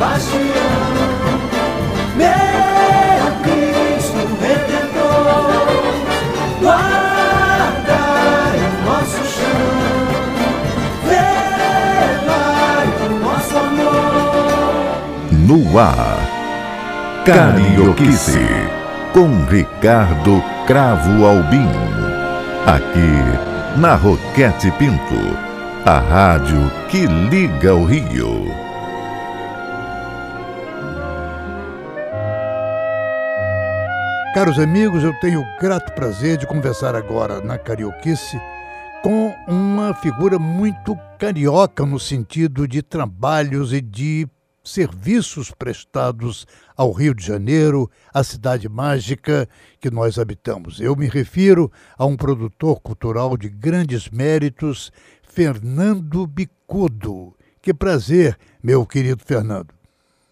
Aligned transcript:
Sebastião, 0.00 0.40
meu 2.16 2.26
Cristo 3.42 4.22
Redentor, 4.40 5.82
o 6.58 6.64
nosso 8.86 9.22
chão, 9.26 9.60
o 13.04 13.10
nosso 13.20 13.54
amor. 13.58 14.96
No 15.32 15.78
ar, 15.78 16.18
Carioquice, 17.26 18.48
com 19.12 19.44
Ricardo 19.50 20.42
Cravo 20.66 21.26
Albim. 21.26 21.68
Aqui, 22.66 23.78
na 23.78 23.96
Roquete 23.96 24.70
Pinto, 24.78 25.36
a 25.84 25.98
rádio 25.98 26.72
que 26.88 27.04
liga 27.04 27.74
o 27.74 27.84
Rio. 27.84 28.69
Caros 34.32 34.60
amigos, 34.60 35.02
eu 35.02 35.12
tenho 35.18 35.40
o 35.40 35.58
grato 35.60 35.92
prazer 35.92 36.36
de 36.36 36.46
conversar 36.46 36.94
agora 36.94 37.40
na 37.40 37.58
Carioquice 37.58 38.40
com 39.02 39.34
uma 39.48 39.92
figura 39.92 40.38
muito 40.38 40.96
carioca 41.18 41.84
no 41.84 41.98
sentido 41.98 42.68
de 42.68 42.80
trabalhos 42.80 43.72
e 43.72 43.80
de 43.80 44.28
serviços 44.62 45.50
prestados 45.50 46.46
ao 46.76 46.92
Rio 46.92 47.12
de 47.12 47.26
Janeiro, 47.26 47.90
a 48.14 48.22
cidade 48.22 48.68
mágica 48.68 49.48
que 49.80 49.90
nós 49.90 50.16
habitamos. 50.16 50.80
Eu 50.80 50.94
me 50.94 51.08
refiro 51.08 51.70
a 51.98 52.06
um 52.06 52.16
produtor 52.16 52.80
cultural 52.80 53.36
de 53.36 53.48
grandes 53.48 54.08
méritos, 54.10 54.92
Fernando 55.24 56.24
Bicudo. 56.24 57.34
Que 57.60 57.74
prazer, 57.74 58.38
meu 58.62 58.86
querido 58.86 59.24
Fernando. 59.26 59.79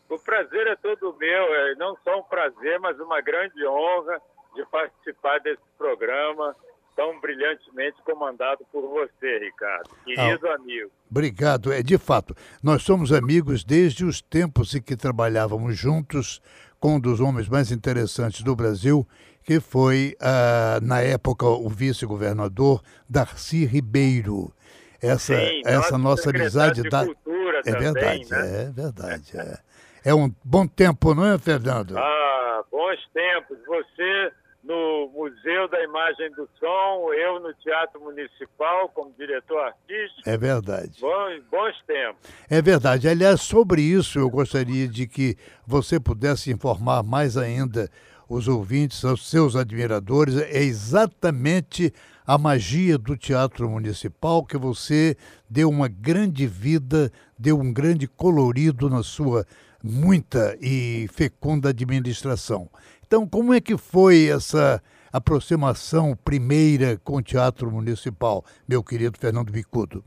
O 0.08 0.18
prazer 0.18 0.66
é 0.66 0.76
todo 0.76 1.16
meu, 1.18 1.54
é 1.54 1.74
não 1.74 1.96
só 2.02 2.18
um 2.18 2.22
prazer, 2.22 2.78
mas 2.80 2.98
uma 2.98 3.20
grande 3.20 3.66
honra 3.66 4.20
de 4.54 4.64
participar 4.66 5.38
desse 5.40 5.62
programa 5.76 6.56
tão 6.96 7.20
brilhantemente 7.20 8.02
comandado 8.02 8.66
por 8.72 8.82
você, 8.88 9.38
Ricardo. 9.38 9.88
Querido 10.04 10.48
ah, 10.48 10.54
amigo. 10.56 10.90
Obrigado. 11.08 11.72
É 11.72 11.80
de 11.80 11.96
fato, 11.96 12.34
nós 12.60 12.82
somos 12.82 13.12
amigos 13.12 13.62
desde 13.62 14.04
os 14.04 14.20
tempos 14.20 14.74
em 14.74 14.82
que 14.82 14.96
trabalhávamos 14.96 15.78
juntos 15.78 16.42
com 16.80 16.96
um 16.96 17.00
dos 17.00 17.20
homens 17.20 17.48
mais 17.48 17.70
interessantes 17.70 18.42
do 18.42 18.56
Brasil, 18.56 19.06
que 19.44 19.60
foi, 19.60 20.16
ah, 20.20 20.80
na 20.82 21.00
época, 21.00 21.46
o 21.46 21.68
vice-governador 21.68 22.82
Darcy 23.08 23.64
Ribeiro. 23.64 24.52
Essa, 25.00 25.36
Sim, 25.36 25.62
essa 25.64 25.96
nossa 25.96 26.30
amizade 26.30 26.82
da. 26.82 27.04
é 27.04 27.72
também, 27.72 28.24
verdade, 28.24 28.30
né? 28.30 28.62
é 28.62 28.70
verdade. 28.72 29.38
É. 29.38 29.58
É 30.04 30.14
um 30.14 30.32
bom 30.44 30.66
tempo, 30.66 31.14
não 31.14 31.26
é, 31.26 31.38
Fernando? 31.38 31.98
Ah, 31.98 32.64
bons 32.70 32.98
tempos. 33.12 33.58
Você 33.66 34.32
no 34.68 35.10
Museu 35.14 35.68
da 35.68 35.82
Imagem 35.82 36.30
do 36.32 36.48
Som, 36.58 37.12
eu 37.14 37.40
no 37.40 37.54
Teatro 37.54 38.00
Municipal 38.00 38.90
como 38.90 39.12
diretor 39.16 39.58
artístico. 39.60 40.28
É 40.28 40.36
verdade. 40.36 41.00
Bons, 41.00 41.42
bons 41.50 41.74
tempos. 41.86 42.30
É 42.50 42.60
verdade. 42.60 43.08
Aliás, 43.08 43.40
sobre 43.40 43.80
isso 43.80 44.18
eu 44.18 44.28
gostaria 44.28 44.86
de 44.86 45.06
que 45.06 45.36
você 45.66 45.98
pudesse 45.98 46.52
informar 46.52 47.02
mais 47.02 47.36
ainda 47.36 47.88
os 48.28 48.46
ouvintes, 48.46 49.02
os 49.04 49.30
seus 49.30 49.56
admiradores. 49.56 50.36
É 50.36 50.62
exatamente 50.62 51.92
a 52.26 52.36
magia 52.36 52.98
do 52.98 53.16
Teatro 53.16 53.70
Municipal 53.70 54.44
que 54.44 54.58
você 54.58 55.16
deu 55.48 55.70
uma 55.70 55.88
grande 55.88 56.46
vida, 56.46 57.10
deu 57.38 57.58
um 57.58 57.72
grande 57.72 58.06
colorido 58.06 58.90
na 58.90 59.02
sua 59.02 59.46
muita 59.82 60.56
e 60.60 61.06
fecunda 61.12 61.70
administração. 61.70 62.68
Então, 63.06 63.26
como 63.26 63.54
é 63.54 63.60
que 63.60 63.76
foi 63.76 64.28
essa 64.28 64.82
aproximação 65.12 66.14
primeira 66.16 66.98
com 66.98 67.16
o 67.16 67.22
Teatro 67.22 67.70
Municipal, 67.70 68.44
meu 68.68 68.82
querido 68.82 69.18
Fernando 69.18 69.50
Bicudo? 69.50 70.04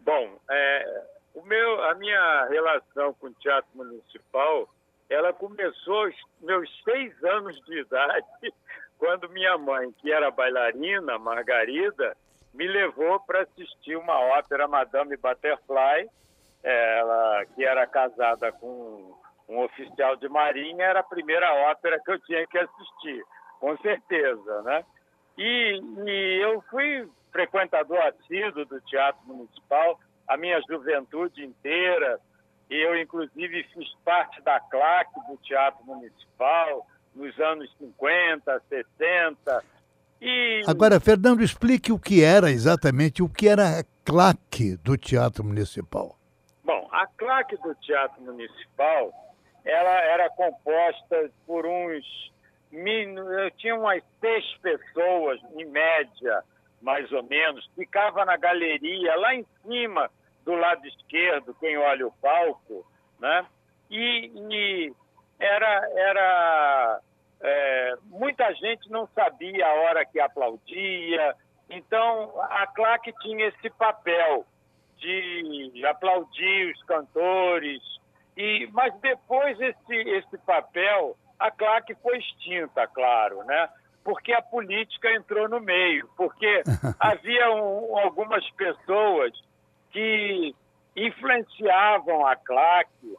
Bom, 0.00 0.38
é, 0.50 1.04
o 1.34 1.42
meu, 1.42 1.82
a 1.84 1.94
minha 1.94 2.46
relação 2.50 3.14
com 3.14 3.28
o 3.28 3.34
Teatro 3.34 3.70
Municipal, 3.74 4.68
ela 5.08 5.32
começou 5.32 6.04
aos 6.04 6.14
meus 6.42 6.68
seis 6.84 7.12
anos 7.24 7.58
de 7.64 7.80
idade, 7.80 8.26
quando 8.98 9.30
minha 9.30 9.56
mãe, 9.56 9.90
que 10.00 10.12
era 10.12 10.30
bailarina, 10.30 11.18
Margarida, 11.18 12.16
me 12.52 12.66
levou 12.66 13.20
para 13.20 13.42
assistir 13.42 13.96
uma 13.96 14.18
ópera 14.38 14.68
Madame 14.68 15.16
Butterfly, 15.16 16.08
ela 16.62 17.44
que 17.54 17.64
era 17.64 17.86
casada 17.86 18.52
com 18.52 19.14
um 19.48 19.58
oficial 19.64 20.16
de 20.16 20.28
marinha, 20.28 20.84
era 20.84 21.00
a 21.00 21.04
primeira 21.04 21.52
ópera 21.70 22.00
que 22.04 22.12
eu 22.12 22.20
tinha 22.20 22.46
que 22.46 22.58
assistir, 22.58 23.22
com 23.58 23.76
certeza, 23.78 24.62
né? 24.62 24.84
E, 25.36 25.80
e 26.06 26.42
eu 26.42 26.62
fui 26.70 27.08
frequentador 27.32 27.98
assíduo 27.98 28.64
do 28.64 28.80
Teatro 28.82 29.20
Municipal 29.26 29.98
a 30.28 30.36
minha 30.36 30.60
juventude 30.68 31.44
inteira. 31.44 32.20
Eu, 32.68 32.96
inclusive, 33.00 33.64
fiz 33.74 33.88
parte 34.04 34.40
da 34.42 34.60
claque 34.60 35.18
do 35.28 35.36
Teatro 35.38 35.84
Municipal 35.84 36.86
nos 37.14 37.36
anos 37.40 37.68
50, 37.78 38.62
60. 38.68 39.64
E... 40.20 40.62
Agora, 40.68 41.00
Fernando, 41.00 41.42
explique 41.42 41.90
o 41.90 41.98
que 41.98 42.22
era 42.22 42.50
exatamente, 42.50 43.22
o 43.22 43.28
que 43.28 43.48
era 43.48 43.80
a 43.80 43.84
claque 44.04 44.76
do 44.76 44.96
Teatro 44.96 45.42
Municipal. 45.42 46.19
Bom, 46.70 46.88
a 46.92 47.04
claque 47.04 47.56
do 47.56 47.74
Teatro 47.74 48.22
Municipal, 48.22 49.12
ela 49.64 49.90
era 50.02 50.30
composta 50.30 51.28
por 51.44 51.66
uns... 51.66 52.32
Eu 52.70 53.50
tinha 53.56 53.74
umas 53.74 54.04
seis 54.20 54.44
pessoas, 54.58 55.40
em 55.56 55.64
média, 55.64 56.44
mais 56.80 57.10
ou 57.10 57.24
menos, 57.24 57.68
ficava 57.74 58.24
na 58.24 58.36
galeria, 58.36 59.16
lá 59.16 59.34
em 59.34 59.44
cima, 59.64 60.08
do 60.44 60.54
lado 60.54 60.86
esquerdo, 60.86 61.56
quem 61.58 61.76
olha 61.76 62.06
o 62.06 62.12
palco, 62.12 62.86
né? 63.18 63.44
E, 63.90 64.30
e 64.52 64.94
era, 65.40 65.90
era 65.96 67.00
é, 67.40 67.94
muita 68.04 68.54
gente 68.54 68.88
não 68.88 69.08
sabia 69.08 69.66
a 69.66 69.74
hora 69.74 70.06
que 70.06 70.20
aplaudia, 70.20 71.34
então 71.68 72.32
a 72.42 72.64
claque 72.68 73.12
tinha 73.22 73.48
esse 73.48 73.70
papel 73.70 74.46
de 75.00 75.84
aplaudir 75.86 76.72
os 76.72 76.82
cantores. 76.84 77.80
E, 78.36 78.68
mas 78.72 78.94
depois 79.00 79.58
esse, 79.60 79.94
esse 79.94 80.38
papel, 80.38 81.16
a 81.38 81.50
claque 81.50 81.94
foi 81.96 82.18
extinta, 82.18 82.86
claro, 82.86 83.42
né? 83.44 83.68
Porque 84.04 84.32
a 84.32 84.42
política 84.42 85.12
entrou 85.12 85.48
no 85.48 85.60
meio, 85.60 86.08
porque 86.16 86.62
havia 86.98 87.50
um, 87.52 87.98
algumas 87.98 88.48
pessoas 88.52 89.32
que 89.90 90.54
influenciavam 90.96 92.26
a 92.26 92.36
claque, 92.36 93.16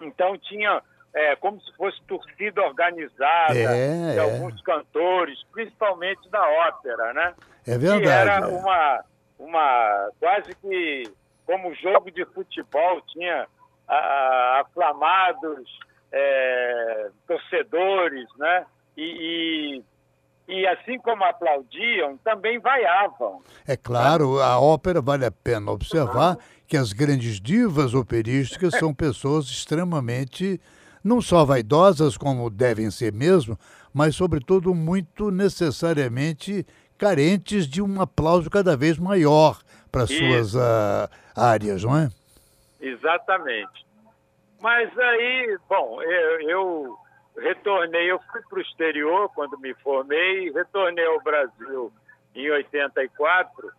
então 0.00 0.36
tinha 0.38 0.82
é, 1.14 1.36
como 1.36 1.60
se 1.60 1.72
fosse 1.76 2.00
torcida 2.02 2.60
organizada 2.62 3.56
é, 3.56 4.12
de 4.12 4.18
é. 4.18 4.20
alguns 4.20 4.60
cantores, 4.62 5.38
principalmente 5.52 6.28
da 6.28 6.42
ópera, 6.68 7.12
né? 7.12 7.34
É 7.66 7.78
verdade. 7.78 8.02
Que 8.02 8.08
era 8.08 8.38
é. 8.38 8.46
uma 8.46 9.04
uma 9.38 10.10
quase 10.20 10.54
que 10.56 11.04
como 11.46 11.74
jogo 11.74 12.10
de 12.10 12.24
futebol 12.26 13.00
tinha 13.08 13.46
a, 13.86 14.60
aflamados 14.60 15.68
é, 16.12 17.10
torcedores, 17.26 18.26
né? 18.38 18.64
E, 18.96 19.82
e, 20.48 20.54
e, 20.54 20.66
assim 20.68 20.98
como 20.98 21.24
aplaudiam, 21.24 22.16
também 22.18 22.58
vaiavam. 22.60 23.42
É 23.66 23.76
claro, 23.76 24.40
a 24.40 24.60
ópera 24.60 25.00
vale 25.00 25.26
a 25.26 25.32
pena 25.32 25.72
observar 25.72 26.38
que 26.66 26.76
as 26.76 26.92
grandes 26.92 27.40
divas 27.40 27.94
operísticas 27.94 28.74
são 28.78 28.94
pessoas 28.94 29.46
extremamente 29.46 30.60
não 31.02 31.20
só 31.20 31.44
vaidosas 31.44 32.16
como 32.16 32.48
devem 32.48 32.90
ser 32.90 33.12
mesmo, 33.12 33.58
mas 33.92 34.16
sobretudo 34.16 34.74
muito 34.74 35.30
necessariamente 35.30 36.66
carentes 37.04 37.68
de 37.68 37.82
um 37.82 38.00
aplauso 38.00 38.48
cada 38.48 38.74
vez 38.74 38.98
maior 38.98 39.60
para 39.92 40.06
suas 40.06 40.54
uh, 40.54 41.06
áreas, 41.36 41.84
não 41.84 41.98
é? 41.98 42.08
Exatamente. 42.80 43.84
Mas 44.58 44.98
aí, 44.98 45.58
bom, 45.68 46.02
eu, 46.02 46.40
eu 46.48 46.98
retornei, 47.36 48.10
eu 48.10 48.18
fui 48.32 48.40
para 48.48 48.58
o 48.58 48.62
exterior 48.62 49.30
quando 49.34 49.58
me 49.58 49.74
formei, 49.74 50.50
retornei 50.50 51.04
ao 51.04 51.22
Brasil 51.22 51.92
em 52.34 52.50
84 52.50 53.70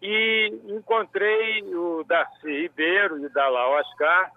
e 0.00 0.54
encontrei 0.68 1.64
o 1.74 2.04
Darcy 2.04 2.62
Ribeiro 2.62 3.18
e 3.18 3.26
o 3.26 3.78
Oscar 3.80 4.30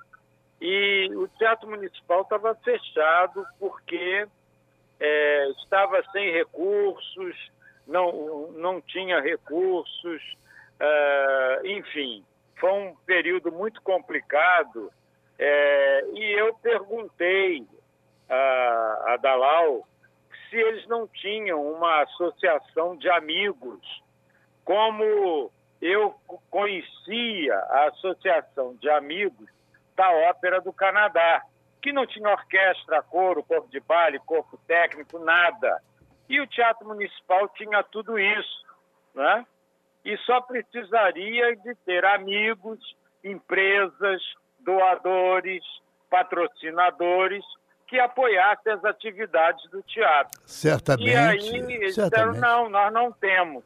e 0.60 1.08
o 1.14 1.28
Teatro 1.38 1.70
Municipal 1.70 2.24
estava 2.24 2.56
fechado 2.56 3.46
porque 3.60 4.28
é, 5.00 5.50
estava 5.52 6.04
sem 6.12 6.32
recursos, 6.32 7.54
não, 7.88 8.52
não 8.54 8.82
tinha 8.82 9.20
recursos, 9.22 10.22
uh, 10.80 11.66
enfim, 11.66 12.24
foi 12.60 12.72
um 12.72 12.96
período 13.06 13.52
muito 13.52 13.82
complicado 13.82 14.92
É, 15.40 16.06
e 16.14 16.40
eu 16.40 16.54
perguntei 16.62 17.66
a, 18.30 19.14
a 19.14 19.18
Dalal 19.18 19.86
se 20.50 20.56
eles 20.56 20.88
não 20.88 21.08
tinham 21.08 21.60
uma 21.60 22.04
associação 22.04 22.96
de 22.96 23.10
amigos, 23.10 23.82
como 24.64 25.52
eu 25.82 26.16
conhecia 26.50 27.56
a 27.56 27.88
Associação 27.88 28.76
de 28.76 28.90
Amigos 28.90 29.50
da 29.96 30.10
Ópera 30.30 30.62
do 30.62 30.72
Canadá, 30.72 31.42
que 31.82 31.92
não 31.92 32.06
tinha 32.06 32.30
orquestra, 32.30 33.02
coro, 33.02 33.44
corpo 33.44 33.68
de 33.70 33.80
baile, 33.80 34.20
corpo 34.20 34.58
técnico, 34.68 35.20
nada. 35.20 35.82
E 36.30 36.40
o 36.40 36.48
Teatro 36.48 36.88
Municipal 36.88 37.48
tinha 37.50 37.84
tudo 37.84 38.18
isso, 38.18 38.66
né? 39.14 39.46
E 40.06 40.18
só 40.20 40.42
precisaria 40.42 41.56
de 41.58 41.76
ter 41.86 42.04
amigos, 42.06 42.80
empresas, 43.24 44.22
doadores, 44.60 45.64
patrocinadores 46.10 47.44
que 47.88 48.00
apoassem 48.00 48.74
as 48.74 48.84
atividades 48.86 49.70
do 49.70 49.82
teatro. 49.84 50.42
Certamente. 50.46 51.10
E 51.10 51.16
aí 51.16 51.74
eles 51.74 51.96
certamente. 51.96 52.34
disseram, 52.34 52.64
não, 52.64 52.70
nós 52.70 52.92
não 52.92 53.12
temos. 53.12 53.64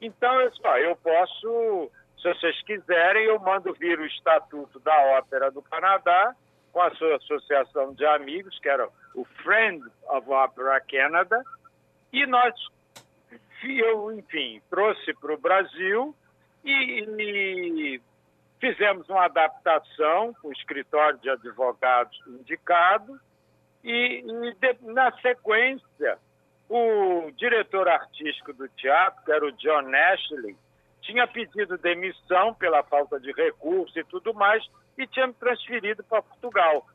Então, 0.00 0.40
eu, 0.40 0.52
só, 0.56 0.78
eu 0.78 0.96
posso, 0.96 1.90
se 2.20 2.34
vocês 2.34 2.62
quiserem, 2.62 3.24
eu 3.24 3.38
mando 3.38 3.72
vir 3.74 3.98
o 3.98 4.06
Estatuto 4.06 4.78
da 4.80 4.96
Ópera 5.18 5.50
do 5.50 5.62
Canadá, 5.62 6.34
com 6.72 6.80
a 6.82 6.90
sua 6.94 7.16
associação 7.16 7.94
de 7.94 8.04
amigos, 8.04 8.58
que 8.58 8.68
era 8.68 8.88
o 9.14 9.24
Friends 9.42 9.90
of 10.08 10.30
Opera 10.30 10.80
Canada, 10.80 11.42
e 12.16 12.26
nós, 12.26 12.54
eu, 13.62 14.10
enfim, 14.12 14.62
trouxe 14.70 15.12
para 15.14 15.34
o 15.34 15.38
Brasil 15.38 16.14
e, 16.64 17.04
e 17.18 18.00
fizemos 18.58 19.06
uma 19.10 19.26
adaptação 19.26 20.34
com 20.40 20.48
o 20.48 20.52
escritório 20.52 21.18
de 21.18 21.28
advogados 21.28 22.18
indicado, 22.26 23.20
e, 23.84 24.24
e 24.24 24.54
de, 24.54 24.92
na 24.92 25.12
sequência, 25.20 26.18
o 26.70 27.30
diretor 27.36 27.86
artístico 27.86 28.54
do 28.54 28.66
teatro, 28.70 29.22
que 29.22 29.32
era 29.32 29.44
o 29.44 29.52
John 29.52 29.94
Ashley, 29.94 30.56
tinha 31.02 31.26
pedido 31.26 31.76
demissão 31.76 32.54
pela 32.54 32.82
falta 32.82 33.20
de 33.20 33.30
recursos 33.32 33.94
e 33.94 34.02
tudo 34.04 34.32
mais, 34.32 34.66
e 34.96 35.06
tinha 35.06 35.26
me 35.26 35.34
transferido 35.34 36.02
para 36.02 36.22
Portugal. 36.22 36.86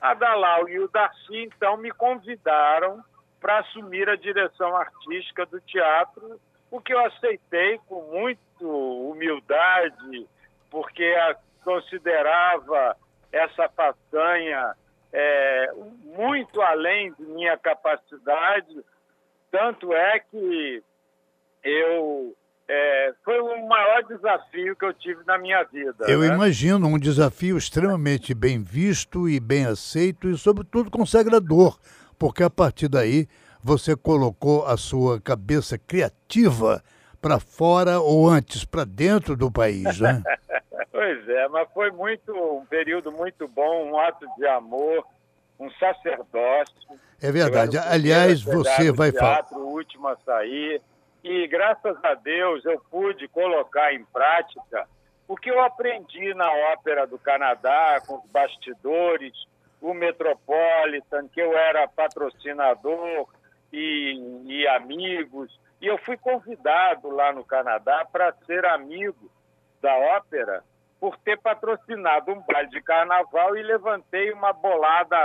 A 0.00 0.14
Dalal 0.14 0.68
e 0.68 0.78
o 0.78 0.88
Darcy, 0.88 1.36
então, 1.42 1.76
me 1.76 1.90
convidaram 1.90 3.02
para 3.40 3.60
assumir 3.60 4.08
a 4.08 4.16
direção 4.16 4.76
artística 4.76 5.46
do 5.46 5.60
teatro, 5.60 6.40
o 6.70 6.80
que 6.80 6.92
eu 6.92 7.04
aceitei 7.04 7.78
com 7.86 8.02
muita 8.10 8.40
humildade, 8.64 10.26
porque 10.70 11.04
a 11.04 11.36
considerava 11.66 12.96
essa 13.32 13.68
façanha 13.70 14.76
é, 15.12 15.72
muito 16.04 16.62
além 16.62 17.12
de 17.14 17.24
minha 17.24 17.58
capacidade, 17.58 18.84
tanto 19.50 19.92
é 19.92 20.20
que 20.20 20.82
eu 21.64 22.36
é, 22.68 23.14
foi 23.24 23.40
o 23.40 23.68
maior 23.68 24.02
desafio 24.04 24.74
que 24.74 24.84
eu 24.84 24.92
tive 24.92 25.24
na 25.24 25.38
minha 25.38 25.62
vida. 25.64 26.04
Eu 26.08 26.20
né? 26.20 26.26
imagino 26.28 26.86
um 26.86 26.98
desafio 26.98 27.56
extremamente 27.56 28.34
bem 28.34 28.60
visto 28.62 29.28
e 29.28 29.38
bem 29.38 29.66
aceito 29.66 30.28
e, 30.28 30.36
sobretudo, 30.36 30.90
consagrador, 30.90 31.78
porque 32.18 32.42
a 32.42 32.50
partir 32.50 32.88
daí 32.88 33.28
você 33.62 33.96
colocou 33.96 34.64
a 34.66 34.76
sua 34.76 35.20
cabeça 35.20 35.76
criativa 35.76 36.82
para 37.20 37.40
fora 37.40 37.98
ou 37.98 38.28
antes 38.28 38.64
para 38.64 38.84
dentro 38.84 39.36
do 39.36 39.50
país, 39.50 40.00
né? 40.00 40.22
pois 40.92 41.28
é, 41.28 41.48
mas 41.48 41.68
foi 41.72 41.90
muito 41.90 42.32
um 42.32 42.64
período 42.66 43.10
muito 43.10 43.48
bom, 43.48 43.90
um 43.90 43.98
ato 43.98 44.26
de 44.38 44.46
amor, 44.46 45.04
um 45.58 45.70
sacerdócio. 45.72 46.76
É 47.20 47.32
verdade. 47.32 47.78
Aliás, 47.78 48.42
você 48.42 48.92
vai 48.92 49.10
falar. 49.10 49.46
o 49.52 49.74
último 49.74 50.08
a 50.08 50.16
sair. 50.24 50.80
E 51.24 51.48
graças 51.48 51.96
a 52.04 52.14
Deus 52.14 52.64
eu 52.64 52.80
pude 52.90 53.26
colocar 53.28 53.92
em 53.92 54.04
prática 54.04 54.86
o 55.26 55.36
que 55.36 55.50
eu 55.50 55.60
aprendi 55.60 56.32
na 56.34 56.48
Ópera 56.72 57.06
do 57.06 57.18
Canadá, 57.18 58.00
com 58.06 58.18
os 58.18 58.30
bastidores, 58.30 59.32
o 59.80 59.94
Metropolitan, 59.94 61.28
que 61.28 61.40
eu 61.40 61.56
era 61.56 61.88
patrocinador 61.88 63.28
e, 63.72 64.42
e 64.46 64.66
amigos. 64.68 65.58
E 65.80 65.86
eu 65.86 65.98
fui 65.98 66.16
convidado 66.16 67.10
lá 67.10 67.32
no 67.32 67.44
Canadá 67.44 68.06
para 68.10 68.32
ser 68.46 68.64
amigo 68.64 69.30
da 69.80 69.94
ópera 70.16 70.62
por 70.98 71.16
ter 71.18 71.38
patrocinado 71.38 72.32
um 72.32 72.40
baile 72.40 72.70
de 72.70 72.80
carnaval 72.80 73.56
e 73.56 73.62
levantei 73.62 74.32
uma 74.32 74.52
bolada 74.52 75.16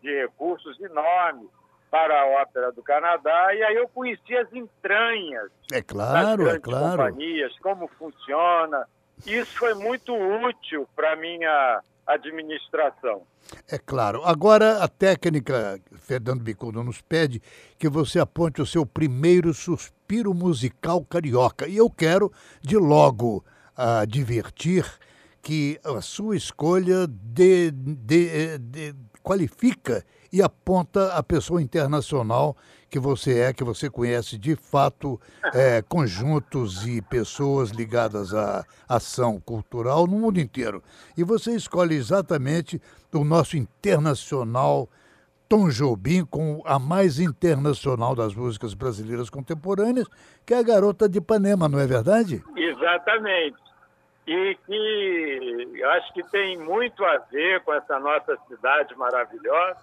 de 0.00 0.20
recursos 0.20 0.80
enorme 0.80 1.48
para 1.90 2.20
a 2.20 2.26
Ópera 2.42 2.70
do 2.70 2.82
Canadá 2.82 3.54
e 3.54 3.62
aí 3.62 3.74
eu 3.76 3.88
conheci 3.88 4.36
as 4.36 4.52
entranhas 4.52 5.50
É 5.72 5.76
das 5.76 5.84
claro, 5.86 6.42
é 6.42 6.44
grandes 6.44 6.62
claro. 6.62 7.02
companhias, 7.02 7.58
como 7.60 7.88
funciona. 7.88 8.86
Isso 9.26 9.58
foi 9.58 9.74
muito 9.74 10.14
útil 10.14 10.86
para 10.94 11.16
minha 11.16 11.80
administração. 12.08 13.22
É 13.70 13.78
claro. 13.78 14.22
Agora, 14.24 14.82
a 14.82 14.88
técnica, 14.88 15.80
Fernando 15.94 16.42
Bicudo, 16.42 16.82
nos 16.82 17.00
pede 17.00 17.40
que 17.78 17.88
você 17.88 18.18
aponte 18.18 18.60
o 18.60 18.66
seu 18.66 18.84
primeiro 18.84 19.52
suspiro 19.54 20.32
musical 20.34 21.04
carioca. 21.04 21.66
E 21.68 21.76
eu 21.76 21.88
quero, 21.90 22.32
de 22.62 22.76
logo, 22.76 23.44
advertir 23.76 24.84
que 25.40 25.78
a 25.84 26.00
sua 26.00 26.36
escolha 26.36 27.06
de, 27.06 27.70
de- 27.70 28.58
de- 28.58 28.94
qualifica 29.22 30.04
e 30.32 30.42
aponta 30.42 31.12
a 31.14 31.22
pessoa 31.22 31.62
internacional 31.62 32.56
que 32.90 32.98
você 32.98 33.40
é, 33.40 33.52
que 33.52 33.62
você 33.62 33.90
conhece 33.90 34.38
de 34.38 34.56
fato 34.56 35.20
é, 35.54 35.82
conjuntos 35.82 36.86
e 36.86 37.02
pessoas 37.02 37.70
ligadas 37.70 38.34
à 38.34 38.64
ação 38.88 39.40
cultural 39.40 40.06
no 40.06 40.18
mundo 40.18 40.40
inteiro. 40.40 40.82
E 41.16 41.22
você 41.22 41.54
escolhe 41.54 41.94
exatamente 41.94 42.80
o 43.12 43.24
nosso 43.24 43.56
internacional 43.56 44.88
Tom 45.48 45.70
Jobim 45.70 46.24
com 46.24 46.62
a 46.64 46.78
mais 46.78 47.18
internacional 47.18 48.14
das 48.14 48.34
músicas 48.34 48.74
brasileiras 48.74 49.30
contemporâneas, 49.30 50.06
que 50.44 50.52
é 50.52 50.58
a 50.58 50.62
Garota 50.62 51.08
de 51.08 51.18
Ipanema, 51.18 51.68
não 51.68 51.78
é 51.78 51.86
verdade? 51.86 52.44
Exatamente. 52.54 53.56
E 54.26 54.58
que 54.66 55.68
eu 55.74 55.90
acho 55.90 56.12
que 56.12 56.22
tem 56.24 56.58
muito 56.58 57.02
a 57.02 57.16
ver 57.32 57.62
com 57.62 57.72
essa 57.72 57.98
nossa 57.98 58.36
cidade 58.46 58.94
maravilhosa 58.94 59.80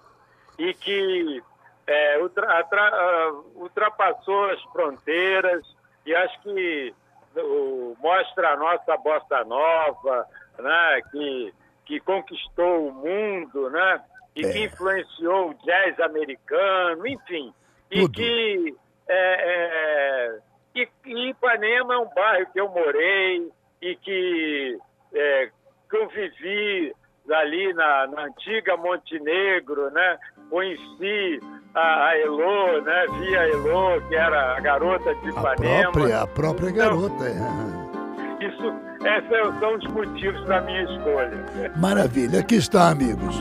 e 0.60 0.72
que 0.76 1.42
é, 1.88 2.20
ultra- 2.20 2.60
atra- 2.60 2.89
ah, 2.94 3.32
ultrapassou 3.56 4.46
as 4.50 4.62
fronteiras 4.72 5.63
e 6.06 6.15
acho 6.15 6.42
que 6.42 6.94
o- 7.38 7.96
mostra 8.00 8.54
a 8.54 8.56
nossa 8.58 8.98
bossa 8.98 9.44
nova, 9.46 10.25
né, 10.60 11.01
que, 11.12 11.54
que 11.86 12.00
conquistou 12.00 12.88
o 12.88 12.94
mundo, 12.94 13.70
né, 13.70 14.01
e 14.36 14.46
É. 14.46 14.51
que 14.51 14.60
influenciou 14.65 15.50
o 15.51 15.54
jazz 15.65 16.00
americano, 16.00 17.06
enfim, 17.08 17.54
e 17.92 18.01
Tudo. 18.01 18.13
que 18.13 18.75
é, 19.08 20.34
é, 20.34 20.39
e, 20.75 20.89
e 21.06 21.30
Ipanema 21.30 21.94
é 21.94 21.98
um 21.98 22.10
bairro 22.13 22.51
que 22.51 22.60
eu 22.60 22.68
morei 22.70 23.51
e 23.82 23.96
que 23.98 24.77
é, 25.13 25.50
convivi 25.89 26.94
ali 27.32 27.74
na, 27.74 28.08
na 28.08 28.22
antiga 28.24 28.75
Montenegro, 28.77 29.89
né? 29.92 30.18
Conheci 30.50 31.39
a, 31.75 32.08
a 32.10 32.20
Elô, 32.20 32.82
né? 32.82 33.05
Vi 33.20 33.36
a 33.38 33.48
Elô, 33.50 34.01
que 34.08 34.15
era 34.15 34.58
a 34.58 34.60
garota 34.62 35.13
de 35.15 35.27
A 35.27 35.32
Ipanema. 35.32 35.91
própria, 35.91 36.22
a 36.22 36.27
própria 36.27 36.70
Então, 36.70 36.86
garota. 36.86 37.25
é. 37.25 38.46
Isso, 38.46 38.74
esses 39.05 39.60
são 39.60 39.75
os 39.75 39.84
motivos 39.88 40.46
da 40.46 40.62
minha 40.62 40.84
escolha. 40.84 41.72
Maravilha, 41.77 42.39
aqui 42.39 42.55
está, 42.55 42.89
amigos. 42.89 43.36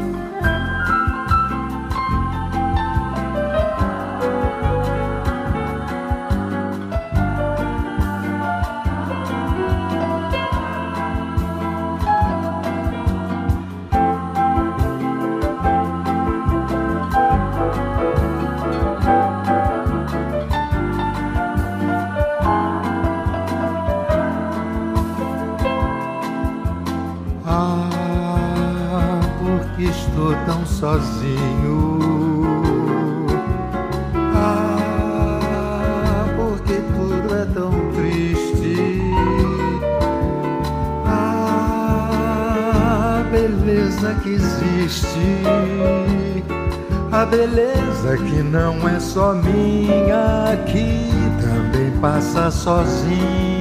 Só 49.05 49.35
minha, 49.35 50.57
que 50.67 51.11
também 51.41 51.91
passa 52.01 52.51
sozinha. 52.51 53.54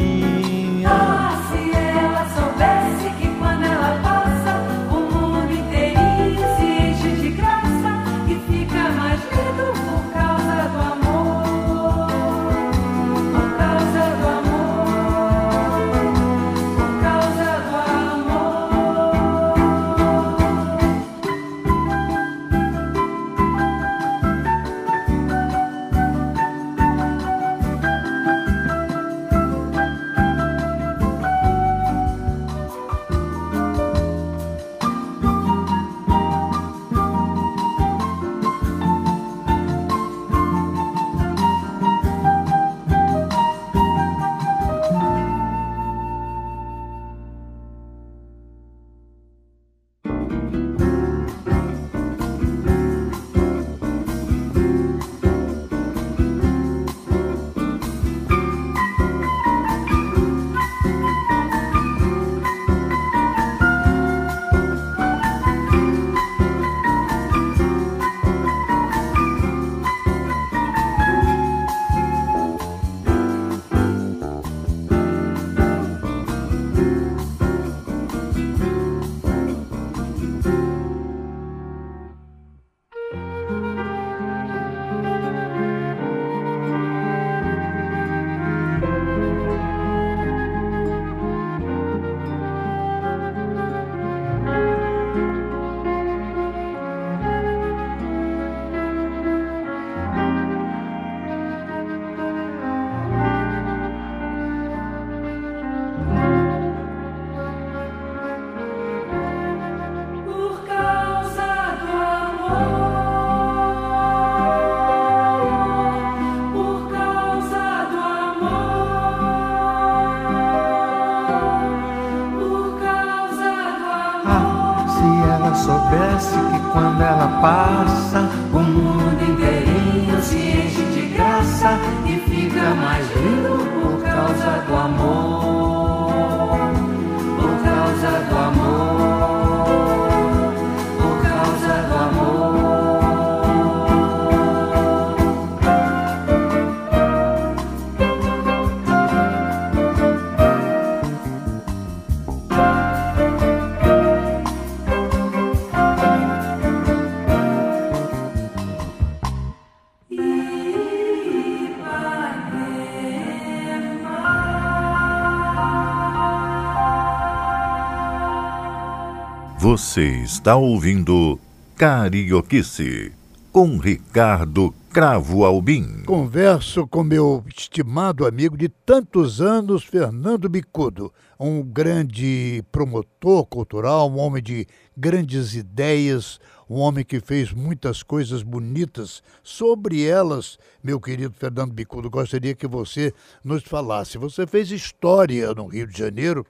Você 169.83 170.23
está 170.23 170.55
ouvindo 170.55 171.37
Carioquice 171.75 173.11
com 173.51 173.77
Ricardo 173.77 174.73
Cravo 174.89 175.43
Albim. 175.43 176.03
Converso 176.05 176.87
com 176.87 177.03
meu 177.03 177.43
estimado 177.53 178.25
amigo 178.25 178.55
de 178.57 178.69
tantos 178.69 179.41
anos, 179.41 179.83
Fernando 179.83 180.47
Bicudo, 180.47 181.13
um 181.37 181.61
grande 181.61 182.63
promotor 182.71 183.45
cultural, 183.45 184.09
um 184.09 184.19
homem 184.19 184.41
de 184.41 184.65
grandes 184.95 185.53
ideias, 185.53 186.39
um 186.69 186.77
homem 186.79 187.03
que 187.03 187.19
fez 187.19 187.51
muitas 187.51 188.01
coisas 188.01 188.41
bonitas. 188.41 189.21
Sobre 189.43 190.01
elas, 190.01 190.57
meu 190.81 190.99
querido 190.99 191.35
Fernando 191.37 191.73
Bicudo, 191.73 192.09
gostaria 192.09 192.55
que 192.55 192.67
você 192.67 193.13
nos 193.43 193.63
falasse. 193.63 194.17
Você 194.17 194.47
fez 194.47 194.71
história 194.71 195.53
no 195.53 195.67
Rio 195.67 195.85
de 195.85 195.99
Janeiro. 195.99 196.45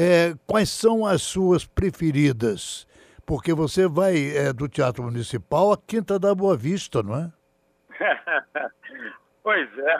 É, 0.00 0.32
quais 0.46 0.70
são 0.70 1.04
as 1.04 1.22
suas 1.22 1.66
preferidas? 1.66 2.86
Porque 3.26 3.52
você 3.52 3.88
vai 3.88 4.28
é, 4.36 4.52
do 4.52 4.68
Teatro 4.68 5.02
Municipal 5.02 5.72
à 5.72 5.76
Quinta 5.76 6.20
da 6.20 6.32
Boa 6.32 6.56
Vista, 6.56 7.02
não 7.02 7.16
é? 7.16 7.32
pois 9.42 9.68
é. 9.76 9.96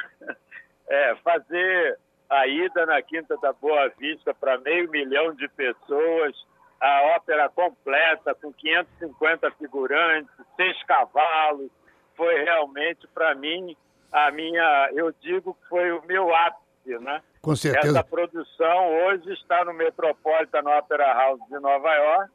é. 0.88 1.16
Fazer 1.16 1.98
a 2.30 2.46
ida 2.46 2.86
na 2.86 3.02
Quinta 3.02 3.36
da 3.38 3.52
Boa 3.52 3.88
Vista 3.98 4.32
para 4.32 4.56
meio 4.58 4.88
milhão 4.88 5.34
de 5.34 5.48
pessoas, 5.48 6.46
a 6.80 7.16
ópera 7.16 7.48
completa, 7.48 8.36
com 8.36 8.52
550 8.52 9.50
figurantes, 9.58 10.30
seis 10.54 10.80
cavalos, 10.84 11.72
foi 12.14 12.44
realmente, 12.44 13.04
para 13.08 13.34
mim, 13.34 13.76
a 14.12 14.30
minha, 14.30 14.90
eu 14.94 15.12
digo 15.20 15.54
que 15.54 15.68
foi 15.68 15.90
o 15.90 16.06
meu 16.06 16.32
ápice, 16.32 16.98
né? 17.00 17.20
Com 17.40 17.54
certeza. 17.56 17.98
Essa 17.98 18.04
produção 18.04 18.96
hoje 19.04 19.32
está 19.32 19.64
no 19.64 19.72
Metropolitan 19.72 20.62
Opera 20.78 21.12
House 21.12 21.40
de 21.48 21.58
Nova 21.58 21.94
York 21.94 22.32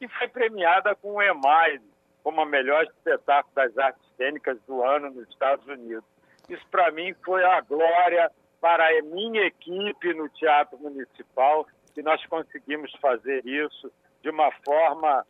e 0.00 0.08
foi 0.08 0.28
premiada 0.28 0.94
com 0.94 1.14
o 1.14 1.22
EMAI 1.22 1.80
como 2.22 2.40
a 2.40 2.46
melhor 2.46 2.82
espetáculo 2.84 3.54
das 3.54 3.78
artes 3.78 4.02
cênicas 4.16 4.58
do 4.66 4.82
ano 4.82 5.10
nos 5.10 5.28
Estados 5.28 5.64
Unidos. 5.68 6.04
Isso, 6.48 6.66
para 6.70 6.90
mim, 6.90 7.14
foi 7.24 7.44
a 7.44 7.60
glória 7.60 8.30
para 8.60 8.84
a 8.84 9.02
minha 9.02 9.42
equipe 9.42 10.12
no 10.12 10.28
Teatro 10.30 10.76
Municipal, 10.78 11.66
que 11.94 12.02
nós 12.02 12.24
conseguimos 12.26 12.92
fazer 13.00 13.46
isso 13.46 13.92
de 14.22 14.30
uma 14.30 14.50
forma 14.64 15.24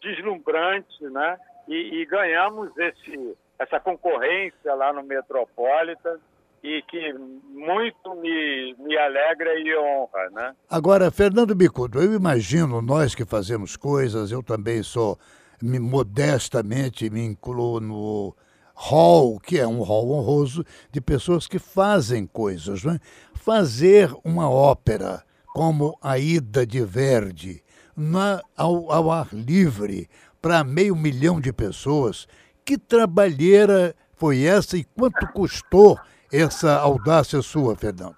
deslumbrante, 0.00 1.02
né? 1.04 1.36
E, 1.66 2.00
e 2.00 2.06
ganhamos 2.06 2.70
esse, 2.78 3.36
essa 3.58 3.80
concorrência 3.80 4.72
lá 4.74 4.92
no 4.92 5.02
Metropolitan 5.02 6.20
e 6.66 6.82
que 6.82 7.12
muito 7.12 8.14
me, 8.16 8.74
me 8.80 8.98
alegra 8.98 9.56
e 9.56 9.76
honra, 9.78 10.30
né? 10.32 10.54
Agora, 10.68 11.12
Fernando 11.12 11.54
Bicudo, 11.54 12.02
eu 12.02 12.12
imagino 12.12 12.82
nós 12.82 13.14
que 13.14 13.24
fazemos 13.24 13.76
coisas, 13.76 14.32
eu 14.32 14.42
também 14.42 14.82
sou, 14.82 15.16
me, 15.62 15.78
modestamente 15.78 17.08
me 17.08 17.24
incluo 17.24 17.78
no 17.78 18.34
hall, 18.74 19.38
que 19.38 19.60
é 19.60 19.66
um 19.66 19.80
hall 19.80 20.10
honroso, 20.10 20.64
de 20.90 21.00
pessoas 21.00 21.46
que 21.46 21.60
fazem 21.60 22.26
coisas. 22.26 22.82
Não 22.82 22.94
é? 22.94 23.00
Fazer 23.34 24.12
uma 24.24 24.50
ópera 24.50 25.22
como 25.54 25.96
a 26.02 26.18
Ida 26.18 26.66
de 26.66 26.84
Verdi, 26.84 27.62
na, 27.96 28.42
ao, 28.56 28.90
ao 28.90 29.10
ar 29.12 29.28
livre, 29.32 30.08
para 30.42 30.64
meio 30.64 30.96
milhão 30.96 31.40
de 31.40 31.52
pessoas, 31.52 32.26
que 32.64 32.76
trabalheira 32.76 33.94
foi 34.16 34.42
essa 34.42 34.76
e 34.76 34.82
quanto 34.82 35.26
custou 35.28 35.96
essa 36.32 36.78
audácia 36.80 37.40
sua, 37.42 37.76
Fernando? 37.76 38.16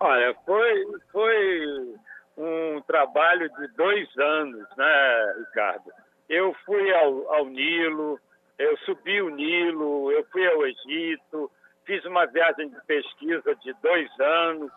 Olha, 0.00 0.34
foi, 0.46 0.86
foi 1.10 1.94
um 2.36 2.80
trabalho 2.82 3.48
de 3.50 3.68
dois 3.76 4.08
anos, 4.18 4.66
né, 4.76 5.34
Ricardo? 5.38 5.90
Eu 6.28 6.54
fui 6.64 6.94
ao, 6.94 7.34
ao 7.34 7.46
Nilo, 7.46 8.20
eu 8.58 8.76
subi 8.78 9.20
o 9.22 9.30
Nilo, 9.30 10.12
eu 10.12 10.24
fui 10.30 10.46
ao 10.46 10.66
Egito, 10.66 11.50
fiz 11.84 12.04
uma 12.04 12.26
viagem 12.26 12.68
de 12.68 12.76
pesquisa 12.86 13.54
de 13.56 13.72
dois 13.82 14.08
anos, 14.20 14.70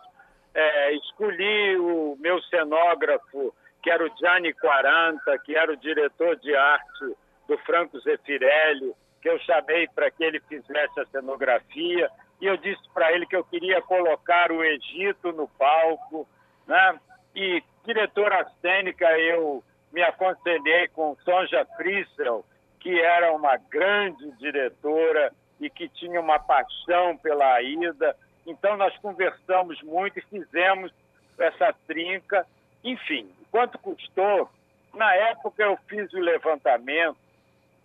é, 0.54 0.94
escolhi 0.94 1.76
o 1.76 2.16
meu 2.18 2.40
cenógrafo, 2.42 3.54
que 3.82 3.90
era 3.90 4.04
o 4.04 4.16
Gianni 4.18 4.54
Quaranta, 4.54 5.38
que 5.44 5.56
era 5.56 5.72
o 5.72 5.76
diretor 5.76 6.36
de 6.36 6.54
arte 6.54 7.16
do 7.48 7.58
Franco 7.58 7.98
Zeffirelli, 8.00 8.92
que 9.20 9.28
eu 9.28 9.38
chamei 9.40 9.88
para 9.94 10.10
que 10.10 10.24
ele 10.24 10.40
fizesse 10.48 11.00
a 11.00 11.06
cenografia, 11.06 12.10
e 12.42 12.46
eu 12.46 12.56
disse 12.56 12.82
para 12.92 13.12
ele 13.12 13.24
que 13.24 13.36
eu 13.36 13.44
queria 13.44 13.80
colocar 13.80 14.50
o 14.50 14.64
Egito 14.64 15.30
no 15.30 15.46
palco, 15.46 16.26
né? 16.66 16.98
E 17.36 17.62
diretora 17.86 18.44
cênica, 18.60 19.06
eu 19.16 19.62
me 19.92 20.02
aconselhei 20.02 20.88
com 20.88 21.16
Sonja 21.24 21.64
Frissel, 21.76 22.44
que 22.80 23.00
era 23.00 23.32
uma 23.32 23.56
grande 23.56 24.28
diretora 24.38 25.32
e 25.60 25.70
que 25.70 25.88
tinha 25.88 26.20
uma 26.20 26.40
paixão 26.40 27.16
pela 27.16 27.46
Aida. 27.54 28.16
Então 28.44 28.76
nós 28.76 28.98
conversamos 28.98 29.80
muito 29.80 30.18
e 30.18 30.22
fizemos 30.22 30.92
essa 31.38 31.72
trinca. 31.86 32.44
Enfim, 32.82 33.30
quanto 33.52 33.78
custou? 33.78 34.50
Na 34.92 35.14
época 35.14 35.62
eu 35.62 35.78
fiz 35.86 36.12
o 36.12 36.18
levantamento 36.18 37.16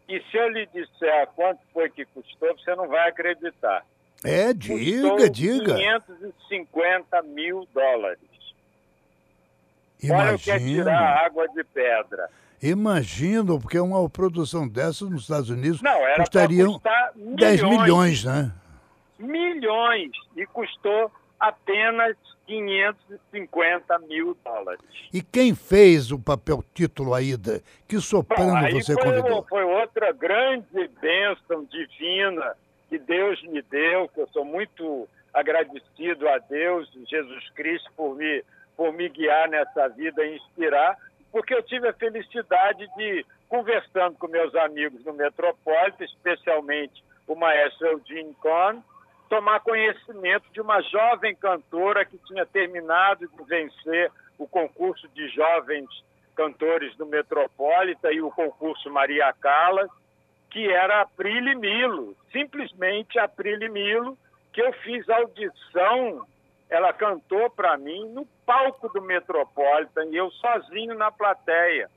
e 0.10 0.20
se 0.20 0.36
eu 0.36 0.50
lhe 0.50 0.66
disser 0.66 1.28
quanto 1.36 1.62
foi 1.72 1.92
que 1.92 2.06
custou, 2.06 2.58
você 2.58 2.74
não 2.76 2.88
vai 2.88 3.08
acreditar. 3.08 3.86
É, 4.24 4.54
diga, 4.54 5.30
diga. 5.30 5.76
550 5.76 7.22
mil 7.24 7.68
dólares. 7.74 8.20
Olha 10.10 10.36
o 10.36 10.40
que 10.40 10.52
é 10.52 10.58
Imagino. 10.58 10.84
tirar 10.84 11.26
água 11.26 11.48
de 11.50 11.64
pedra. 11.64 12.30
Imagino, 12.62 13.60
porque 13.60 13.80
uma 13.80 14.10
produção 14.10 14.68
dessas 14.68 15.10
nos 15.10 15.24
Estados 15.24 15.50
Unidos 15.50 15.82
Não, 15.82 15.92
era 15.92 16.24
custariam 16.24 16.74
custar 16.74 17.12
10 17.16 17.62
milhões. 17.64 17.82
milhões, 17.82 18.24
né? 18.26 18.52
milhões 19.20 20.12
e 20.36 20.46
custou 20.48 21.12
apenas 21.40 22.16
550 22.48 24.00
mil 24.00 24.36
dólares. 24.44 24.82
E 25.14 25.22
quem 25.22 25.54
fez 25.54 26.12
o 26.12 26.20
papel 26.20 26.64
título 26.74 27.14
Aida? 27.14 27.62
Que 27.88 28.00
soprano 28.00 28.52
Bom, 28.52 28.58
aí 28.58 28.74
você 28.74 28.94
foi, 28.94 29.04
convidou? 29.04 29.46
foi 29.48 29.64
outra 29.64 30.12
grande 30.14 30.88
bênção 31.02 31.64
divina 31.66 32.56
que 32.89 32.98
Deus 32.98 33.41
me 33.44 33.62
deu, 33.62 34.08
que 34.10 34.22
eu 34.22 34.27
sou 34.27 34.46
muito 34.46 35.08
agradecido 35.34 36.27
a 36.29 36.38
Deus, 36.39 36.89
Jesus 37.08 37.50
Cristo, 37.51 37.91
por 37.96 38.15
me, 38.15 38.44
por 38.75 38.94
me 38.94 39.10
guiar 39.10 39.50
nessa 39.50 39.88
vida 39.89 40.25
e 40.25 40.38
inspirar, 40.38 40.98
porque 41.32 41.53
eu 41.53 41.62
tive 41.63 41.88
a 41.88 41.94
felicidade 41.94 42.88
de, 42.96 43.25
conversando 43.48 44.17
com 44.17 44.27
meus 44.27 44.56
amigos 44.56 45.03
no 45.06 45.13
Metropolitan, 45.13 46.06
especialmente 46.06 47.03
o 47.27 47.36
maestro 47.36 47.88
Eugene 47.88 48.34
Cohn, 48.36 48.82
tomar 49.29 49.60
conhecimento 49.60 50.50
de 50.51 50.62
uma 50.62 50.82
jovem 50.82 51.36
cantora 51.36 52.06
que 52.06 52.17
tinha 52.20 52.46
terminado 52.46 53.27
de 53.27 53.44
vencer 53.44 54.12
o 54.38 54.48
concurso 54.48 55.08
de 55.10 55.27
jovens 55.29 55.88
cantores 56.36 56.96
do 56.96 57.06
Metropolitan 57.06 58.12
e 58.12 58.22
o 58.22 58.32
concurso 58.32 58.89
Maria 58.89 59.34
Callas, 59.34 59.89
que 60.50 60.72
era 60.72 61.01
a 61.01 61.06
Prile 61.06 61.56
Milo, 61.56 62.16
simplesmente 62.32 63.20
a 63.20 63.27
Prile 63.27 63.70
Milo, 63.70 64.18
que 64.54 64.62
eu 64.62 64.74
fiz 64.74 65.08
audição, 65.10 66.25
ela 66.70 66.92
cantou 66.94 67.50
para 67.50 67.77
mim 67.77 68.10
no 68.10 68.25
palco 68.46 68.89
do 68.89 69.01
Metropolitan 69.01 70.06
e 70.06 70.18
eu 70.18 70.32
sozinho 70.32 70.96
na 70.96 71.12
plateia. 71.12 71.89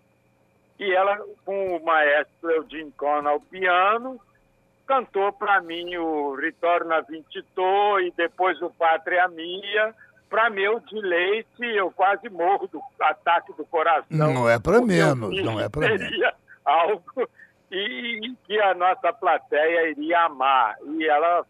E 0.79 0.93
ela, 0.93 1.19
com 1.45 1.77
o 1.77 1.85
maestro 1.85 2.51
Eugene 2.51 2.93
Cohn 2.93 3.27
ao 3.27 3.41
piano, 3.41 4.21
cantou 4.87 5.33
para 5.33 5.61
mim 5.61 5.97
o 5.97 6.35
Ritorno 6.35 6.93
a 6.95 7.01
Vintitô 7.01 8.01
e 8.01 8.11
depois 8.17 8.61
o 8.63 8.71
Pátria 8.71 9.29
Minha. 9.29 9.95
Para 10.29 10.49
meu 10.49 10.81
deleite, 10.81 11.65
eu 11.65 11.91
quase 11.91 12.29
morro 12.31 12.67
do 12.69 12.81
ataque 13.01 13.53
do 13.55 13.65
coração. 13.67 14.07
Não 14.11 14.49
é 14.49 14.59
para 14.59 14.81
menos, 14.81 15.43
não 15.43 15.61
é 15.61 15.69
para 15.69 15.89
menos. 15.89 16.09
seria 16.09 16.35
algo 16.65 17.29
e 17.71 18.35
que 18.45 18.61
a 18.61 18.75
nossa 18.75 19.13
plateia 19.13 19.91
iria 19.91 20.23
amar. 20.23 20.77
E 20.85 21.07
ela 21.07 21.47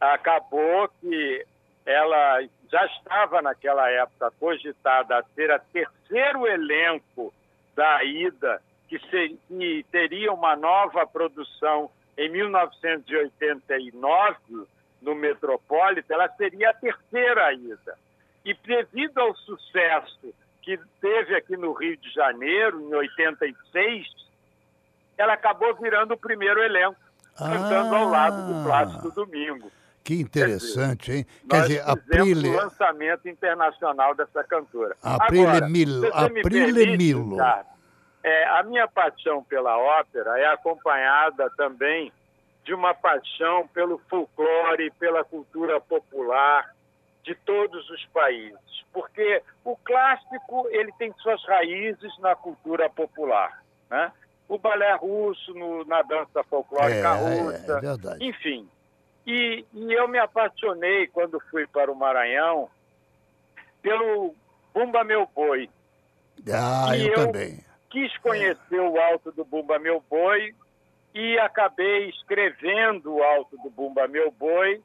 acabou 0.00 0.88
que 1.00 1.44
ela 1.84 2.40
já 2.70 2.86
estava 2.86 3.42
naquela 3.42 3.90
época 3.90 4.30
cogitada 4.38 5.18
a 5.18 5.24
ser 5.34 5.50
a 5.50 5.58
terceiro 5.58 6.46
elenco 6.46 7.34
da 7.74 8.04
Ida, 8.04 8.62
que, 8.88 8.96
que 8.98 9.84
teria 9.90 10.32
uma 10.32 10.54
nova 10.54 11.04
produção 11.06 11.90
em 12.16 12.30
1989 12.30 14.36
no 15.00 15.14
Metropolitan, 15.14 16.14
ela 16.14 16.28
seria 16.30 16.70
a 16.70 16.74
terceira 16.74 17.52
Ida. 17.52 17.96
E 18.44 18.52
devido 18.54 19.18
ao 19.18 19.32
sucesso 19.36 20.34
que 20.62 20.76
teve 21.00 21.36
aqui 21.36 21.56
no 21.56 21.72
Rio 21.72 21.96
de 21.96 22.10
Janeiro, 22.10 22.80
em 22.80 22.92
86, 22.94 24.27
ela 25.18 25.34
acabou 25.34 25.74
virando 25.74 26.14
o 26.14 26.16
primeiro 26.16 26.62
elenco, 26.62 26.96
cantando 27.36 27.94
ao 27.94 28.08
lado 28.08 28.46
do 28.46 28.60
Ah. 28.60 28.64
Plácido 28.64 29.10
Domingo. 29.10 29.70
Que 30.04 30.14
interessante, 30.20 31.12
hein? 31.12 31.26
Quer 31.50 31.60
dizer, 31.62 31.82
a 31.86 31.94
Prile, 31.94 32.48
o 32.48 32.56
lançamento 32.56 33.28
internacional 33.28 34.14
dessa 34.14 34.42
cantora. 34.44 34.96
A 35.02 35.18
Prile 35.26 35.60
Milo- 35.68 36.10
a 36.14 36.30
Prile 36.30 36.96
Milo. 36.96 37.36
É, 38.24 38.44
a 38.48 38.62
minha 38.62 38.88
paixão 38.88 39.44
pela 39.44 39.76
ópera 39.76 40.38
é 40.40 40.46
acompanhada 40.46 41.50
também 41.56 42.10
de 42.64 42.72
uma 42.74 42.94
paixão 42.94 43.66
pelo 43.68 43.98
folclore, 44.08 44.90
pela 44.98 45.24
cultura 45.24 45.80
popular 45.80 46.70
de 47.22 47.34
todos 47.34 47.88
os 47.90 48.04
países, 48.06 48.58
porque 48.92 49.42
o 49.64 49.76
clássico 49.76 50.66
ele 50.70 50.92
tem 50.98 51.12
suas 51.18 51.42
raízes 51.44 52.18
na 52.20 52.34
cultura 52.34 52.88
popular, 52.88 53.62
né? 53.90 54.10
O 54.48 54.58
balé 54.58 54.94
russo 54.94 55.52
no- 55.54 55.84
na 55.84 56.00
dança 56.02 56.42
folclórica 56.44 57.08
É, 57.08 57.40
russa, 57.42 57.72
é 57.76 57.80
verdade. 57.80 58.24
enfim. 58.24 58.68
E, 59.26 59.64
e 59.74 59.92
eu 59.92 60.08
me 60.08 60.18
apaixonei 60.18 61.06
quando 61.08 61.38
fui 61.50 61.66
para 61.66 61.92
o 61.92 61.94
Maranhão 61.94 62.70
pelo 63.82 64.34
Bumba 64.72 65.04
Meu 65.04 65.28
Boi. 65.34 65.68
Ah, 66.52 66.96
E 66.96 67.06
eu, 67.08 67.12
eu- 67.14 67.26
também. 67.26 67.64
Quis 67.90 68.14
conhecer 68.18 68.80
o 68.80 69.00
Alto 69.00 69.32
do 69.32 69.44
Bumba 69.46 69.78
Meu 69.78 70.02
Boi 70.10 70.54
e 71.14 71.38
acabei 71.38 72.08
escrevendo 72.10 73.14
o 73.14 73.22
Alto 73.22 73.56
do 73.58 73.70
Bumba 73.70 74.06
Meu 74.06 74.30
Boi 74.30 74.82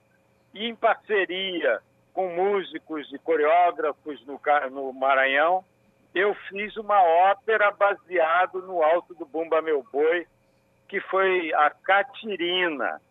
em 0.56 0.74
parceria 0.76 1.80
com 2.14 2.30
músicos 2.30 3.12
e 3.12 3.18
coreógrafos 3.20 4.26
no, 4.26 4.40
no 4.72 4.94
Maranhão, 4.94 5.66
eu 6.14 6.36
fiz 6.50 6.76
uma 6.78 7.02
ópera 7.02 7.72
baseado 7.72 8.62
no 8.62 8.84
Alto 8.84 9.16
do 9.16 9.26
Bumba 9.26 9.62
Meu 9.62 9.86
Boi, 9.92 10.28
que 10.88 11.00
foi 11.02 11.54
a 11.54 11.70
Catirina. 11.70 13.02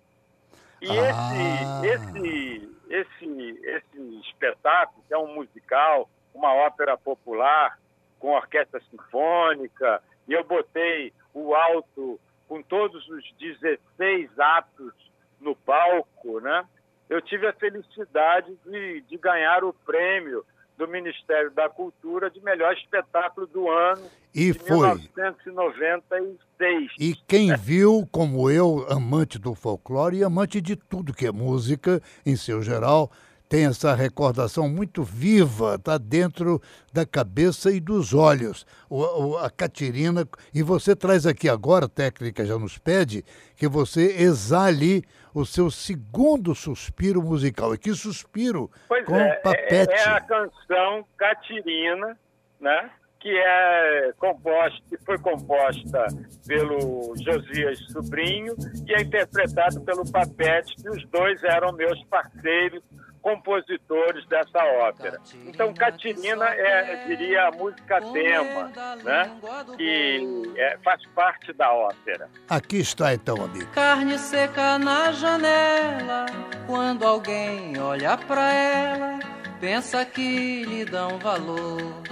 E 0.81 0.89
Ah. 0.89 1.81
esse, 1.83 1.87
esse, 1.87 2.77
esse, 2.89 3.61
esse 3.65 4.21
espetáculo, 4.21 5.05
que 5.07 5.15
é 5.15 5.19
um 5.19 5.35
musical, 5.35 6.09
uma 6.35 6.55
ópera 6.55 6.97
popular, 6.97 7.79
com 8.19 8.33
orquestra 8.33 8.81
sinfônica, 8.91 10.03
e 10.29 10.33
eu 10.33 10.45
botei 10.45 11.13
o 11.35 11.55
alto 11.55 12.21
com 12.49 12.63
todos 12.63 13.09
os 13.09 13.33
16 13.39 14.39
atos 14.39 14.93
no 15.41 15.57
palco, 15.57 16.41
né? 16.41 16.65
Eu 17.09 17.21
tive 17.21 17.47
a 17.49 17.53
felicidade 17.53 18.55
de, 18.65 19.01
de 19.03 19.19
ganhar 19.19 19.65
o 19.65 19.73
prêmio 19.73 20.45
do 20.77 20.89
Ministério 20.89 21.51
da 21.51 21.69
Cultura 21.69 22.31
de 22.31 22.43
melhor 22.43 22.73
espetáculo 22.75 23.47
do 23.47 23.69
ano 23.69 24.03
E 24.35 24.53
de 24.53 24.59
foi. 24.59 24.89
1996. 24.89 26.93
E 26.99 27.15
quem 27.27 27.55
viu, 27.57 28.09
como 28.11 28.51
eu, 28.51 28.87
amante 28.89 29.39
do 29.39 29.55
folclore 29.55 30.19
e 30.19 30.25
amante 30.25 30.61
de 30.61 30.77
tudo 30.77 31.15
que 31.15 31.27
é 31.27 31.33
música, 31.33 32.01
em 32.25 32.37
seu 32.37 32.63
geral, 32.63 33.11
tem 33.53 33.67
essa 33.67 33.95
recordação 33.95 34.67
muito 34.67 35.03
viva, 35.05 35.75
está 35.75 35.99
dentro 35.99 36.59
da 36.91 37.05
cabeça 37.05 37.71
e 37.71 37.81
dos 37.81 38.15
olhos. 38.15 38.65
O, 38.89 39.03
o- 39.03 39.37
a 39.37 39.51
Catirina, 39.51 40.27
e 40.55 40.63
você 40.63 40.97
traz 40.97 41.27
aqui 41.27 41.51
agora, 41.51 41.85
a 41.85 41.89
técnica 41.89 42.47
já 42.47 42.59
nos 42.59 42.79
pede, 42.79 43.23
que 43.55 43.69
você 43.69 44.07
exale 44.23 45.05
o 45.35 45.45
seu 45.45 45.71
segundo 45.71 46.55
suspiro 46.55 47.21
musical. 47.23 47.75
E 47.75 47.79
que 47.79 47.93
suspiro 47.93 48.71
Pois 48.89 49.05
com 49.05 49.17
é, 49.17 49.29
é- 49.29 49.35
papete. 49.35 49.93
é 49.93 50.09
a 50.09 50.21
canção 50.23 51.05
Catirina, 51.19 52.17
né? 52.59 52.89
que 53.21 53.29
é 53.29 54.13
composta, 54.19 54.81
que 54.89 54.97
foi 55.05 55.19
composta 55.19 56.07
pelo 56.47 57.15
Josias 57.23 57.79
Sobrinho 57.93 58.55
e 58.89 58.95
é 58.95 59.03
interpretada 59.03 59.79
pelo 59.83 60.11
Papete, 60.11 60.75
que 60.75 60.89
os 60.89 61.07
dois 61.11 61.41
eram 61.45 61.71
meus 61.73 62.03
parceiros 62.07 62.83
compositores 63.23 64.27
dessa 64.27 64.63
ópera. 64.65 65.21
Então, 65.47 65.73
Catirina 65.73 66.45
é, 66.47 67.07
diria, 67.07 67.47
a 67.47 67.51
música 67.53 68.01
tema, 68.13 68.71
né? 69.03 69.31
que 69.77 70.53
é, 70.57 70.77
faz 70.85 71.07
parte 71.15 71.53
da 71.53 71.73
ópera. 71.73 72.29
Aqui 72.49 72.79
está 72.79 73.15
então, 73.15 73.37
amigo. 73.43 73.71
Carne 73.73 74.19
seca 74.19 74.79
na 74.79 75.13
janela, 75.13 76.27
quando 76.67 77.07
alguém 77.07 77.79
olha 77.79 78.19
pra 78.19 78.53
ela, 78.53 79.19
pensa 79.61 80.05
que 80.05 80.65
lhe 80.65 80.85
dão 80.85 81.19
valor. 81.19 82.03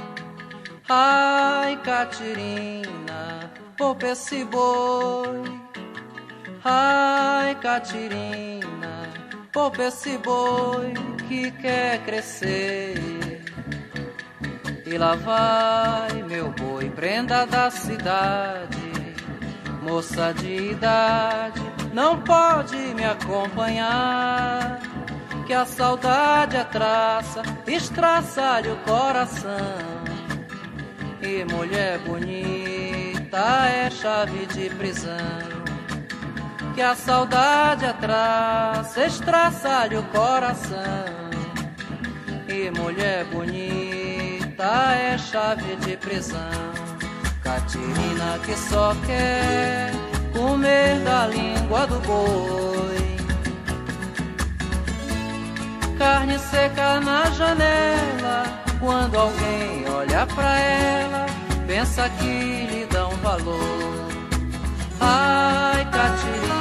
Ai, 0.89 1.77
Catirina, 1.83 3.51
poupa 3.77 4.07
esse 4.07 4.45
boi. 4.45 5.43
Ai, 6.65 7.55
Catirina, 7.57 9.10
poupa 9.53 9.85
esse 9.85 10.17
boi 10.19 10.95
que 11.29 11.51
quer 11.53 12.03
crescer. 12.05 12.95
E 14.87 14.99
lá 14.99 15.15
vai 15.15 16.23
meu 16.23 16.51
boi, 16.51 16.91
prenda 16.91 17.47
da 17.47 17.71
cidade, 17.71 18.93
moça 19.83 20.33
de 20.35 20.73
idade, 20.73 21.61
não 21.93 22.21
pode 22.23 22.77
me 22.77 23.05
acompanhar. 23.05 24.81
Que 25.47 25.55
a 25.55 25.65
saudade 25.65 26.57
é 26.57 26.65
traça, 26.65 27.43
estraça-lhe 27.67 28.69
o 28.69 28.77
coração. 28.79 29.91
E 31.21 31.45
mulher 31.53 31.99
bonita 31.99 33.67
é 33.69 33.91
chave 33.91 34.47
de 34.47 34.71
prisão. 34.71 35.60
Que 36.81 36.85
a 36.85 36.95
saudade 36.95 37.93
traça, 38.01 39.05
estraça-lhe 39.05 39.99
o 39.99 40.03
coração. 40.05 40.81
E 42.49 42.71
mulher 42.71 43.27
bonita 43.27 44.95
é 44.95 45.19
chave 45.19 45.77
de 45.77 45.99
prisão. 45.99 46.39
Catirina 47.43 48.39
que 48.47 48.57
só 48.57 48.97
quer 49.05 49.91
comer 50.33 51.01
da 51.01 51.27
língua 51.27 51.87
do 51.87 52.01
boi. 52.01 53.17
Carne 55.99 56.39
seca 56.39 56.99
na 56.99 57.31
janela, 57.33 58.45
quando 58.81 59.19
alguém 59.19 59.87
olha 59.87 60.27
pra 60.29 60.59
ela, 60.59 61.27
pensa 61.67 62.09
que 62.19 62.67
lhe 62.71 62.87
dão 62.87 63.11
valor. 63.17 64.01
Ai, 64.99 65.85
Catirina, 65.91 66.60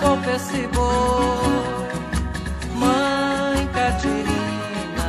poupa 0.00 0.30
esse 0.30 0.66
boi. 0.68 1.88
Mãe 2.74 3.66
Catirina, 3.68 5.08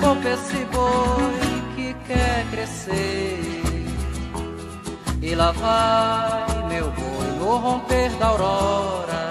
poupa 0.00 0.28
esse 0.28 0.64
boi 0.66 1.62
que 1.74 1.94
quer 2.06 2.44
crescer. 2.50 3.62
E 5.22 5.34
lá 5.34 5.52
vai 5.52 6.68
meu 6.68 6.90
boi 6.90 7.26
no 7.38 7.56
romper 7.56 8.10
da 8.18 8.26
aurora. 8.26 9.30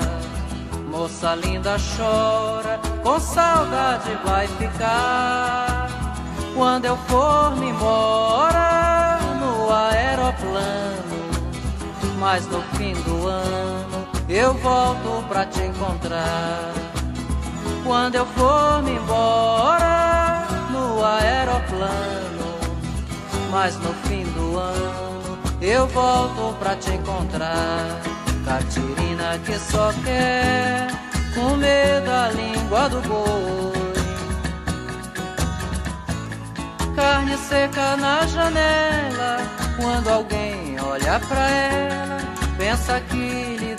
Moça 0.89 1.35
linda 1.35 1.75
chora, 1.97 2.79
com 3.03 3.19
saudade 3.19 4.17
vai 4.23 4.47
ficar. 4.47 5.87
Quando 6.55 6.85
eu 6.85 6.95
for 7.07 7.55
me 7.57 7.69
embora 7.69 9.19
no 9.39 9.73
aeroplano, 9.73 11.03
mas 12.19 12.45
no 12.47 12.61
fim 12.77 12.93
do 12.93 13.27
ano 13.27 13.82
eu 14.33 14.51
volto 14.55 15.23
pra 15.27 15.45
te 15.45 15.61
encontrar. 15.61 16.73
Quando 17.83 18.15
eu 18.15 18.25
for 18.25 18.81
me 18.81 18.95
embora 18.95 20.47
no 20.71 21.05
aeroplano, 21.05 22.57
mas 23.51 23.77
no 23.77 23.93
fim 24.05 24.23
do 24.23 24.57
ano 24.57 25.37
eu 25.61 25.85
volto 25.87 26.57
pra 26.57 26.75
te 26.75 26.91
encontrar. 26.91 28.01
Catirina 28.43 29.39
que 29.45 29.57
só 29.59 29.93
quer 30.03 30.87
comer 31.35 32.01
da 32.01 32.29
língua 32.29 32.89
do 32.89 33.01
boi. 33.01 33.83
Carne 36.95 37.37
seca 37.37 37.97
na 37.97 38.25
janela, 38.27 39.37
quando 39.77 40.07
alguém 40.09 40.79
olha 40.79 41.19
pra 41.27 41.49
ela, 41.49 42.17
pensa 42.57 42.99
que 43.01 43.57
lhe 43.59 43.72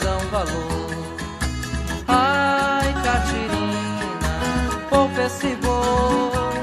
Ai, 2.09 2.95
Catirina, 3.03 4.89
poupa 4.91 5.23
esse 5.23 5.57
boi. 5.57 6.55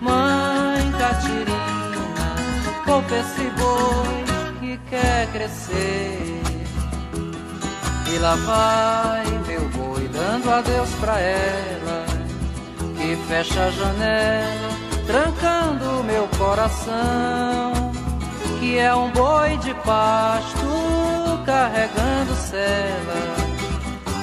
Mãe 0.00 0.92
Catirina, 0.98 2.34
poupa 2.84 3.14
esse 3.14 3.50
boi 3.50 4.24
que 4.60 4.78
quer 4.88 5.26
crescer. 5.32 6.40
E 8.12 8.18
lá 8.18 8.34
vai 8.34 9.24
meu 9.46 9.68
boi 9.68 10.08
dando 10.08 10.50
adeus 10.50 10.90
pra 11.00 11.18
ela, 11.20 12.04
que 12.96 13.16
fecha 13.28 13.66
a 13.66 13.70
janela, 13.70 14.70
trancando 15.06 16.02
meu 16.04 16.26
coração, 16.36 17.92
que 18.58 18.78
é 18.78 18.92
um 18.94 19.10
boi 19.12 19.56
de 19.58 19.72
pasto 19.74 20.66
carregando 21.46 22.34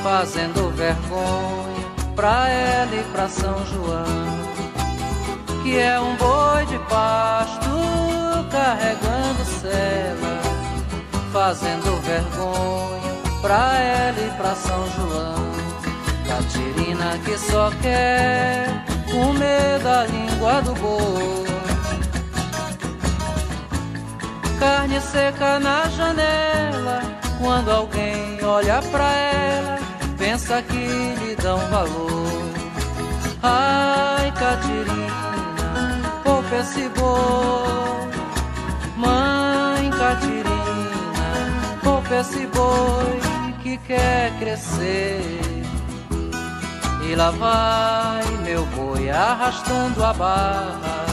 fazendo 0.03 0.69
vergonha 0.75 1.87
pra 2.15 2.49
ela 2.49 2.95
e 2.95 3.03
pra 3.11 3.29
São 3.29 3.65
João. 3.65 4.37
Que 5.63 5.77
é 5.77 5.99
um 5.99 6.15
boi 6.15 6.65
de 6.65 6.79
pasto 6.89 7.69
carregando 8.51 9.45
cela, 9.61 10.41
fazendo 11.31 12.01
vergonha 12.01 13.13
pra 13.41 13.77
ela 13.79 14.19
e 14.19 14.29
pra 14.37 14.55
São 14.55 14.85
João. 14.91 15.47
Catirina 16.27 17.17
que 17.23 17.37
só 17.37 17.71
quer 17.81 18.85
comer 19.11 19.79
da 19.79 20.05
língua 20.05 20.61
do 20.61 20.73
boi. 20.75 21.47
Carne 24.59 24.99
seca 24.99 25.59
na 25.59 25.87
janela, 25.89 27.01
quando 27.39 27.69
alguém 27.69 28.43
olha 28.43 28.81
pra 28.91 29.11
ela, 29.11 29.79
pensa 30.17 30.61
que 30.61 30.75
lhe 30.75 31.35
dão 31.35 31.57
valor. 31.69 32.27
Ai, 33.43 34.31
Catirina, 34.31 36.11
poupa 36.23 36.55
esse 36.55 36.89
boi. 36.89 38.07
Mãe 38.97 39.89
Catirina, 39.91 41.79
poupa 41.83 42.15
esse 42.15 42.45
boi 42.47 43.19
que 43.61 43.77
quer 43.77 44.31
crescer. 44.39 45.41
E 47.09 47.15
lá 47.15 47.31
vai 47.31 48.25
meu 48.43 48.65
boi 48.65 49.09
arrastando 49.09 50.03
a 50.03 50.13
barra, 50.13 51.05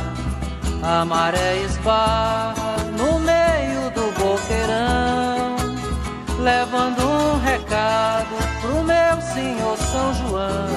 a 0.83 1.05
maré 1.05 1.59
esbarra 1.59 2.64
levando 6.45 7.01
um 7.01 7.41
recado 7.41 8.37
pro 8.61 8.85
meu 8.85 9.23
senhor 9.33 9.79
São 9.79 10.15
João, 10.15 10.69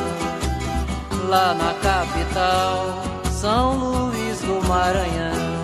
lá 1.28 1.54
na 1.54 1.74
capital, 1.84 3.04
São 3.30 3.78
Luís 3.78 4.40
do 4.40 4.66
Maranhão. 4.66 5.58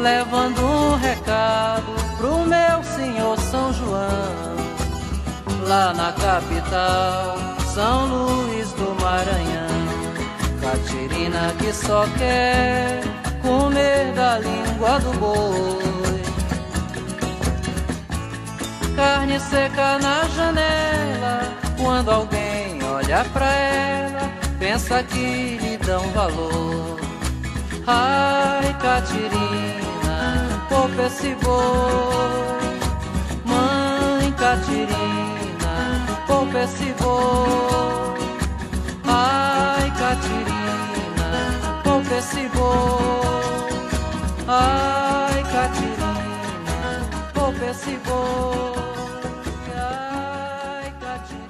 Levando 0.00 0.60
um 0.62 0.94
recado 0.94 1.92
pro 2.18 2.44
meu 2.44 2.84
senhor 2.84 3.36
São 3.40 3.72
João, 3.72 4.56
lá 5.66 5.92
na 5.92 6.12
capital, 6.12 7.36
São 7.74 8.06
Luís 8.06 8.72
do 8.74 8.96
Maranhão. 9.02 9.66
Catirina 10.60 11.52
que 11.58 11.72
só 11.72 12.06
quer 12.16 13.02
comer 13.42 14.12
da 14.14 14.38
língua 14.38 15.00
do 15.00 15.12
boi. 15.18 15.97
Carne 18.98 19.38
seca 19.38 19.96
na 20.00 20.24
janela, 20.34 21.56
quando 21.80 22.10
alguém 22.10 22.82
olha 22.82 23.24
pra 23.32 23.46
ela, 23.46 24.28
pensa 24.58 25.04
que 25.04 25.56
lhe 25.56 25.76
dão 25.76 26.02
valor. 26.10 26.98
Ai, 27.86 28.76
Catirina, 28.82 30.66
poupa 30.68 31.02
esse 31.06 31.32
boi. 31.36 32.58
Mãe 33.44 34.32
Catirina, 34.32 36.04
poupa 36.26 36.58
esse 36.58 36.92
boi. 37.00 38.18
Ai, 39.06 39.92
Catirina, 39.92 41.80
poupa 41.84 42.14
esse 42.16 42.48
boi. 42.48 43.72
Ai, 44.48 45.42
Catirina, 45.52 47.08
poupa 47.32 47.64
esse 47.64 47.96
boi. 48.04 48.67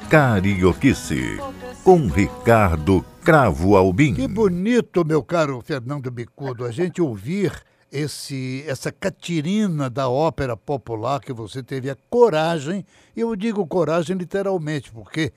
Carioquice, 0.08 1.36
com 1.84 2.06
Ricardo 2.06 3.04
Cravo 3.22 3.76
Albim. 3.76 4.14
Que 4.14 4.26
bonito, 4.26 5.04
meu 5.04 5.22
caro 5.22 5.60
Fernando 5.60 6.10
Bicudo, 6.10 6.64
a 6.64 6.70
gente 6.70 7.02
ouvir 7.02 7.52
esse, 7.92 8.64
essa 8.66 8.90
catirina 8.90 9.90
da 9.90 10.08
ópera 10.08 10.56
popular 10.56 11.20
que 11.20 11.30
você 11.30 11.62
teve 11.62 11.90
a 11.90 11.96
coragem, 12.08 12.86
e 13.14 13.20
eu 13.20 13.36
digo 13.36 13.66
coragem 13.66 14.16
literalmente, 14.16 14.90
porque 14.90 15.30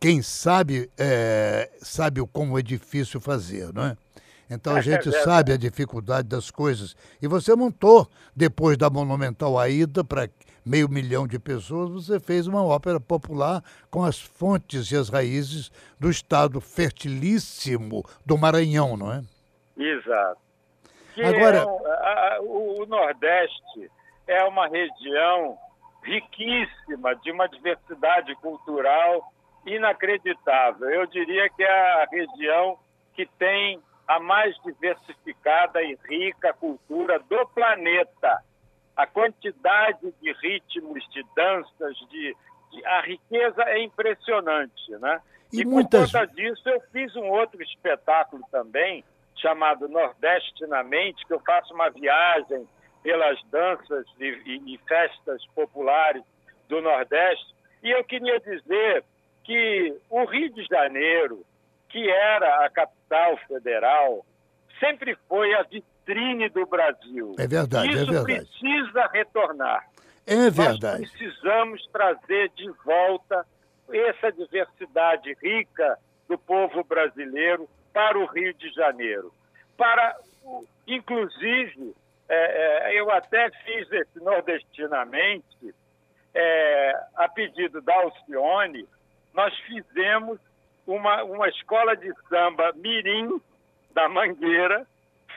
quem 0.00 0.22
sabe 0.22 0.90
é, 0.96 1.70
sabe 1.82 2.18
o 2.18 2.26
como 2.26 2.58
é 2.58 2.62
difícil 2.62 3.20
fazer, 3.20 3.70
não 3.74 3.84
é? 3.84 3.96
Então 4.48 4.74
a 4.74 4.80
gente 4.80 5.12
sabe 5.24 5.52
a 5.52 5.58
dificuldade 5.58 6.26
das 6.26 6.50
coisas. 6.50 6.96
E 7.20 7.26
você 7.26 7.54
montou, 7.54 8.08
depois 8.34 8.78
da 8.78 8.88
Monumental 8.88 9.58
Aida, 9.58 10.02
para 10.02 10.26
meio 10.66 10.88
milhão 10.88 11.26
de 11.28 11.38
pessoas, 11.38 11.90
você 11.92 12.18
fez 12.18 12.46
uma 12.48 12.64
ópera 12.64 12.98
popular 12.98 13.62
com 13.90 14.04
as 14.04 14.20
fontes 14.20 14.90
e 14.90 14.96
as 14.96 15.08
raízes 15.08 15.70
do 16.00 16.10
estado 16.10 16.60
fertilíssimo 16.60 18.02
do 18.24 18.36
Maranhão, 18.36 18.96
não 18.96 19.12
é? 19.12 19.22
Exato. 19.76 20.40
Que 21.14 21.22
Agora- 21.22 21.58
é 21.58 21.64
um- 21.64 21.86
a- 21.86 22.38
o, 22.42 22.82
o 22.82 22.86
Nordeste 22.86 23.90
é 24.26 24.42
uma 24.44 24.66
região 24.68 25.56
riquíssima, 26.02 27.14
de 27.16 27.30
uma 27.30 27.46
diversidade 27.48 28.34
cultural 28.36 29.32
inacreditável. 29.64 30.88
Eu 30.90 31.06
diria 31.06 31.48
que 31.50 31.62
é 31.62 32.02
a 32.02 32.06
região 32.10 32.78
que 33.14 33.26
tem 33.38 33.80
a 34.06 34.20
mais 34.20 34.54
diversificada 34.64 35.82
e 35.82 35.98
rica 36.08 36.52
cultura 36.52 37.18
do 37.18 37.46
planeta. 37.48 38.40
A 38.96 39.06
quantidade 39.06 40.12
de 40.22 40.32
ritmos, 40.32 41.06
de 41.10 41.22
danças, 41.36 41.96
de, 42.10 42.34
de- 42.72 42.86
a 42.86 43.00
riqueza 43.02 43.62
é 43.64 43.82
impressionante, 43.82 44.90
né? 45.00 45.20
E 45.52 45.60
E, 45.60 45.64
muitas- 45.64 46.10
por 46.10 46.20
conta 46.20 46.32
disso 46.34 46.68
eu 46.68 46.80
fiz 46.92 47.14
um 47.16 47.28
outro 47.28 47.62
espetáculo 47.62 48.42
também 48.50 49.04
chamado 49.36 49.86
Nordeste 49.88 50.66
na 50.66 50.82
Mente, 50.82 51.24
que 51.26 51.32
eu 51.34 51.40
faço 51.40 51.74
uma 51.74 51.90
viagem 51.90 52.66
pelas 53.02 53.38
danças 53.50 54.06
e, 54.18 54.24
e- 54.46 54.74
e 54.74 54.78
festas 54.88 55.44
populares 55.54 56.22
do 56.68 56.80
Nordeste. 56.80 57.54
E 57.82 57.90
eu 57.90 58.02
queria 58.02 58.40
dizer 58.40 59.04
que 59.44 59.94
o 60.10 60.24
Rio 60.24 60.50
de 60.52 60.64
Janeiro, 60.64 61.44
que 61.90 62.10
era 62.10 62.64
a 62.64 62.70
capital 62.70 63.36
federal, 63.46 64.24
sempre 64.80 65.14
foi 65.28 65.54
a 65.54 65.62
vitrine 65.62 65.84
do 66.50 66.66
Brasil. 66.66 67.34
É 67.38 67.46
verdade, 67.46 67.88
Isso 67.90 68.02
é 68.02 68.04
verdade. 68.04 68.48
precisa 68.48 69.06
retornar. 69.12 69.88
É 70.26 70.50
verdade. 70.50 71.02
Nós 71.02 71.10
precisamos 71.10 71.86
trazer 71.92 72.50
de 72.50 72.70
volta 72.84 73.44
essa 73.92 74.30
diversidade 74.32 75.36
rica 75.42 75.98
do 76.28 76.38
povo 76.38 76.84
brasileiro 76.84 77.68
para 77.92 78.18
o 78.18 78.26
Rio 78.26 78.52
de 78.54 78.68
Janeiro. 78.70 79.32
Para, 79.76 80.16
inclusive, 80.86 81.94
é, 82.28 82.90
é, 82.92 83.00
eu 83.00 83.10
até 83.10 83.50
fiz 83.64 83.90
esse 83.92 84.18
nordestinamente, 84.20 85.74
é, 86.34 87.00
a 87.16 87.28
pedido 87.28 87.80
da 87.80 87.94
Alcione, 87.94 88.86
nós 89.32 89.54
fizemos 89.60 90.38
uma, 90.86 91.22
uma 91.24 91.48
escola 91.48 91.96
de 91.96 92.12
samba 92.28 92.72
mirim 92.74 93.40
da 93.92 94.08
Mangueira, 94.08 94.86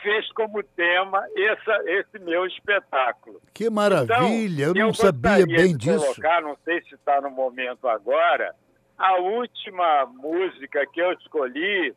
fez 0.01 0.31
como 0.33 0.61
tema 0.63 1.25
essa, 1.35 1.83
esse 1.85 2.19
meu 2.19 2.45
espetáculo. 2.45 3.41
Que 3.53 3.69
maravilha, 3.69 4.65
eu 4.65 4.71
Então, 4.71 4.87
não 4.87 4.93
sabia 4.93 5.37
gostaria 5.37 5.57
bem 5.57 5.77
de 5.77 5.77
disso. 5.77 6.05
Colocar, 6.05 6.41
não 6.41 6.57
sei 6.63 6.81
se 6.83 6.95
está 6.95 7.21
no 7.21 7.29
momento 7.29 7.87
agora, 7.87 8.53
a 8.97 9.15
última 9.17 10.05
música 10.05 10.85
que 10.87 11.01
eu 11.01 11.13
escolhi, 11.13 11.95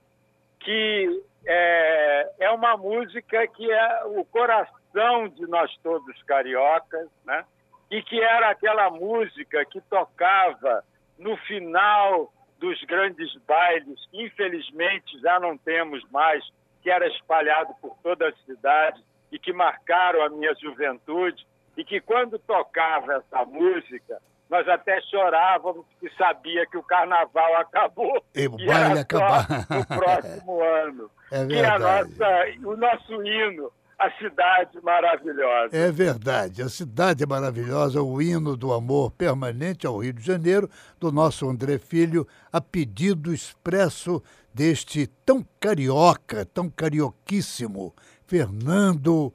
que 0.61 1.23
é, 1.45 2.31
é 2.41 2.51
uma 2.51 2.77
música 2.77 3.47
que 3.49 3.71
é 3.71 4.05
o 4.07 4.25
coração 4.25 5.29
de 5.29 5.47
nós 5.49 5.71
todos 5.83 6.23
cariocas, 6.23 7.09
né? 7.25 7.45
E 7.91 8.03
que 8.03 8.21
era 8.21 8.51
aquela 8.51 8.89
música 8.91 9.65
que 9.65 9.81
tocava 9.83 10.85
no 11.19 11.37
final 11.39 12.33
dos 12.59 12.81
grandes 12.85 13.35
bailes, 13.47 13.99
que 14.11 14.23
infelizmente 14.23 15.19
já 15.21 15.41
não 15.41 15.59
temos 15.59 16.03
mais, 16.11 16.45
que 16.83 16.91
era 16.91 17.07
espalhado 17.07 17.73
por 17.81 17.97
toda 18.03 18.29
a 18.29 18.33
cidade 18.45 19.03
e 19.31 19.39
que 19.39 19.53
marcaram 19.53 20.23
a 20.23 20.29
minha 20.29 20.55
juventude, 20.61 21.47
e 21.77 21.85
que 21.85 22.01
quando 22.01 22.39
tocava 22.41 23.15
essa 23.15 23.45
música, 23.47 24.21
nós 24.51 24.69
até 24.69 25.01
chorávamos 25.03 25.87
que 25.99 26.11
sabia 26.19 26.67
que 26.67 26.77
o 26.77 26.83
carnaval 26.83 27.57
acabou 27.57 28.23
E 28.35 28.43
e 28.43 28.71
era 28.71 29.01
acabar. 29.01 29.47
no 29.71 29.87
próximo 29.87 30.61
ano. 30.63 31.11
É 31.31 31.47
que 31.47 31.55
é 31.55 31.65
a 31.67 31.79
nossa, 31.79 32.27
o 32.63 32.77
nosso 32.77 33.23
hino, 33.25 33.73
a 33.99 34.11
cidade 34.19 34.79
maravilhosa. 34.83 35.75
É 35.75 35.91
verdade, 35.91 36.61
a 36.61 36.69
cidade 36.69 37.23
é 37.23 37.27
maravilhosa, 37.27 38.03
o 38.03 38.21
hino 38.21 38.55
do 38.55 38.75
amor 38.75 39.13
permanente 39.13 39.87
ao 39.87 39.97
Rio 39.99 40.13
de 40.13 40.23
Janeiro, 40.23 40.69
do 41.01 41.11
nosso 41.11 41.49
André 41.49 41.79
Filho, 41.79 42.29
a 42.53 42.61
pedido 42.61 43.33
expresso 43.33 44.23
deste 44.55 45.07
tão 45.25 45.45
carioca, 45.61 46.45
tão 46.45 46.69
carioquíssimo, 46.69 47.95
Fernando, 48.27 49.33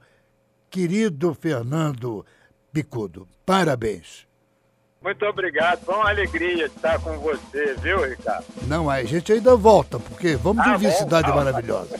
querido 0.70 1.34
Fernando 1.34 2.24
Bicudo. 2.72 3.26
Parabéns. 3.44 4.26
Muito 5.02 5.24
obrigado, 5.24 5.84
foi 5.84 5.94
uma 5.94 6.08
alegria 6.08 6.66
estar 6.66 6.98
com 7.00 7.16
você, 7.18 7.74
viu, 7.74 8.04
Ricardo? 8.04 8.44
Não, 8.66 8.90
a 8.90 9.02
gente 9.04 9.32
ainda 9.32 9.56
volta, 9.56 9.98
porque 9.98 10.34
vamos 10.36 10.66
Ah, 10.66 10.72
ouvir 10.72 10.88
bom, 10.90 10.96
Cidade 10.96 11.28
tá. 11.28 11.34
Maravilhosa. 11.36 11.96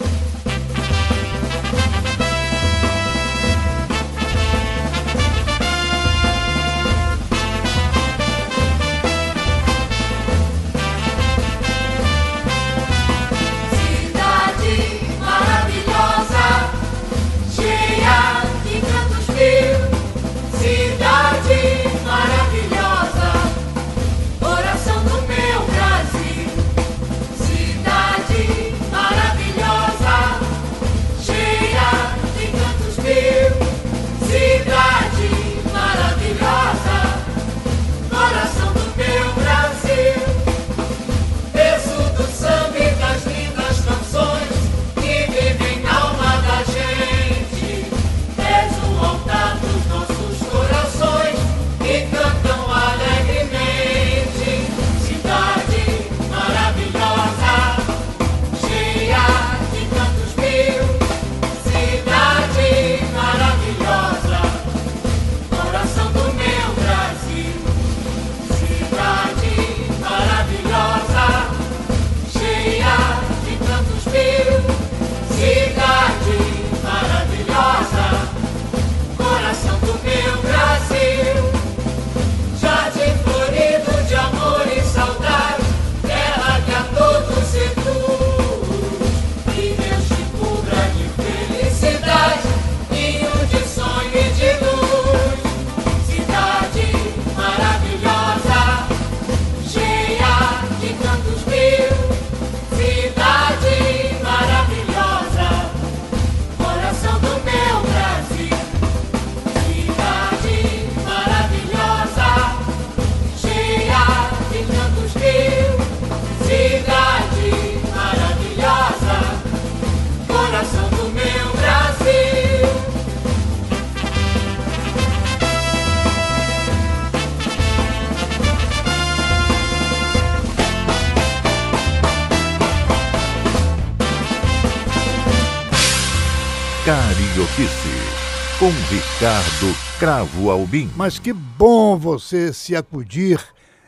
Com 138.69 138.73
Ricardo 138.95 139.99
Cravo 139.99 140.51
Albim. 140.51 140.91
Mas 140.95 141.19
que 141.19 141.33
bom 141.33 141.97
você 141.97 142.53
se 142.53 142.77
acudir 142.77 143.41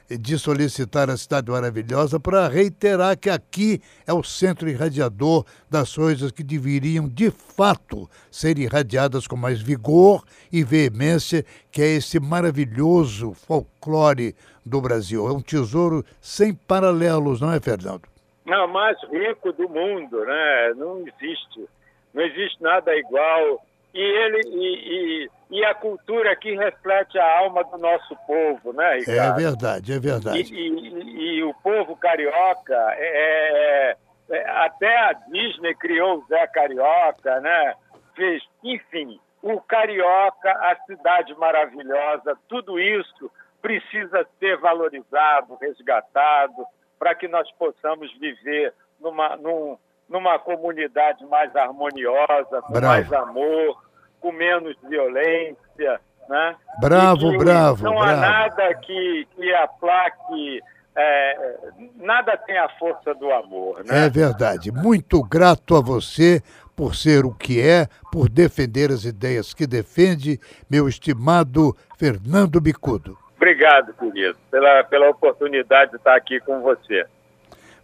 de 0.08 0.38
solicitar 0.38 1.10
a 1.10 1.18
Cidade 1.18 1.50
Maravilhosa 1.50 2.18
para 2.18 2.48
reiterar 2.48 3.18
que 3.18 3.28
aqui 3.28 3.82
é 4.06 4.12
o 4.14 4.22
centro 4.22 4.70
irradiador 4.70 5.44
das 5.68 5.94
coisas 5.94 6.32
que 6.32 6.42
deveriam, 6.42 7.06
de 7.06 7.30
fato, 7.30 8.08
ser 8.30 8.56
irradiadas 8.58 9.26
com 9.26 9.36
mais 9.36 9.60
vigor 9.60 10.24
e 10.50 10.64
veemência, 10.64 11.44
que 11.70 11.82
é 11.82 11.96
esse 11.96 12.18
maravilhoso 12.18 13.34
folclore 13.34 14.34
do 14.64 14.80
Brasil. 14.80 15.28
É 15.28 15.32
um 15.32 15.42
tesouro 15.42 16.02
sem 16.22 16.54
paralelos, 16.54 17.42
não 17.42 17.52
é, 17.52 17.60
Fernando? 17.60 18.08
Não, 18.46 18.66
mais 18.66 18.96
rico 19.10 19.52
do 19.52 19.68
mundo, 19.68 20.24
né? 20.24 20.72
Não 20.74 21.04
existe. 21.06 21.68
Não 22.14 22.22
existe 22.22 22.62
nada 22.62 22.96
igual. 22.96 23.60
E 23.92 24.00
ele 24.00 24.40
e, 24.46 25.24
e, 25.24 25.30
e 25.58 25.64
a 25.64 25.74
cultura 25.74 26.30
aqui 26.32 26.54
reflete 26.54 27.18
a 27.18 27.38
alma 27.40 27.64
do 27.64 27.76
nosso 27.78 28.14
povo, 28.26 28.72
né, 28.72 28.98
É 28.98 29.00
Ricardo? 29.00 29.36
verdade, 29.36 29.92
é 29.92 29.98
verdade. 29.98 30.54
e- 30.54 30.58
e- 30.58 31.38
e 31.38 31.42
o 31.44 31.52
povo 31.54 31.96
carioca, 31.96 32.74
é, 32.96 33.90
é- 33.90 33.96
é- 34.36 34.50
até 34.50 34.96
a 34.96 35.12
Disney 35.12 35.74
criou 35.74 36.18
o 36.18 36.26
Zé 36.28 36.46
Carioca, 36.46 37.40
né? 37.40 37.74
Fez, 38.14 38.42
enfim, 38.62 39.18
o 39.42 39.60
carioca, 39.60 40.50
a 40.52 40.76
cidade 40.86 41.34
maravilhosa, 41.36 42.36
tudo 42.48 42.78
isso 42.78 43.30
precisa 43.60 44.26
ser 44.38 44.56
valorizado, 44.58 45.56
resgatado, 45.60 46.64
para 46.98 47.14
que 47.14 47.26
nós 47.26 47.50
possamos 47.52 48.12
viver 48.18 48.72
numa, 49.00 49.36
num- 49.36 49.76
numa 50.10 50.38
comunidade 50.40 51.24
mais 51.26 51.54
harmoniosa, 51.54 52.60
com 52.62 52.72
Bravo. 52.72 52.86
mais 52.86 53.12
amor, 53.12 53.80
com 54.20 54.32
menos 54.32 54.76
violência, 54.82 56.00
né? 56.28 56.56
Bravo, 56.80 57.30
que 57.30 57.38
bravo, 57.38 57.84
Não 57.84 58.02
há 58.02 58.06
bravo. 58.06 58.20
nada 58.20 58.74
que, 58.74 59.26
que 59.36 59.54
aplaque, 59.54 60.60
é, 60.96 61.58
nada 61.96 62.36
tem 62.36 62.58
a 62.58 62.68
força 62.70 63.14
do 63.14 63.30
amor, 63.32 63.84
né? 63.84 64.06
É 64.06 64.10
verdade. 64.10 64.72
Muito 64.72 65.22
grato 65.22 65.76
a 65.76 65.80
você 65.80 66.42
por 66.76 66.94
ser 66.96 67.24
o 67.24 67.32
que 67.32 67.60
é, 67.60 67.86
por 68.10 68.28
defender 68.28 68.90
as 68.90 69.04
ideias 69.04 69.54
que 69.54 69.66
defende, 69.66 70.40
meu 70.68 70.88
estimado 70.88 71.76
Fernando 71.98 72.60
Bicudo. 72.60 73.16
Obrigado, 73.36 73.94
querido, 73.94 74.36
pela, 74.50 74.84
pela 74.84 75.08
oportunidade 75.08 75.92
de 75.92 75.96
estar 75.98 76.16
aqui 76.16 76.40
com 76.40 76.60
você. 76.60 77.06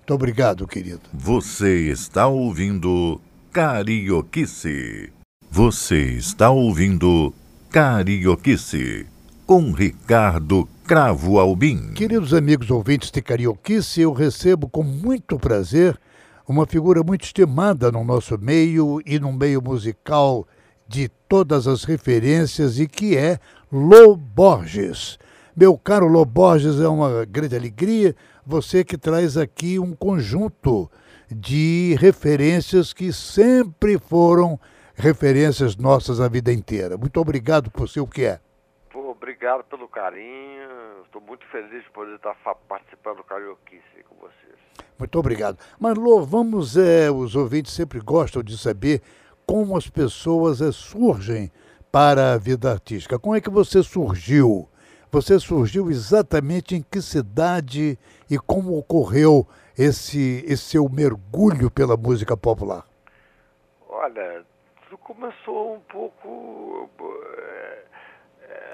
Muito 0.07 0.15
obrigado, 0.15 0.69
querido. 0.69 1.01
Você 1.13 1.91
está 1.91 2.29
ouvindo 2.29 3.21
Carioquice. 3.53 5.13
Você 5.51 6.01
está 6.13 6.49
ouvindo 6.49 7.35
Carioquice, 7.73 9.05
com 9.45 9.73
Ricardo 9.73 10.69
Cravo 10.85 11.41
Albim. 11.41 11.93
Queridos 11.95 12.33
amigos 12.33 12.71
ouvintes 12.71 13.11
de 13.11 13.21
Carioquice, 13.21 14.03
eu 14.03 14.13
recebo 14.13 14.69
com 14.69 14.85
muito 14.85 15.41
prazer 15.41 15.99
uma 16.47 16.69
figura 16.69 17.03
muito 17.03 17.25
estimada 17.25 17.91
no 17.91 18.05
nosso 18.05 18.39
meio 18.39 19.03
e 19.05 19.19
no 19.19 19.33
meio 19.33 19.61
musical 19.61 20.47
de 20.87 21.09
todas 21.29 21.67
as 21.67 21.83
referências 21.83 22.79
e 22.79 22.87
que 22.87 23.17
é 23.17 23.41
Lô 23.73 24.15
Borges. 24.15 25.19
Meu 25.57 25.77
caro 25.77 26.07
Lô 26.07 26.25
Borges, 26.25 26.79
é 26.79 26.87
uma 26.87 27.25
grande 27.25 27.57
alegria 27.57 28.15
você 28.47 28.85
que 28.85 28.97
traz 28.97 29.37
aqui 29.37 29.79
um 29.79 29.93
conjunto 29.93 30.89
de 31.29 31.97
referências 31.99 32.93
que 32.93 33.13
sempre 33.13 33.99
foram 33.99 34.59
referências 34.95 35.77
nossas 35.77 36.21
a 36.21 36.29
vida 36.29 36.53
inteira. 36.53 36.97
Muito 36.97 37.21
obrigado 37.21 37.71
por 37.71 37.89
ser 37.89 38.01
o 38.01 38.07
que 38.07 38.25
é. 38.25 38.41
Pô, 38.91 39.11
obrigado 39.11 39.65
pelo 39.65 39.89
carinho. 39.89 41.03
Estou 41.05 41.21
muito 41.21 41.45
feliz 41.47 41.83
de 41.83 41.91
poder 41.91 42.15
estar 42.15 42.35
participando 42.69 43.17
do 43.17 43.25
Carioquice 43.25 44.05
com 44.09 44.15
vocês. 44.17 44.55
Muito 44.97 45.19
obrigado. 45.19 45.59
Mas, 45.79 45.95
vamos, 46.27 46.77
é, 46.77 47.11
os 47.11 47.35
ouvintes 47.35 47.73
sempre 47.73 48.01
gostam 48.01 48.43
de 48.43 48.57
saber 48.57 49.03
como 49.45 49.77
as 49.77 49.89
pessoas 49.89 50.61
é, 50.61 50.71
surgem 50.71 51.51
para 51.91 52.35
a 52.35 52.39
vida 52.39 52.71
artística. 52.71 53.19
Como 53.19 53.35
é 53.35 53.41
que 53.41 53.51
você 53.51 53.83
surgiu? 53.83 54.69
Você 55.11 55.39
surgiu 55.39 55.89
exatamente 55.91 56.75
em 56.75 56.83
que 56.83 57.01
cidade 57.01 57.99
e 58.31 58.39
como 58.39 58.77
ocorreu 58.79 59.47
esse, 59.79 60.45
esse 60.47 60.65
seu 60.65 60.89
mergulho 60.89 61.71
pela 61.71 61.97
música 61.97 62.37
popular? 62.37 62.85
Olha, 63.89 64.45
tudo 64.85 64.99
começou 64.99 65.77
um 65.77 65.81
pouco. 65.81 66.91
eh, 67.39 67.85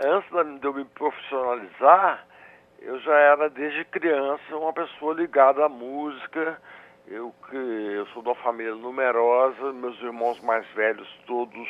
Antes 0.04 0.60
de 0.60 0.66
eu 0.66 0.74
me 0.74 0.84
profissionalizar, 0.86 2.26
eu 2.80 2.98
já 3.00 3.14
era 3.16 3.48
desde 3.48 3.84
criança 3.84 4.56
uma 4.56 4.72
pessoa 4.72 5.14
ligada 5.14 5.64
à 5.64 5.68
música. 5.68 6.60
Eu, 7.06 7.32
eu 7.52 8.06
sou 8.06 8.22
de 8.22 8.28
uma 8.28 8.34
família 8.36 8.74
numerosa, 8.74 9.72
meus 9.72 10.00
irmãos 10.00 10.40
mais 10.40 10.66
velhos 10.74 11.08
todos 11.26 11.68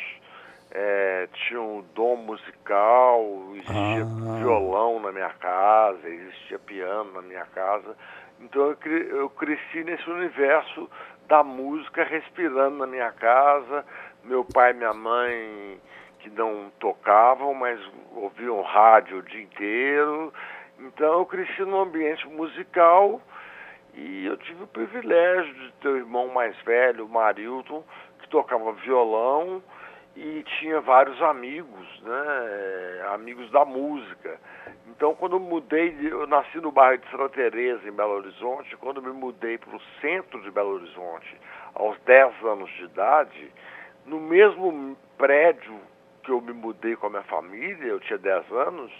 eh, 0.75 1.27
tinham 1.33 1.85
dom 1.93 2.15
musical, 2.15 3.21
existia 3.53 4.03
Ah. 4.03 4.37
violão 4.39 4.99
na 4.99 5.11
minha 5.11 5.29
casa, 5.29 6.07
existia 6.09 6.57
piano 6.59 7.11
na 7.13 7.21
minha 7.21 7.45
casa. 7.45 7.95
Então 8.39 8.69
eu, 8.69 8.75
cre- 8.77 9.07
eu 9.11 9.29
cresci 9.29 9.83
nesse 9.83 10.09
universo 10.09 10.89
da 11.27 11.43
música 11.43 12.03
respirando 12.03 12.77
na 12.77 12.87
minha 12.87 13.11
casa. 13.11 13.85
Meu 14.23 14.43
pai 14.43 14.71
e 14.71 14.73
minha 14.73 14.93
mãe 14.93 15.79
que 16.19 16.29
não 16.31 16.71
tocavam, 16.79 17.53
mas 17.53 17.79
ouviam 18.15 18.61
rádio 18.61 19.17
o 19.19 19.21
dia 19.21 19.41
inteiro. 19.43 20.33
Então 20.79 21.19
eu 21.19 21.25
cresci 21.25 21.61
num 21.61 21.81
ambiente 21.81 22.27
musical 22.27 23.21
e 23.93 24.25
eu 24.25 24.35
tive 24.37 24.63
o 24.63 24.67
privilégio 24.67 25.53
de 25.53 25.71
ter 25.73 25.89
um 25.89 25.97
irmão 25.97 26.27
mais 26.29 26.57
velho, 26.63 27.05
o 27.05 27.09
Marilton, 27.09 27.83
que 28.19 28.27
tocava 28.29 28.71
violão 28.73 29.61
tinha 30.43 30.79
vários 30.81 31.21
amigos, 31.21 32.01
né? 32.01 33.05
Amigos 33.13 33.49
da 33.51 33.65
música. 33.65 34.39
Então, 34.87 35.15
quando 35.15 35.35
eu 35.35 35.39
mudei, 35.39 35.91
de- 35.91 36.07
eu 36.07 36.27
nasci 36.27 36.57
no 36.59 36.71
bairro 36.71 37.01
de 37.01 37.09
Santa 37.09 37.29
Teresa, 37.29 37.87
em 37.87 37.91
Belo 37.91 38.13
Horizonte. 38.13 38.75
Quando 38.77 39.01
me 39.01 39.11
mudei 39.11 39.57
para 39.57 39.75
o 39.75 39.81
centro 40.01 40.41
de 40.41 40.51
Belo 40.51 40.75
Horizonte, 40.75 41.35
aos 41.75 41.97
10 42.01 42.33
anos 42.45 42.69
de 42.71 42.83
idade, 42.83 43.51
no 44.05 44.19
mesmo 44.19 44.97
prédio 45.17 45.79
que 46.23 46.31
eu 46.31 46.39
me 46.39 46.53
mudei 46.53 46.95
com 46.95 47.07
a 47.07 47.09
minha 47.09 47.23
família, 47.23 47.85
eu 47.85 47.99
tinha 47.99 48.17
10 48.17 48.49
anos, 48.51 48.91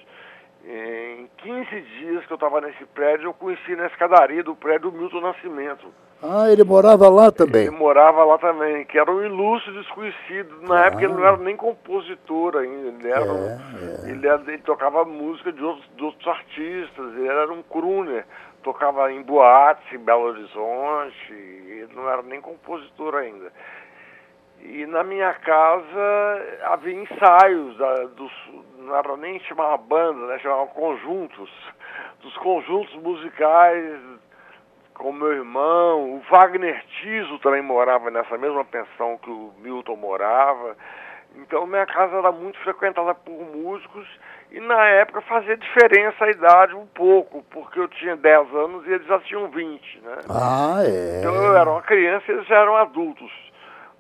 em 0.66 1.30
15 1.38 1.82
dias 2.00 2.26
que 2.26 2.32
eu 2.34 2.36
estava 2.36 2.62
nesse 2.62 2.86
prédio, 2.86 3.26
eu 3.28 3.34
conheci 3.34 3.76
na 3.76 3.88
escadaria 3.88 4.44
do 4.44 4.56
prédio 4.56 4.90
o 4.90 4.94
Milton 4.94 5.20
Nascimento. 5.22 5.88
Ah, 6.26 6.50
ele 6.50 6.64
morava 6.64 7.10
lá 7.10 7.30
também. 7.34 7.64
Ele 7.64 7.72
morava 7.72 8.24
lá 8.24 8.38
também, 8.38 8.86
que 8.86 8.98
era 8.98 9.12
um 9.12 9.22
ilustre 9.22 9.74
desconhecido. 9.74 10.62
Na 10.62 10.86
época 10.86 11.04
ele 11.04 11.12
não 11.14 11.26
era 11.26 11.36
nem 11.36 11.58
compositor 11.58 12.56
ainda, 12.56 12.88
ele, 12.88 13.10
era 13.12 13.26
um- 13.26 14.08
Ele, 14.10 14.26
era- 14.26 14.42
ele 14.48 14.60
tocava 14.60 15.04
música 15.04 15.52
de 15.52 15.62
outros, 15.62 15.86
de 15.98 16.04
outros 16.06 16.26
artistas, 16.28 17.14
ele 17.18 17.28
era 17.28 17.52
um 17.52 17.62
crooner, 17.62 18.26
tocava 18.64 19.12
em 19.12 19.22
boates 19.22 19.84
em 19.92 19.98
Belo 19.98 20.22
Horizonte, 20.28 21.34
ele 21.34 21.90
não 21.94 22.10
era 22.10 22.22
nem 22.22 22.40
compositor 22.40 23.16
ainda. 23.16 23.52
E 24.62 24.86
na 24.86 25.04
minha 25.04 25.34
casa 25.34 26.46
havia 26.64 26.94
ensaios, 27.02 27.78
da, 27.78 28.06
dos, 28.06 28.32
não 28.84 28.96
era 28.96 29.18
nem 29.18 29.40
chamava 29.42 29.78
banda, 29.78 30.28
né, 30.28 30.40
chamava 30.40 30.68
conjuntos, 30.68 31.50
dos 32.22 32.36
conjuntos 32.38 32.94
musicais 32.96 34.00
com 34.94 35.12
meu 35.12 35.34
irmão, 35.34 36.16
o 36.16 36.22
Wagner 36.30 36.84
Tiso 36.86 37.40
também 37.40 37.62
morava 37.62 38.12
nessa 38.12 38.38
mesma 38.38 38.64
pensão 38.64 39.18
que 39.18 39.30
o 39.30 39.54
Milton 39.60 39.96
morava. 39.96 40.78
Então 41.36 41.66
minha 41.66 41.86
casa 41.86 42.16
era 42.18 42.32
muito 42.32 42.60
frequentada 42.60 43.16
por 43.16 43.44
músicos 43.56 44.08
e 44.52 44.60
na 44.60 44.86
época 44.86 45.22
fazia 45.22 45.58
diferença 45.58 46.24
a 46.24 46.30
idade 46.30 46.76
um 46.76 46.86
pouco, 46.86 47.44
porque 47.50 47.80
eu 47.80 47.88
tinha 47.88 48.16
10 48.16 48.54
anos 48.54 48.86
e 48.86 48.92
eles 48.92 49.08
já 49.08 49.20
tinham 49.22 49.50
20, 49.50 50.02
né? 50.02 50.16
Ah, 50.30 50.78
é. 50.86 51.20
Então 51.20 51.34
eu 51.34 51.58
era 51.58 51.70
uma 51.70 51.82
criança 51.82 52.24
e 52.30 52.36
eles 52.36 52.48
já 52.48 52.58
eram 52.58 52.78
adultos. 52.78 53.32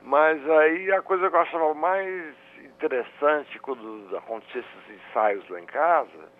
Mas 0.03 0.47
aí 0.47 0.91
a 0.91 1.01
coisa 1.01 1.27
que 1.29 1.35
eu 1.35 1.41
achava 1.41 1.73
mais 1.73 2.35
interessante 2.83 3.57
quando 3.59 4.09
acontecesse 4.17 4.67
esses 4.85 5.01
ensaios 5.09 5.47
lá 5.49 5.59
em 5.59 5.65
casa, 5.65 6.31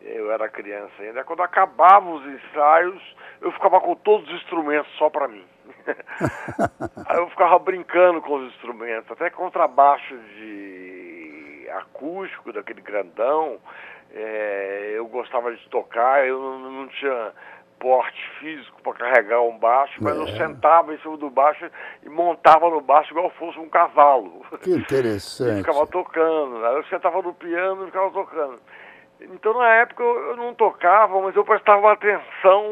eu 0.00 0.32
era 0.32 0.48
criança 0.48 0.94
ainda, 1.00 1.22
quando 1.24 1.42
acabavam 1.42 2.14
os 2.14 2.26
ensaios, 2.26 3.16
eu 3.40 3.52
ficava 3.52 3.80
com 3.80 3.94
todos 3.96 4.26
os 4.28 4.34
instrumentos 4.36 4.90
só 4.96 5.10
para 5.10 5.28
mim. 5.28 5.44
aí 7.08 7.18
eu 7.18 7.28
ficava 7.28 7.58
brincando 7.58 8.22
com 8.22 8.36
os 8.36 8.54
instrumentos, 8.54 9.10
até 9.10 9.28
contrabaixo 9.28 10.16
de 10.16 11.68
acústico, 11.74 12.52
daquele 12.52 12.80
grandão, 12.80 13.58
eh, 14.12 14.94
eu 14.94 15.06
gostava 15.08 15.54
de 15.54 15.68
tocar, 15.68 16.26
eu 16.26 16.40
não, 16.40 16.70
não 16.70 16.88
tinha 16.88 17.32
porte 17.78 18.30
físico 18.40 18.80
para 18.82 18.94
carregar 18.94 19.40
um 19.42 19.58
baixo, 19.58 20.02
mas 20.02 20.16
eu 20.16 20.26
É. 20.26 20.36
sentava 20.36 20.94
em 20.94 20.98
cima 20.98 21.16
do 21.16 21.28
baixo 21.30 21.70
e 22.02 22.08
montava 22.08 22.68
no 22.70 22.80
baixo 22.80 23.10
igual 23.12 23.30
fosse 23.30 23.58
um 23.58 23.68
cavalo. 23.68 24.44
Que 24.62 24.70
E 24.70 24.76
interessante. 24.76 25.58
ficava 25.58 25.86
tocando. 25.86 26.64
Aí 26.64 26.74
eu 26.76 26.84
sentava 26.84 27.20
no 27.22 27.34
piano 27.34 27.82
e 27.84 27.86
ficava 27.86 28.10
tocando. 28.10 28.58
Então 29.20 29.54
na 29.58 29.68
época 29.76 30.02
eu 30.02 30.26
eu 30.30 30.36
não 30.36 30.54
tocava, 30.54 31.20
mas 31.20 31.34
eu 31.36 31.44
prestava 31.44 31.92
atenção, 31.92 32.64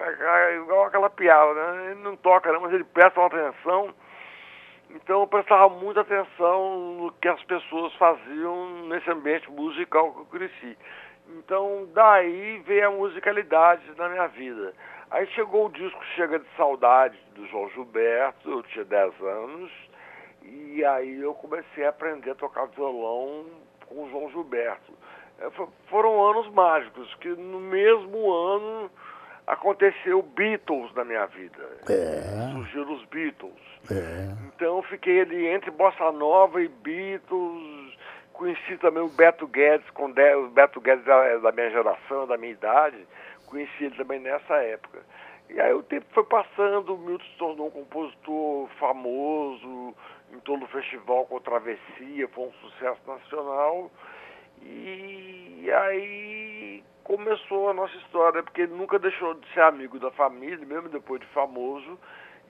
é, 0.00 0.52
é, 0.52 0.56
igual 0.56 0.84
aquela 0.84 1.10
piada, 1.10 1.54
né? 1.54 1.90
Ele 1.92 2.00
não 2.02 2.16
toca, 2.16 2.52
não, 2.52 2.60
mas 2.60 2.72
ele 2.72 2.84
presta 2.84 3.24
atenção. 3.24 3.92
Então 4.90 5.20
eu 5.20 5.26
prestava 5.26 5.68
muita 5.68 6.00
atenção 6.00 6.94
no 6.98 7.12
que 7.20 7.28
as 7.28 7.42
pessoas 7.44 7.92
faziam 7.96 8.86
nesse 8.88 9.10
ambiente 9.10 9.50
musical 9.50 10.12
que 10.12 10.20
eu 10.20 10.24
cresci. 10.26 10.78
Então 11.36 11.86
daí 11.94 12.58
veio 12.66 12.88
a 12.88 12.90
musicalidade 12.90 13.82
na 13.96 14.08
minha 14.08 14.26
vida. 14.28 14.72
Aí 15.10 15.26
chegou 15.28 15.66
o 15.66 15.70
disco 15.72 16.04
Chega 16.16 16.38
de 16.38 16.46
Saudade 16.56 17.18
do 17.34 17.46
João 17.46 17.68
Gilberto, 17.70 18.50
eu 18.50 18.62
tinha 18.64 18.84
10 18.84 19.20
anos, 19.22 19.70
e 20.42 20.84
aí 20.84 21.20
eu 21.20 21.32
comecei 21.34 21.84
a 21.86 21.90
aprender 21.90 22.30
a 22.32 22.34
tocar 22.34 22.66
violão 22.66 23.46
com 23.86 24.04
o 24.04 24.10
João 24.10 24.30
Gilberto. 24.30 24.92
É, 25.40 25.48
fo- 25.50 25.72
Foram 25.88 26.20
anos 26.30 26.48
mágicos, 26.52 27.14
que 27.16 27.28
no 27.28 27.60
mesmo 27.60 28.30
ano 28.32 28.90
aconteceu 29.46 30.20
Beatles 30.20 30.92
na 30.94 31.04
minha 31.04 31.26
vida. 31.26 31.62
É. 31.88 32.52
Surgiram 32.52 32.92
os 32.92 33.04
Beatles. 33.06 33.54
É. 33.90 34.34
Então 34.54 34.76
eu 34.76 34.82
fiquei 34.82 35.20
ali 35.22 35.46
entre 35.46 35.70
Bossa 35.70 36.12
Nova 36.12 36.60
e 36.60 36.68
Beatles. 36.68 37.87
Conheci 38.38 38.78
também 38.78 39.02
o 39.02 39.08
Beto 39.08 39.48
Guedes, 39.48 39.90
com 39.90 40.12
de- 40.12 40.34
o 40.36 40.48
Beto 40.48 40.80
Guedes 40.80 41.04
é 41.08 41.38
da 41.40 41.50
minha 41.50 41.70
geração, 41.70 42.24
da 42.24 42.36
minha 42.36 42.52
idade. 42.52 43.04
Conheci 43.46 43.86
ele 43.86 43.96
também 43.96 44.20
nessa 44.20 44.54
época. 44.58 45.00
E 45.50 45.60
aí 45.60 45.74
o 45.74 45.82
tempo 45.82 46.06
foi 46.12 46.22
passando, 46.22 46.94
o 46.94 46.98
Milton 46.98 47.24
se 47.24 47.36
tornou 47.36 47.66
um 47.66 47.70
compositor 47.72 48.68
famoso 48.78 49.92
em 50.32 50.38
todo 50.44 50.62
o 50.64 50.68
festival 50.68 51.26
com 51.26 51.40
Travessia, 51.40 52.28
foi 52.28 52.44
um 52.44 52.52
sucesso 52.52 53.00
nacional. 53.08 53.90
E 54.62 55.68
aí 55.72 56.84
começou 57.02 57.70
a 57.70 57.74
nossa 57.74 57.96
história, 57.96 58.40
porque 58.44 58.62
ele 58.62 58.74
nunca 58.76 59.00
deixou 59.00 59.34
de 59.34 59.48
ser 59.52 59.62
amigo 59.62 59.98
da 59.98 60.12
família, 60.12 60.64
mesmo 60.64 60.88
depois 60.88 61.20
de 61.20 61.26
famoso. 61.28 61.98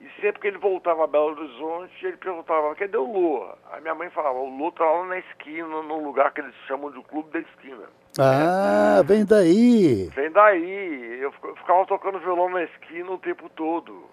E 0.01 0.21
sempre 0.21 0.39
que 0.41 0.47
ele 0.47 0.57
voltava 0.57 1.03
a 1.03 1.07
Belo 1.07 1.31
Horizonte, 1.31 2.05
ele 2.05 2.15
perguntava, 2.17 2.73
cadê 2.75 2.97
o 2.97 3.03
Lua? 3.11 3.57
Aí 3.71 3.81
minha 3.81 3.93
mãe 3.95 4.09
falava, 4.09 4.37
o 4.39 4.49
Lua 4.57 4.71
tá 4.71 4.85
lá 4.85 5.05
na 5.05 5.17
esquina, 5.19 5.67
num 5.67 6.03
lugar 6.05 6.31
que 6.33 6.39
eles 6.39 6.55
chamam 6.67 6.89
de 6.91 7.01
Clube 7.03 7.29
da 7.31 7.39
Esquina. 7.39 7.83
Ah, 8.17 9.01
vem 9.05 9.25
daí. 9.25 10.09
Vem 10.15 10.31
daí, 10.31 11.19
eu 11.21 11.31
fic- 11.33 11.45
eu 11.45 11.55
ficava 11.57 11.85
tocando 11.85 12.19
violão 12.19 12.49
na 12.49 12.63
esquina 12.63 13.11
o 13.11 13.17
tempo 13.19 13.49
todo. 13.49 14.05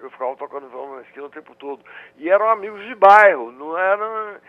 Eu 0.00 0.10
ficava 0.10 0.34
tocando 0.36 0.68
violão 0.68 0.96
na 0.96 1.02
esquina 1.02 1.26
o 1.26 1.30
tempo 1.30 1.54
todo. 1.56 1.80
E 2.18 2.28
eram 2.30 2.48
amigos 2.48 2.80
de 2.86 2.94
bairro, 2.94 3.50
não 3.52 3.76
era, 3.78 4.40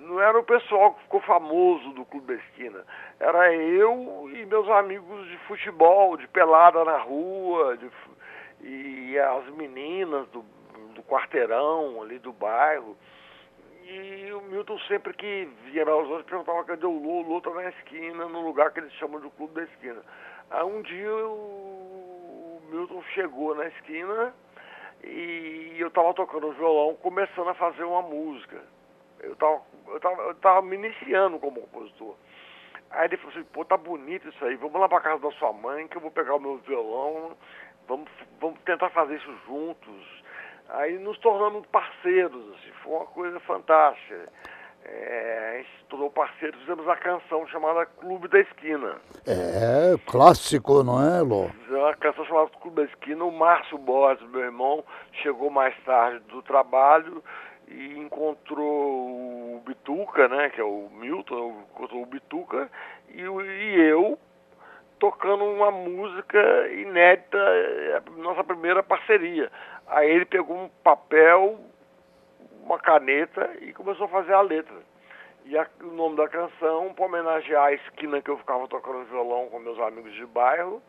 não 0.00 0.20
era 0.20 0.38
o 0.38 0.44
pessoal 0.44 0.92
que 0.94 1.02
ficou 1.02 1.20
famoso 1.22 1.90
do 1.90 2.04
Clube 2.06 2.26
da 2.26 2.34
Esquina. 2.34 2.84
Era 3.20 3.52
eu 3.54 4.28
e 4.32 4.44
meus 4.46 4.68
amigos 4.70 5.26
de 5.28 5.36
futebol, 5.46 6.16
de 6.16 6.26
pelada 6.28 6.84
na 6.84 6.98
rua, 6.98 7.76
de 7.76 7.90
e 8.64 9.18
as 9.18 9.46
meninas 9.50 10.26
do, 10.28 10.42
do 10.94 11.02
quarteirão 11.02 12.02
ali 12.02 12.18
do 12.18 12.32
bairro. 12.32 12.96
E 13.82 14.32
o 14.32 14.40
Milton 14.40 14.78
sempre 14.88 15.12
que 15.12 15.46
via 15.66 15.84
os 15.84 16.08
outros 16.08 16.26
perguntava 16.26 16.64
cadê 16.64 16.86
o 16.86 16.90
Lula, 16.90 17.26
o 17.26 17.28
Lula 17.28 17.42
tá 17.42 17.50
na 17.50 17.68
esquina, 17.68 18.26
no 18.26 18.40
lugar 18.40 18.72
que 18.72 18.80
eles 18.80 18.92
chamam 18.94 19.20
de 19.20 19.28
Clube 19.30 19.54
da 19.54 19.62
Esquina. 19.64 20.02
Aí 20.50 20.64
um 20.64 20.80
dia 20.80 21.14
o 21.14 22.62
Milton 22.70 23.02
chegou 23.12 23.54
na 23.54 23.66
esquina 23.66 24.34
e 25.02 25.76
eu 25.78 25.90
tava 25.90 26.14
tocando 26.14 26.52
violão, 26.52 26.96
começando 26.96 27.48
a 27.48 27.54
fazer 27.54 27.84
uma 27.84 28.00
música. 28.00 28.62
Eu 29.20 29.36
tava, 29.36 29.60
eu 29.88 30.00
tava, 30.00 30.22
eu 30.22 30.34
tava 30.36 30.62
me 30.62 30.76
iniciando 30.76 31.38
como 31.38 31.60
compositor. 31.60 32.14
Aí 32.90 33.06
ele 33.06 33.16
falou 33.18 33.32
assim, 33.32 33.44
pô, 33.52 33.64
tá 33.64 33.76
bonito 33.76 34.28
isso 34.28 34.44
aí, 34.44 34.56
vamos 34.56 34.80
lá 34.80 34.88
pra 34.88 35.00
casa 35.00 35.20
da 35.20 35.30
sua 35.32 35.52
mãe 35.52 35.88
que 35.88 35.96
eu 35.96 36.00
vou 36.00 36.10
pegar 36.10 36.36
o 36.36 36.40
meu 36.40 36.58
violão, 36.58 37.36
vamos, 37.88 38.08
vamos 38.40 38.58
tentar 38.60 38.90
fazer 38.90 39.16
isso 39.16 39.34
juntos. 39.46 40.24
Aí 40.68 40.98
nos 40.98 41.18
tornamos 41.18 41.66
parceiros, 41.66 42.42
assim, 42.54 42.72
foi 42.82 42.94
uma 42.94 43.06
coisa 43.06 43.38
fantástica. 43.40 44.28
É, 44.86 45.50
a 45.54 45.56
gente 45.58 45.78
se 45.78 45.84
tornou 45.84 46.10
parceiro, 46.10 46.58
fizemos 46.58 46.86
a 46.88 46.96
canção 46.96 47.46
chamada 47.46 47.86
Clube 47.86 48.28
da 48.28 48.38
Esquina. 48.40 48.96
É, 49.26 49.94
clássico, 50.06 50.82
não 50.82 51.02
é, 51.02 51.20
Lô? 51.22 51.48
Fizemos 51.48 51.84
uma 51.84 51.96
canção 51.96 52.24
chamada 52.26 52.50
Clube 52.60 52.76
da 52.76 52.84
Esquina. 52.84 53.24
O 53.24 53.32
Márcio 53.32 53.78
Borges, 53.78 54.28
meu 54.28 54.42
irmão, 54.42 54.84
chegou 55.22 55.48
mais 55.48 55.74
tarde 55.84 56.20
do 56.28 56.42
trabalho 56.42 57.22
e 57.66 57.98
encontrou 57.98 59.56
o 59.56 59.62
Bituca, 59.64 60.28
né, 60.28 60.50
que 60.50 60.60
é 60.60 60.64
o 60.64 60.90
Milton, 60.92 61.64
encontrou 61.70 62.02
o 62.02 62.06
Bituca, 62.06 62.70
e, 63.08 63.22
e 63.22 63.80
eu 63.80 64.18
tocando 65.04 65.44
uma 65.44 65.70
música 65.70 66.38
inédita, 66.68 67.36
é 67.36 68.02
nossa 68.16 68.42
primeira 68.42 68.82
parceria. 68.82 69.52
Aí 69.86 70.10
ele 70.10 70.24
pegou 70.24 70.56
um 70.56 70.70
papel, 70.82 71.60
uma 72.62 72.78
caneta 72.78 73.50
e 73.60 73.74
começou 73.74 74.06
a 74.06 74.08
fazer 74.08 74.32
a 74.32 74.40
letra. 74.40 74.76
E 75.44 75.58
a- 75.58 75.66
o 75.82 75.88
nome 75.88 76.16
da 76.16 76.26
canção, 76.26 76.94
para 76.94 77.04
homenagear 77.04 77.64
a 77.64 77.72
esquina 77.74 78.22
que 78.22 78.30
eu 78.30 78.38
ficava 78.38 78.66
tocando 78.66 79.04
violão 79.04 79.46
com 79.50 79.58
meus 79.58 79.78
amigos 79.78 80.14
de 80.14 80.24
bairro, 80.24 80.82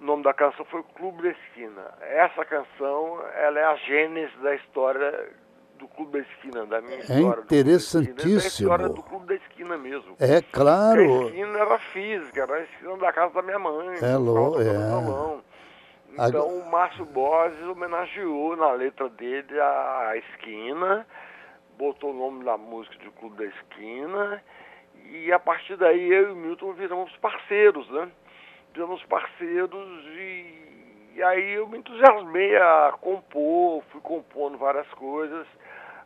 o 0.00 0.04
nome 0.04 0.22
da 0.22 0.32
canção 0.32 0.64
foi 0.64 0.82
Clube 0.94 1.22
da 1.22 1.28
Esquina. 1.28 1.84
Essa 2.00 2.46
canção, 2.46 3.22
ela 3.34 3.60
é 3.60 3.64
a 3.64 3.76
gênese 3.76 4.34
da 4.38 4.54
história 4.54 5.28
do 5.80 5.88
Clube 5.88 6.12
da 6.12 6.18
Esquina, 6.20 6.66
da 6.66 6.80
minha 6.80 6.98
história. 6.98 7.22
da 7.22 7.30
Esquina, 7.30 7.42
interessantíssimo. 7.42 8.38
Da 8.38 8.46
história 8.46 8.88
do 8.88 9.02
Clube 9.02 9.26
da 9.26 9.34
Esquina 9.34 9.78
mesmo. 9.78 10.14
É 10.20 10.40
Porque 10.40 10.60
A 10.60 10.62
claro. 10.62 11.26
esquina 11.26 11.58
era 11.58 11.78
física, 11.78 12.42
era 12.42 12.54
a 12.54 12.62
esquina 12.62 12.96
da 12.98 13.12
casa 13.12 13.34
da 13.34 13.42
minha 13.42 13.58
mãe. 13.58 13.96
É, 13.96 13.98
tocando 13.98 14.60
é. 14.60 16.28
Então 16.28 16.48
o 16.48 16.70
Márcio 16.70 17.04
Borges 17.06 17.62
homenageou 17.62 18.56
na 18.56 18.72
letra 18.72 19.08
dele 19.08 19.58
a, 19.58 20.08
a 20.10 20.16
esquina, 20.16 21.06
botou 21.78 22.10
o 22.10 22.14
nome 22.14 22.44
da 22.44 22.58
música 22.58 22.96
de 22.98 23.08
Clube 23.10 23.36
da 23.36 23.44
Esquina, 23.44 24.42
e 25.06 25.32
a 25.32 25.38
partir 25.38 25.76
daí 25.76 26.12
eu 26.12 26.28
e 26.28 26.32
o 26.32 26.36
Milton 26.36 26.72
viramos 26.72 27.16
parceiros, 27.18 27.88
né? 27.90 28.10
Viramos 28.74 29.02
parceiros 29.04 30.04
e, 30.16 31.12
e 31.14 31.22
aí 31.22 31.52
eu 31.52 31.66
me 31.68 31.78
entusiasmei 31.78 32.56
a 32.56 32.92
compor, 33.00 33.82
fui 33.90 34.00
compondo 34.00 34.58
várias 34.58 34.88
coisas. 34.88 35.46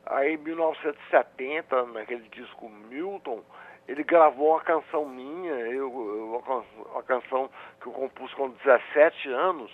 Aí 0.07 0.35
em 0.35 0.39
1970, 0.39 1.87
naquele 1.87 2.29
disco 2.29 2.69
Milton, 2.91 3.41
ele 3.89 4.03
gravou 4.05 4.51
uma 4.53 4.61
canção 4.61 5.07
minha, 5.07 5.53
eu, 5.53 5.89
eu- 5.93 6.29
uma, 6.31 6.43
can- 6.43 6.65
uma 6.93 7.03
canção 7.03 7.51
que 7.81 7.87
eu 7.89 7.93
compus 7.93 8.33
com 8.35 8.51
17 8.51 9.29
anos, 9.31 9.71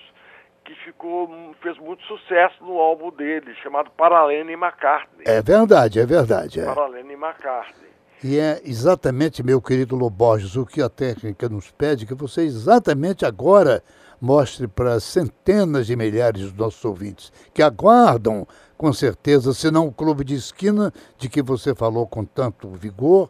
que 0.64 0.74
ficou, 0.84 1.28
fez 1.62 1.78
muito 1.78 2.02
sucesso 2.04 2.62
no 2.62 2.78
álbum 2.78 3.10
dele, 3.10 3.54
chamado 3.62 3.90
Paralene 3.92 4.52
McCartney. 4.52 5.24
É 5.26 5.40
verdade, 5.42 5.98
é 6.00 6.06
verdade. 6.06 6.60
é. 6.60 6.64
Paralene 6.66 7.12
e 7.12 7.16
McCartney. 7.16 7.90
E 8.22 8.38
é 8.38 8.60
exatamente, 8.64 9.42
meu 9.42 9.62
querido 9.62 9.96
Loborges, 9.96 10.54
o 10.54 10.66
que 10.66 10.82
a 10.82 10.90
técnica 10.90 11.48
nos 11.48 11.70
pede, 11.70 12.04
que 12.06 12.14
você 12.14 12.42
exatamente 12.42 13.24
agora 13.24 13.82
mostre 14.20 14.68
para 14.68 15.00
centenas 15.00 15.86
de 15.86 15.96
milhares 15.96 16.52
de 16.52 16.58
nossos 16.58 16.84
ouvintes, 16.84 17.32
que 17.54 17.62
aguardam, 17.62 18.46
com 18.80 18.94
certeza, 18.94 19.52
se 19.52 19.70
não 19.70 19.88
o 19.88 19.92
clube 19.92 20.24
de 20.24 20.34
esquina 20.34 20.90
de 21.18 21.28
que 21.28 21.42
você 21.42 21.74
falou 21.74 22.06
com 22.06 22.24
tanto 22.24 22.66
vigor, 22.70 23.28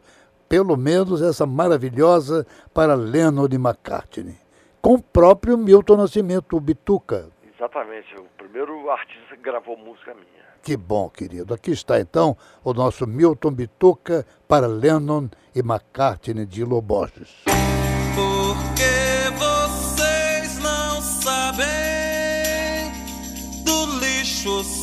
pelo 0.48 0.76
menos 0.76 1.20
essa 1.20 1.44
maravilhosa 1.44 2.46
para 2.72 2.94
Lennon 2.94 3.48
e 3.50 3.56
McCartney, 3.56 4.36
com 4.80 4.94
o 4.94 5.02
próprio 5.02 5.58
Milton 5.58 5.96
Nascimento, 5.96 6.56
o 6.56 6.60
Bituca. 6.60 7.28
Exatamente, 7.52 8.14
o 8.14 8.26
primeiro 8.38 8.88
artista 8.90 9.34
que 9.34 9.42
gravou 9.42 9.76
música 9.76 10.14
minha. 10.14 10.44
Que 10.62 10.76
bom, 10.76 11.10
querido. 11.10 11.52
Aqui 11.52 11.72
está 11.72 12.00
então 12.00 12.36
o 12.62 12.72
nosso 12.72 13.04
Milton 13.04 13.50
Bituca 13.50 14.24
para 14.46 14.68
Lennon 14.68 15.28
e 15.52 15.58
McCartney 15.58 16.46
de 16.46 16.64
Loborges. 16.64 17.42
Porque 18.14 19.09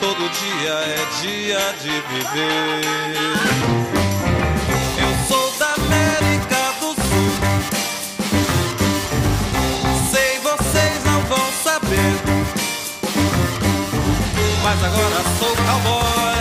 Todo 0.00 0.30
dia 0.30 0.72
é 0.72 0.96
dia 1.20 1.74
de 1.82 1.90
viver. 1.90 2.80
Eu 4.98 5.10
sou 5.28 5.52
da 5.58 5.74
América 5.74 6.72
do 6.80 6.94
Sul. 6.94 7.30
Sei, 10.10 10.38
vocês 10.38 11.04
não 11.04 11.20
vão 11.24 11.52
saber. 11.62 12.12
Mas 14.62 14.82
agora 14.84 15.22
sou 15.38 15.54
cowboy, 15.54 16.39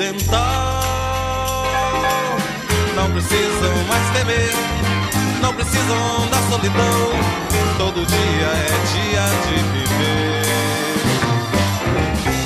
ocidental. 0.00 1.60
Não 2.96 3.10
precisam 3.10 3.84
mais 3.86 4.10
temer, 4.10 4.54
não 5.42 5.52
precisam 5.54 6.28
da 6.30 6.38
solidão. 6.48 7.10
Todo 7.76 8.06
dia 8.06 8.46
é 8.46 8.68
dia 8.92 9.24
de 9.46 9.56
viver. 9.72 10.42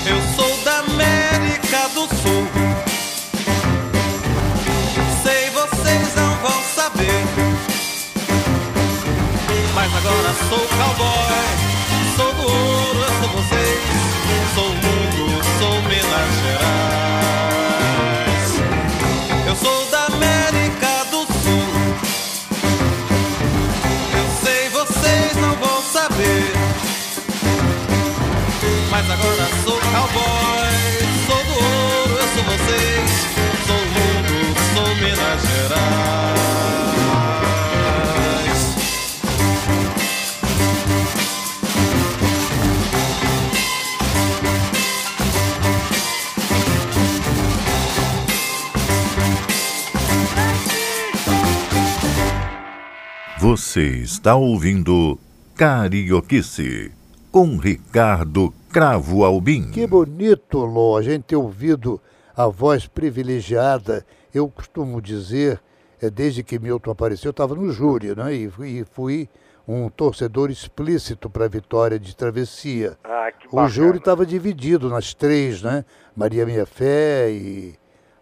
Eu 0.06 0.20
sou 0.34 0.64
da 0.64 0.78
América 0.80 1.88
do 1.94 2.06
Sul. 2.16 2.63
Agora 29.24 29.48
sou 29.64 29.80
cowboy, 29.80 30.74
sou 31.26 31.40
do 31.44 31.54
ouro, 31.64 32.12
eu 32.12 32.28
sou 32.28 32.44
vocês. 32.44 33.10
Sou 33.66 33.82
mundo, 33.94 34.34
sou 34.74 34.90
Minas 34.96 35.40
Gerais. 35.48 36.52
Você 53.38 53.84
está 54.02 54.34
ouvindo 54.34 55.18
Carioquice 55.54 56.92
com 57.32 57.56
Ricardo 57.56 58.52
Cravo 58.78 59.24
Albim. 59.24 59.70
Que 59.70 59.86
bonito, 59.86 60.58
Lô, 60.58 60.96
a 60.96 61.02
gente 61.02 61.22
ter 61.22 61.36
ouvido 61.36 62.00
a 62.36 62.48
voz 62.48 62.88
privilegiada. 62.88 64.04
Eu 64.34 64.48
costumo 64.48 65.00
dizer, 65.00 65.60
é, 66.02 66.10
desde 66.10 66.42
que 66.42 66.58
Milton 66.58 66.90
apareceu, 66.90 67.28
eu 67.28 67.30
estava 67.30 67.54
no 67.54 67.70
júri, 67.70 68.16
né? 68.16 68.34
E, 68.34 68.50
fui- 68.50 68.68
e 68.80 68.84
fui 68.84 69.28
um 69.68 69.88
torcedor 69.88 70.50
explícito 70.50 71.30
para 71.30 71.44
a 71.44 71.48
vitória 71.48 72.00
de 72.00 72.16
Travessia. 72.16 72.98
Ah, 73.04 73.30
que 73.30 73.46
O 73.52 73.68
júri 73.68 73.98
estava 73.98 74.26
dividido 74.26 74.88
nas 74.90 75.14
três, 75.14 75.62
né? 75.62 75.84
Maria 76.16 76.44
Minha 76.44 76.66
Fé 76.66 77.30
e, 77.30 77.76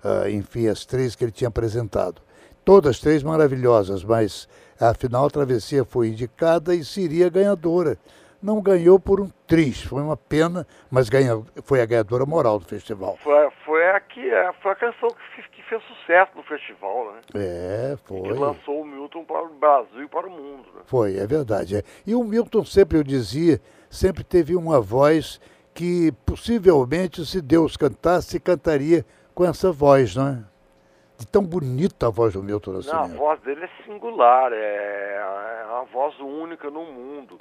ah, 0.04 0.28
enfim, 0.28 0.66
as 0.66 0.84
três 0.84 1.16
que 1.16 1.24
ele 1.24 1.32
tinha 1.32 1.48
apresentado. 1.48 2.20
Todas 2.62 3.00
três 3.00 3.22
maravilhosas, 3.22 4.04
mas 4.04 4.46
afinal 4.78 5.24
a 5.24 5.30
Travessia 5.30 5.82
foi 5.82 6.08
indicada 6.08 6.74
e 6.74 6.84
seria 6.84 7.30
ganhadora. 7.30 7.96
Não 8.42 8.60
ganhou 8.60 8.98
por 8.98 9.20
um 9.20 9.30
triz, 9.46 9.82
foi 9.82 10.02
uma 10.02 10.16
pena, 10.16 10.66
mas 10.90 11.08
ganha, 11.08 11.40
foi 11.62 11.80
a 11.80 11.86
ganhadora 11.86 12.26
moral 12.26 12.58
do 12.58 12.64
festival. 12.64 13.16
Foi, 13.22 13.50
foi, 13.64 13.88
a 13.90 14.00
que, 14.00 14.20
é, 14.28 14.52
foi 14.60 14.72
a 14.72 14.74
canção 14.74 15.08
que, 15.10 15.42
que 15.50 15.62
fez 15.62 15.80
sucesso 15.84 16.32
no 16.34 16.42
festival, 16.42 17.12
né? 17.12 17.20
É, 17.36 17.96
Que 17.96 18.08
foi. 18.08 18.32
lançou 18.34 18.80
o 18.82 18.84
Milton 18.84 19.24
para 19.24 19.44
o 19.44 19.48
Brasil 19.54 20.02
e 20.02 20.08
para 20.08 20.26
o 20.26 20.30
mundo. 20.30 20.64
Né? 20.74 20.80
Foi, 20.86 21.16
é 21.16 21.26
verdade. 21.26 21.76
é. 21.76 21.82
E 22.04 22.14
o 22.14 22.24
Milton 22.24 22.64
sempre, 22.64 22.98
eu 22.98 23.04
dizia, 23.04 23.60
sempre 23.88 24.24
teve 24.24 24.56
uma 24.56 24.80
voz 24.80 25.40
que 25.72 26.12
possivelmente, 26.26 27.24
se 27.24 27.40
Deus 27.40 27.76
cantasse, 27.76 28.40
cantaria 28.40 29.06
com 29.34 29.44
essa 29.44 29.70
voz, 29.72 30.16
não 30.16 30.28
é? 30.28 30.51
De 31.18 31.26
tão 31.26 31.42
bonita 31.44 32.08
a 32.08 32.10
voz 32.10 32.32
do 32.34 32.42
Milton 32.42 32.72
Não, 32.72 32.78
a 32.78 32.82
Nascimento. 32.82 33.18
voz 33.18 33.40
dele 33.42 33.64
é 33.64 33.84
singular, 33.84 34.52
é, 34.52 35.16
é 35.62 35.66
uma 35.70 35.84
voz 35.84 36.18
única 36.18 36.68
no 36.70 36.84
mundo. 36.84 37.38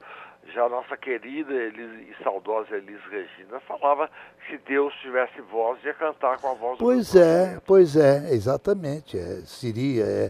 Já 0.54 0.64
a 0.66 0.70
nossa 0.70 0.98
querida 0.98 1.54
Elis, 1.54 2.10
e 2.10 2.24
saudosa 2.24 2.76
Elis 2.76 3.00
Regina 3.10 3.60
falava 3.62 4.10
que 4.40 4.52
se 4.58 4.62
Deus 4.68 4.94
tivesse 5.02 5.40
voz, 5.42 5.80
ia 5.84 5.94
cantar 5.94 6.38
com 6.40 6.48
a 6.50 6.54
voz 6.54 6.78
do 6.78 6.84
Pois 6.84 7.16
é, 7.16 7.38
Nascimento. 7.38 7.64
pois 7.66 7.96
é, 7.96 8.34
exatamente, 8.34 9.18
é, 9.18 9.42
seria, 9.46 10.04
é. 10.04 10.30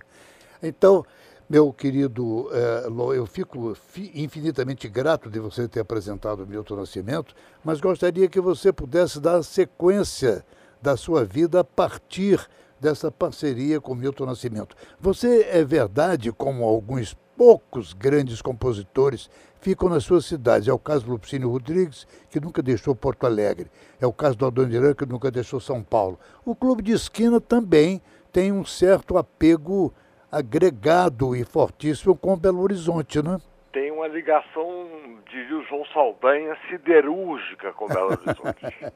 Então, 0.62 1.04
meu 1.50 1.74
querido 1.74 2.50
é, 2.54 2.88
Lô, 2.88 3.14
eu 3.14 3.26
fico 3.26 3.74
fi- 3.74 4.12
infinitamente 4.14 4.88
grato 4.88 5.30
de 5.30 5.40
você 5.40 5.68
ter 5.68 5.80
apresentado 5.80 6.44
o 6.44 6.48
Milton 6.48 6.76
Nascimento, 6.76 7.34
mas 7.64 7.82
gostaria 7.82 8.28
que 8.30 8.40
você 8.40 8.72
pudesse 8.72 9.20
dar 9.20 9.36
a 9.38 9.44
sequência 9.44 10.46
da 10.82 10.96
sua 10.96 11.24
vida 11.26 11.62
a 11.62 11.64
partir 11.64 12.40
dessa 12.82 13.12
parceria 13.12 13.80
com 13.80 13.94
o 13.94 13.96
Milton 13.96 14.26
Nascimento. 14.26 14.76
Você 15.00 15.48
é 15.52 15.64
verdade, 15.64 16.32
como 16.32 16.64
alguns 16.64 17.16
poucos 17.38 17.94
grandes 17.94 18.42
compositores 18.42 19.30
ficam 19.62 19.88
nas 19.88 20.04
suas 20.04 20.26
cidades. 20.26 20.68
É 20.68 20.74
o 20.74 20.80
caso 20.80 21.06
do 21.06 21.12
Lupicínio 21.12 21.50
Rodrigues, 21.50 22.06
que 22.30 22.40
nunca 22.40 22.62
deixou 22.62 22.96
Porto 22.96 23.26
Alegre. 23.26 23.70
É 24.02 24.08
o 24.08 24.12
caso 24.12 24.36
do 24.36 24.46
Adoniran, 24.46 24.96
que 24.96 25.06
nunca 25.06 25.30
deixou 25.30 25.60
São 25.60 25.84
Paulo. 25.84 26.20
O 26.44 26.56
Clube 26.56 26.82
de 26.82 26.92
Esquina 26.92 27.40
também 27.40 28.02
tem 28.34 28.52
um 28.52 28.66
certo 28.66 29.18
apego 29.18 29.94
agregado 30.32 31.36
e 31.36 31.44
fortíssimo 31.44 32.18
com 32.18 32.38
Belo 32.38 32.62
Horizonte, 32.62 33.22
né? 33.22 33.40
Tem 33.72 33.92
uma 33.92 34.08
ligação, 34.08 34.88
diria 35.30 35.58
o 35.58 35.64
João 35.64 35.86
Saldanha, 35.94 36.58
siderúrgica 36.68 37.72
com 37.74 37.88
Belo 37.88 38.12
Horizonte. 38.12 38.94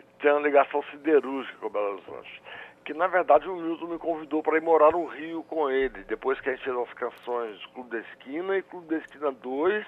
Tem 0.21 0.31
uma 0.31 0.41
ligação 0.41 0.83
siderúrgica 0.91 1.57
com 1.59 1.69
Belo 1.69 1.93
Horizonte. 1.93 2.41
Que 2.85 2.93
na 2.93 3.07
verdade 3.07 3.47
o 3.47 3.55
Milton 3.55 3.87
me 3.87 3.97
convidou 3.97 4.41
para 4.41 4.57
ir 4.57 4.61
morar 4.61 4.91
no 4.91 5.05
Rio 5.05 5.43
com 5.43 5.69
ele, 5.69 6.03
depois 6.03 6.39
que 6.41 6.49
a 6.49 6.53
gente 6.53 6.63
fez 6.63 6.75
as 6.75 6.93
canções 6.93 7.65
Clube 7.73 7.89
da 7.89 7.99
Esquina 7.99 8.57
e 8.57 8.63
Clube 8.63 8.87
da 8.87 8.97
Esquina 8.97 9.31
2, 9.31 9.85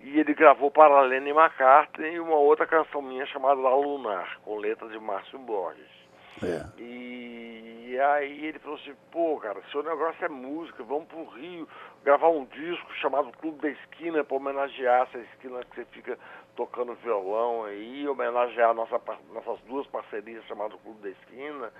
e 0.00 0.18
ele 0.18 0.34
gravou 0.34 0.70
para 0.70 0.94
a 0.94 1.02
Lenny 1.02 1.30
McCartney 1.30 2.18
uma 2.18 2.36
outra 2.36 2.66
canção 2.66 3.02
minha 3.02 3.26
chamada 3.26 3.60
La 3.60 3.74
Lunar, 3.74 4.38
com 4.44 4.56
letras 4.56 4.90
de 4.90 4.98
Márcio 4.98 5.38
Borges. 5.38 6.02
É. 6.42 6.66
E 6.78 7.98
aí 8.00 8.46
ele 8.46 8.58
falou 8.58 8.78
assim, 8.78 8.94
pô, 9.10 9.38
cara, 9.38 9.60
seu 9.70 9.82
negócio 9.82 10.24
é 10.24 10.28
música, 10.28 10.82
vamos 10.82 11.06
pro 11.06 11.24
Rio 11.24 11.68
gravar 12.02 12.30
um 12.30 12.44
disco 12.46 12.92
chamado 12.94 13.30
Clube 13.38 13.60
da 13.60 13.68
Esquina 13.68 14.24
para 14.24 14.36
homenagear 14.36 15.02
essa 15.02 15.18
esquina 15.18 15.60
que 15.64 15.76
você 15.76 15.84
fica 15.86 16.18
tocando 16.56 16.94
violão 16.96 17.64
aí, 17.64 18.06
homenagear 18.08 18.74
nossa, 18.74 19.00
nossas 19.32 19.60
duas 19.62 19.86
parcerias 19.86 20.44
chamadas 20.46 20.80
Clube 20.82 21.00
da 21.02 21.08
Esquina. 21.10 21.72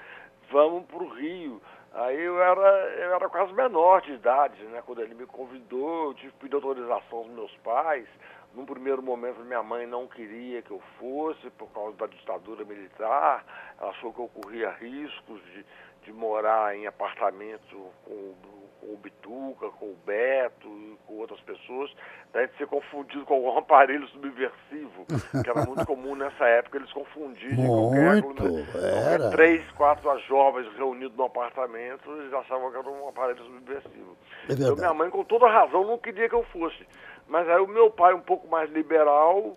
Vamos 0.50 0.84
pro 0.86 1.06
Rio. 1.08 1.60
Aí 1.94 2.20
eu 2.20 2.42
era, 2.42 2.60
eu 2.96 3.14
era 3.14 3.28
quase 3.28 3.52
menor 3.52 4.00
de 4.02 4.12
idade, 4.12 4.62
né? 4.64 4.82
Quando 4.84 5.02
ele 5.02 5.14
me 5.14 5.26
convidou, 5.26 6.06
eu 6.06 6.14
tive 6.14 6.32
que 6.32 6.38
pedir 6.38 6.54
autorização 6.54 7.18
aos 7.18 7.28
meus 7.28 7.54
pais. 7.58 8.06
Num 8.54 8.66
primeiro 8.66 9.02
momento, 9.02 9.40
minha 9.40 9.62
mãe 9.62 9.86
não 9.86 10.06
queria 10.06 10.60
que 10.62 10.70
eu 10.70 10.80
fosse 10.98 11.48
por 11.50 11.68
causa 11.72 11.96
da 11.96 12.06
ditadura 12.06 12.64
militar. 12.64 13.44
Ela 13.80 13.90
achou 13.90 14.12
que 14.12 14.20
eu 14.20 14.28
corria 14.28 14.70
riscos 14.72 15.42
de, 15.52 15.64
de 16.02 16.12
morar 16.12 16.76
em 16.76 16.86
apartamento 16.86 17.90
com, 18.04 18.12
o- 18.12 18.61
com 18.82 18.94
o 18.94 18.96
Bituca, 18.96 19.68
com 19.78 19.86
o 19.86 19.96
Beto 20.04 20.98
com 21.06 21.14
outras 21.18 21.40
pessoas, 21.42 21.90
da 22.32 22.42
gente 22.42 22.56
ser 22.56 22.66
confundido 22.66 23.24
com 23.24 23.34
algum 23.34 23.56
aparelho 23.58 24.06
subversivo, 24.08 25.06
que 25.42 25.48
era 25.48 25.64
muito 25.64 25.86
comum 25.86 26.14
nessa 26.16 26.44
época 26.46 26.78
eles 26.78 26.92
confundirem 26.92 27.64
qualquer 27.66 28.22
Muito, 28.22 28.42
aglomera- 28.42 28.78
era. 28.78 29.18
qualquer 29.18 29.30
três, 29.30 29.70
quatro 29.72 30.18
jovens 30.20 30.66
reunidos 30.76 31.16
num 31.16 31.24
apartamento, 31.26 32.10
eles 32.18 32.32
achavam 32.34 32.70
que 32.72 32.76
era 32.78 32.88
um 32.90 33.08
aparelho 33.08 33.44
subversivo. 33.44 34.16
É 34.48 34.52
Então, 34.54 34.74
minha 34.76 34.92
mãe, 34.94 35.10
com 35.10 35.22
toda 35.24 35.46
razão, 35.48 35.84
não 35.84 35.98
queria 35.98 36.28
que 36.28 36.34
eu 36.34 36.42
fosse. 36.44 36.84
Mas 37.28 37.48
aí 37.48 37.60
o 37.60 37.68
meu 37.68 37.90
pai, 37.90 38.12
um 38.14 38.20
pouco 38.20 38.48
mais 38.48 38.68
liberal, 38.70 39.56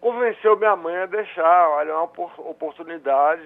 convenceu 0.00 0.56
minha 0.56 0.76
mãe 0.76 0.96
a 0.96 1.06
deixar. 1.06 1.68
Olha, 1.70 1.90
é 1.90 1.94
uma 1.94 2.04
opor- 2.04 2.40
oportunidade 2.40 3.42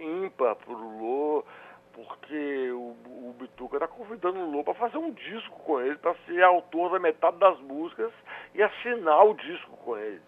ímpar 0.00 0.54
para 0.56 0.72
o 0.72 0.98
Lô, 0.98 1.44
porque 1.92 2.70
o, 2.72 2.94
o 3.28 3.32
Bituca 3.32 3.76
está 3.76 3.88
convidando 3.88 4.38
o 4.38 4.50
Lô 4.50 4.62
para 4.62 4.74
fazer 4.74 4.98
um 4.98 5.10
disco 5.10 5.58
com 5.64 5.80
ele, 5.80 5.96
para 5.96 6.14
ser 6.26 6.42
autor 6.42 6.92
da 6.92 6.98
metade 6.98 7.36
das 7.38 7.58
músicas 7.60 8.12
e 8.54 8.62
assinar 8.62 9.26
o 9.26 9.34
disco 9.34 9.76
com 9.78 9.96
ele. 9.96 10.22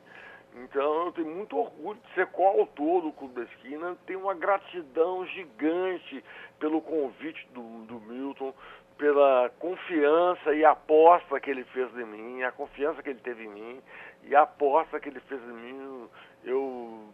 Então 0.55 1.07
eu 1.07 1.13
tenho 1.13 1.29
muito 1.29 1.57
orgulho 1.57 2.01
de 2.01 2.15
ser 2.15 2.27
coautor 2.29 3.03
do 3.03 3.13
Clube 3.13 3.35
da 3.35 3.43
Esquina, 3.43 3.97
tenho 4.07 4.21
uma 4.21 4.35
gratidão 4.35 5.25
gigante 5.27 6.25
pelo 6.59 6.81
convite 6.81 7.47
do, 7.53 7.85
do 7.87 8.01
Milton, 8.01 8.53
pela 8.97 9.49
confiança 9.61 10.53
e 10.55 10.65
aposta 10.65 11.39
que 11.39 11.51
ele 11.51 11.65
fez 11.65 11.97
em 11.97 12.05
mim, 12.05 12.43
a 12.43 12.51
confiança 12.51 13.03
que 13.03 13.11
ele 13.11 13.21
teve 13.21 13.45
em 13.45 13.49
mim 13.49 13.83
e 14.25 14.35
a 14.35 14.43
aposta 14.43 14.99
que 14.99 15.09
ele 15.09 15.21
fez 15.21 15.41
em 15.41 15.53
mim. 15.53 16.09
Eu, 16.45 17.09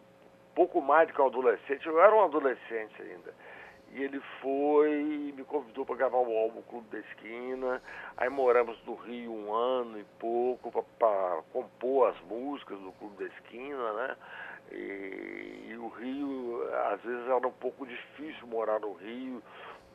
pouco 0.55 0.81
mais 0.81 1.09
do 1.09 1.15
que 1.15 1.21
um 1.21 1.27
adolescente, 1.27 1.87
eu 1.87 2.01
era 2.01 2.15
um 2.15 2.25
adolescente 2.25 3.03
ainda. 3.03 3.35
E 3.95 4.03
ele 4.03 4.21
foi 4.43 5.33
me 5.37 5.45
convidou 5.45 5.87
para 5.87 5.95
gravar 5.95 6.19
o 6.19 6.37
álbum 6.37 6.63
Clube 6.63 6.89
da 6.91 6.99
Esquina. 6.99 7.81
Aí 8.17 8.29
moramos 8.29 8.77
no 8.85 8.95
Rio 8.95 9.33
um 9.33 9.55
ano 9.55 10.01
e 10.01 10.05
pouco 10.19 10.85
para 10.99 11.43
compor 11.53 12.09
as 12.09 12.21
músicas 12.23 12.79
do 12.81 12.91
Clube 12.93 13.17
da 13.19 13.27
Esquina, 13.27 13.93
né? 13.93 14.17
E, 14.73 15.69
e 15.71 15.77
o 15.77 15.89
Rio, 15.89 16.69
às 16.93 17.01
vezes 17.03 17.25
era 17.25 17.47
um 17.47 17.53
pouco 17.53 17.87
difícil 17.87 18.47
morar 18.49 18.81
no 18.81 18.95
Rio, 18.95 19.41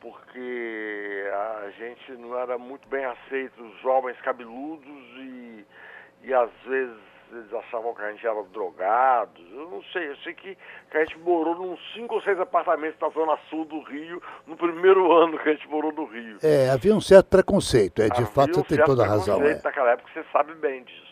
porque 0.00 1.30
a 1.62 1.70
gente 1.70 2.12
não 2.12 2.38
era 2.38 2.56
muito 2.56 2.88
bem 2.88 3.04
aceito, 3.04 3.62
os 3.62 3.80
jovens 3.80 4.18
cabeludos, 4.22 4.86
e, 4.86 5.66
e 6.22 6.32
às 6.32 6.50
vezes 6.64 7.09
eles 7.32 7.52
achavam 7.52 7.94
que 7.94 8.02
a 8.02 8.10
gente 8.10 8.26
era 8.26 8.42
drogados, 8.44 9.44
eu 9.52 9.70
não 9.70 9.82
sei, 9.92 10.10
eu 10.10 10.16
sei 10.18 10.34
que, 10.34 10.56
que 10.90 10.96
a 10.96 11.04
gente 11.04 11.18
morou 11.18 11.54
num 11.54 11.76
cinco 11.94 12.16
ou 12.16 12.22
seis 12.22 12.38
apartamentos 12.40 12.98
na 13.00 13.08
zona 13.10 13.38
sul 13.48 13.64
do 13.64 13.80
Rio, 13.82 14.22
no 14.46 14.56
primeiro 14.56 15.10
ano 15.16 15.38
que 15.38 15.48
a 15.48 15.52
gente 15.52 15.68
morou 15.68 15.92
no 15.92 16.04
Rio. 16.04 16.38
É, 16.42 16.70
havia 16.70 16.94
um 16.94 17.00
certo 17.00 17.28
preconceito, 17.28 18.02
é, 18.02 18.06
de 18.06 18.12
Havia 18.12 18.26
fato 18.26 18.50
um 18.50 18.62
você 18.62 18.76
tem 18.76 18.84
toda 18.84 19.04
a 19.04 19.06
razão. 19.06 19.42
É. 19.42 19.60
Naquela 19.62 19.90
época 19.92 20.10
você 20.12 20.24
sabe 20.32 20.54
bem 20.54 20.82
disso. 20.84 21.10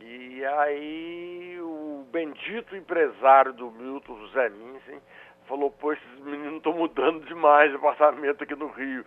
E 0.00 0.44
aí 0.44 1.58
o 1.60 2.04
bendito 2.10 2.74
empresário 2.74 3.52
do 3.52 3.70
Milton, 3.70 4.18
José 4.18 4.48
Minsen, 4.48 5.00
falou, 5.46 5.70
pô, 5.70 5.92
esses 5.92 6.20
meninos 6.20 6.56
estão 6.56 6.72
mudando 6.72 7.24
demais 7.26 7.70
de 7.70 7.76
apartamento 7.76 8.42
aqui 8.42 8.54
no 8.54 8.68
Rio. 8.68 9.04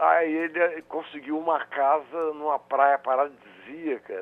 Aí 0.00 0.32
ele 0.32 0.82
conseguiu 0.82 1.38
uma 1.38 1.64
casa 1.66 2.32
numa 2.34 2.58
praia 2.58 2.98
paradisíaca. 2.98 3.59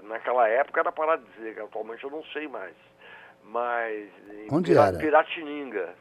Naquela 0.05 0.49
época 0.49 0.81
era 0.81 0.93
paradisíaca, 0.93 1.65
atualmente 1.65 2.05
eu 2.05 2.11
não 2.11 2.23
sei 2.27 2.47
mais. 2.49 2.75
Mas 3.45 4.09
em 4.31 4.49
Onde 4.53 4.71
Pira- 4.73 4.87
era? 4.89 4.99
Piratininga. 4.99 5.95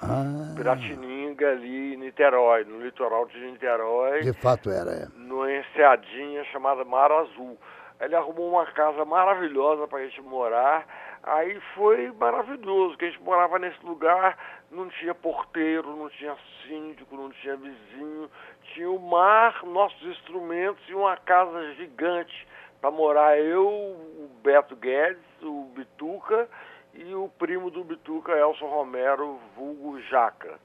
Ah, 0.00 0.54
Piratininga 0.56 1.50
ali 1.52 1.94
em 1.94 1.96
Niterói, 1.96 2.64
no 2.64 2.80
litoral 2.80 3.26
de 3.26 3.38
Niterói 3.38 4.22
de 4.22 4.32
fato 4.34 4.70
era. 4.70 4.90
é. 4.90 5.06
numa 5.16 5.50
enseadinha 5.52 6.44
chamada 6.46 6.84
Mar 6.84 7.10
Azul. 7.10 7.56
Ele 8.00 8.14
arrumou 8.14 8.50
uma 8.50 8.66
casa 8.66 9.04
maravilhosa 9.04 9.86
para 9.86 9.98
a 9.98 10.04
gente 10.06 10.20
morar. 10.20 10.84
Aí 11.22 11.58
foi 11.74 12.12
maravilhoso, 12.12 12.98
que 12.98 13.06
a 13.06 13.10
gente 13.10 13.22
morava 13.22 13.58
nesse 13.58 13.82
lugar, 13.86 14.36
não 14.70 14.88
tinha 14.90 15.14
porteiro, 15.14 15.96
não 15.96 16.10
tinha 16.10 16.36
síndico, 16.66 17.16
não 17.16 17.30
tinha 17.30 17.56
vizinho, 17.56 18.28
tinha 18.74 18.90
o 18.90 18.98
mar, 18.98 19.64
nossos 19.64 20.02
instrumentos 20.06 20.82
e 20.88 20.94
uma 20.94 21.16
casa 21.16 21.72
gigante 21.74 22.46
para 22.84 22.90
morar 22.90 23.38
eu, 23.38 23.66
o 23.66 24.30
Beto 24.42 24.76
Guedes, 24.76 25.16
o 25.42 25.70
Bituca 25.74 26.46
e 26.92 27.14
o 27.14 27.30
primo 27.38 27.70
do 27.70 27.82
Bituca, 27.82 28.32
Elson 28.32 28.66
Romero, 28.66 29.40
vulgo 29.56 29.98
Jaca. 30.02 30.60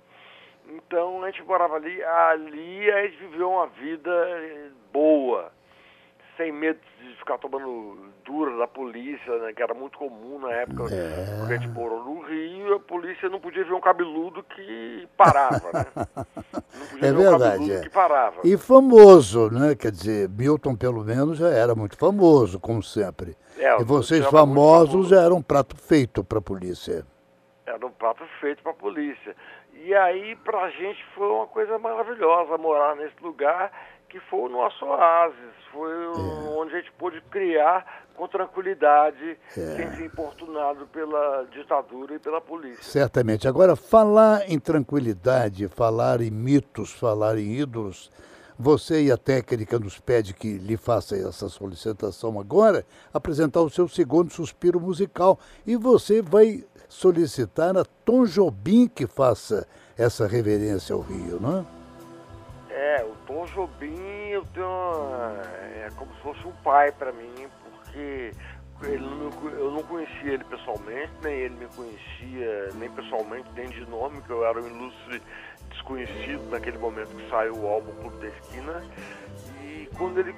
Então 0.67 1.23
a 1.23 1.31
gente 1.31 1.41
morava 1.43 1.77
ali, 1.77 2.03
ali 2.03 2.91
a 2.91 3.07
gente 3.07 3.19
viveu 3.19 3.51
uma 3.51 3.67
vida 3.67 4.11
boa, 4.91 5.49
sem 6.39 6.53
medo 6.53 6.79
de 7.01 7.15
ficar 7.17 7.37
tomando 7.37 7.97
dura 8.23 8.55
da 8.57 8.65
polícia, 8.65 9.37
né, 9.39 9.51
que 9.51 9.61
era 9.61 9.73
muito 9.73 9.97
comum 9.97 10.39
na 10.39 10.51
época, 10.53 10.83
porque 10.83 11.53
a 11.53 11.57
gente 11.57 11.67
morou 11.67 12.01
no 12.01 12.21
Rio, 12.21 12.75
a 12.75 12.79
polícia 12.79 13.27
não 13.27 13.41
podia 13.41 13.65
ver 13.65 13.73
um 13.73 13.81
cabeludo 13.81 14.41
que 14.43 15.05
parava, 15.17 15.69
né? 15.73 15.85
Não 16.73 16.87
podia 16.87 17.09
É 17.09 17.11
ver 17.11 17.17
um 17.17 17.21
verdade. 17.31 17.43
cabeludo 17.43 17.73
é. 17.73 17.81
que 17.81 17.89
parava. 17.89 18.41
E 18.45 18.57
famoso, 18.57 19.51
né? 19.51 19.75
Quer 19.75 19.91
dizer, 19.91 20.29
Milton, 20.29 20.75
pelo 20.75 21.03
menos, 21.03 21.37
já 21.37 21.49
era 21.49 21.75
muito 21.75 21.97
famoso, 21.97 22.57
como 22.59 22.81
sempre. 22.81 23.35
É, 23.57 23.81
e 23.81 23.83
vocês 23.83 24.25
famosos 24.27 24.91
famoso. 24.91 25.09
já 25.09 25.21
eram 25.23 25.37
um 25.37 25.41
prato 25.41 25.75
feito 25.75 26.23
para 26.23 26.39
a 26.39 26.41
polícia. 26.41 27.05
Era 27.65 27.85
um 27.85 27.91
prato 27.91 28.23
feito 28.39 28.63
para 28.63 28.71
a 28.71 28.75
polícia. 28.75 29.35
E 29.73 29.93
aí, 29.93 30.35
para 30.37 30.59
a 30.61 30.69
gente, 30.69 31.03
foi 31.15 31.27
uma 31.27 31.47
coisa 31.47 31.77
maravilhosa 31.79 32.57
morar 32.57 32.95
nesse 32.95 33.15
lugar, 33.21 33.71
que 34.09 34.19
foi 34.21 34.39
o 34.41 34.49
nosso 34.49 34.83
oásis. 34.85 35.53
Foi 35.71 36.07
o- 36.07 36.59
onde 36.59 36.73
a 36.75 36.79
gente 36.79 36.91
pôde 36.93 37.21
criar 37.29 38.03
com 38.15 38.27
tranquilidade, 38.27 39.37
sem 39.49 39.95
ser 39.95 40.05
importunado 40.05 40.85
pela 40.87 41.45
ditadura 41.51 42.15
e 42.15 42.19
pela 42.19 42.41
polícia. 42.41 42.83
Certamente. 42.83 43.47
Agora, 43.47 43.75
falar 43.75 44.49
em 44.49 44.59
tranquilidade, 44.59 45.67
falar 45.69 46.19
em 46.21 46.29
mitos, 46.31 46.91
falar 46.91 47.37
em 47.37 47.53
ídolos, 47.59 48.11
você 48.57 49.03
e 49.03 49.11
a 49.11 49.15
técnica 49.17 49.79
nos 49.79 49.99
pede 49.99 50.33
que 50.33 50.57
lhe 50.57 50.75
faça 50.75 51.15
essa 51.15 51.47
solicitação 51.47 52.37
agora, 52.39 52.85
apresentar 53.13 53.61
o 53.61 53.69
seu 53.69 53.87
segundo 53.87 54.33
suspiro 54.33 54.81
musical. 54.81 55.39
E 55.65 55.77
você 55.77 56.21
vai 56.21 56.65
solicitar 56.89 57.77
a 57.77 57.85
Tom 58.03 58.25
Jobim 58.25 58.87
que 58.87 59.07
faça 59.07 59.65
essa 59.97 60.27
reverência 60.27 60.93
ao 60.93 61.01
Rio, 61.01 61.39
não 61.39 61.59
é? 61.59 61.78
É, 62.81 63.03
o 63.03 63.13
Tom 63.27 63.45
Jobim, 63.47 64.29
eu 64.29 64.45
tenho 64.53 64.65
uma- 64.65 65.35
é 65.85 65.89
como 65.97 66.15
se 66.15 66.21
fosse 66.21 66.47
um 66.47 66.53
pai 66.63 66.93
para 66.93 67.11
mim, 67.11 67.49
porque 67.65 68.31
não 68.81 69.49
eu 69.51 69.71
não 69.71 69.83
conhecia 69.83 70.31
ele 70.31 70.45
pessoalmente, 70.45 71.11
nem 71.21 71.33
ele 71.33 71.55
me 71.55 71.65
conhecia 71.75 72.69
nem 72.75 72.89
pessoalmente, 72.91 73.49
nem 73.53 73.67
de 73.67 73.85
nome, 73.89 74.21
que 74.21 74.29
eu 74.29 74.45
era 74.45 74.61
um 74.61 74.65
ilustre 74.65 75.21
desconhecido 75.69 76.49
naquele 76.49 76.77
momento 76.77 77.13
que 77.13 77.29
saiu 77.29 77.57
o 77.57 77.67
álbum 77.67 77.91
Clube 77.99 78.17
da 78.19 78.27
Esquina. 78.27 78.81
E 79.61 79.89
quando 79.97 80.21
ele 80.21 80.33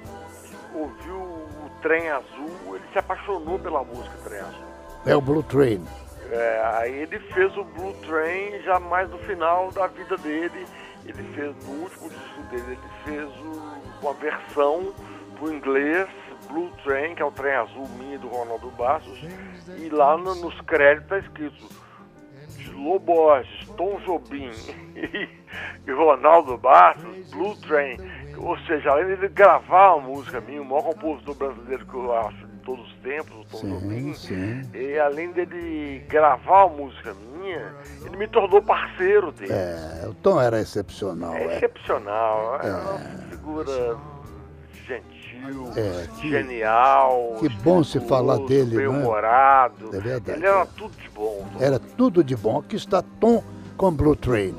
ouviu 0.74 1.14
o 1.20 1.70
Trem 1.80 2.10
Azul, 2.10 2.74
ele 2.74 2.84
se 2.92 2.98
apaixonou 2.98 3.56
pela 3.60 3.84
música 3.84 4.16
Trem 4.24 4.40
Azul. 4.40 4.64
É 5.06 5.14
o 5.14 5.20
Blue 5.20 5.44
Train. 5.44 5.86
É, 6.28 6.60
aí 6.74 6.92
ele 7.02 7.20
fez 7.20 7.56
o 7.56 7.62
Blue 7.62 7.94
Train 8.04 8.62
já 8.62 8.80
mais 8.80 9.08
no 9.08 9.18
final 9.18 9.70
da 9.70 9.86
vida 9.86 10.16
dele. 10.16 10.66
Ele 11.04 11.22
fez 11.34 11.54
no 11.66 11.82
último 11.82 12.08
disco 12.08 12.42
dele, 12.50 12.72
ele 12.72 12.78
fez 13.04 13.28
o- 13.44 14.02
uma 14.02 14.14
versão 14.14 14.92
pro 15.36 15.52
inglês, 15.52 16.08
Blue 16.48 16.70
Train, 16.84 17.14
que 17.14 17.22
é 17.22 17.24
o 17.24 17.30
trem 17.30 17.54
azul 17.54 17.88
minha 17.98 18.18
do 18.18 18.28
Ronaldo 18.28 18.70
Bastos, 18.70 19.18
e 19.78 19.88
lá 19.88 20.16
no- 20.16 20.34
nos 20.34 20.60
créditos 20.62 21.08
tá 21.08 21.18
escrito 21.18 21.68
Lô 22.74 22.98
Borges, 22.98 23.68
Tom 23.76 23.98
Jobim 24.00 24.50
e, 25.86 25.90
Ronaldo 25.92 26.56
Bastos, 26.56 27.30
Blue 27.30 27.56
Train. 27.56 27.96
Ou 28.38 28.58
seja, 28.60 28.90
além 28.90 29.16
de 29.16 29.28
gravar 29.28 29.92
a 29.94 29.98
música 29.98 30.40
minha, 30.40 30.60
o 30.62 30.64
maior 30.64 30.82
compositor 30.82 31.34
brasileiro 31.34 31.86
que 31.86 31.94
eu 31.94 32.16
acho 32.16 32.36
de 32.38 32.41
todos 32.64 32.86
os 32.86 32.94
tempos, 33.02 33.32
o 33.40 33.44
Tom 33.50 33.58
Sim, 33.58 33.70
Jobim, 33.78 34.14
sim. 34.14 34.62
e 34.74 34.98
além 34.98 35.30
dele 35.32 36.02
gravar 36.08 36.64
a 36.64 36.68
música 36.68 37.14
minha, 37.14 37.74
ele 38.04 38.16
me 38.16 38.26
tornou 38.28 38.62
parceiro 38.62 39.32
dele. 39.32 39.52
É, 39.52 40.06
o 40.08 40.14
Tom 40.14 40.40
era 40.40 40.60
excepcional. 40.60 41.34
É 41.34 41.44
É. 41.44 41.56
excepcional, 41.56 42.58
é 42.62 42.70
uma 42.70 42.98
figura 43.30 43.96
gentil, 44.86 45.70
É, 45.76 46.06
que- 46.20 46.30
genial. 46.30 47.36
que 47.40 47.48
bom 47.48 47.82
se 47.82 47.98
falar 48.00 48.38
dele, 48.46 48.76
né? 48.76 48.82
Bem-humorado. 48.82 49.94
É 49.96 50.00
verdade, 50.00 50.38
Ele 50.38 50.46
era 50.46 50.62
é. 50.62 50.66
tudo 50.76 50.94
de 50.96 51.08
bom. 51.10 51.46
Era 51.60 51.78
tudo 51.78 52.22
de 52.24 52.36
bom. 52.36 52.58
Aqui 52.60 52.76
está 52.76 53.02
Tom 53.20 53.42
com 53.76 53.90
Blue 53.92 54.14
Train. 54.16 54.54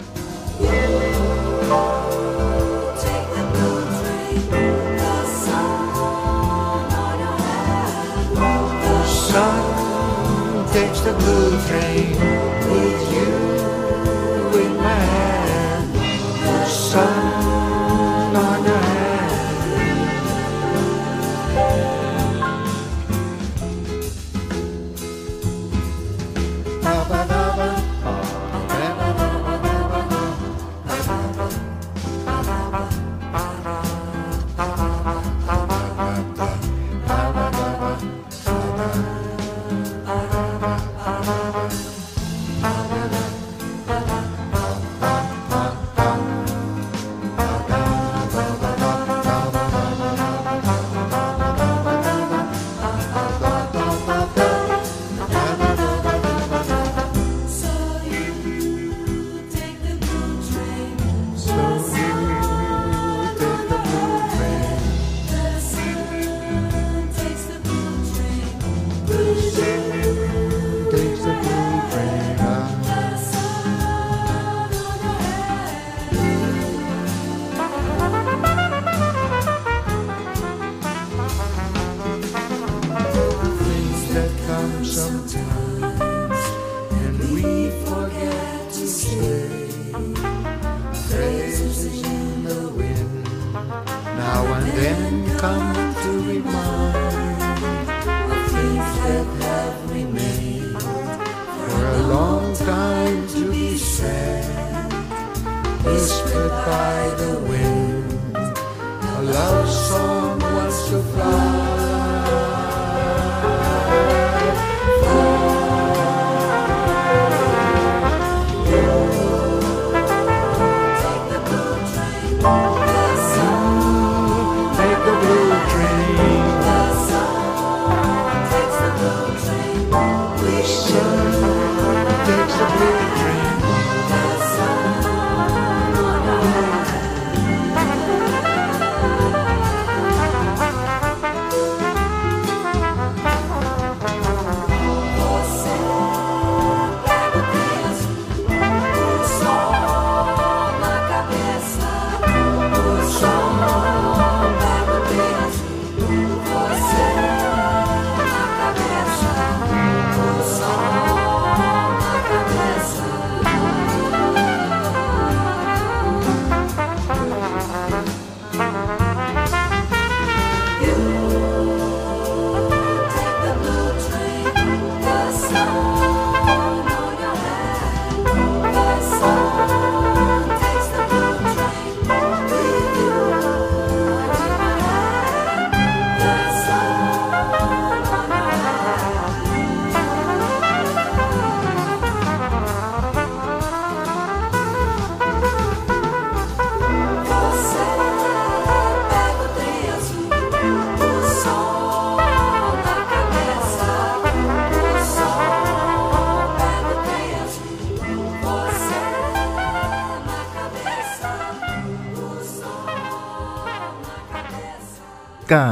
Takes 10.74 11.02
the 11.02 11.14
blue 11.14 11.52
train 11.68 12.10
with 12.72 13.14
you 13.14 13.53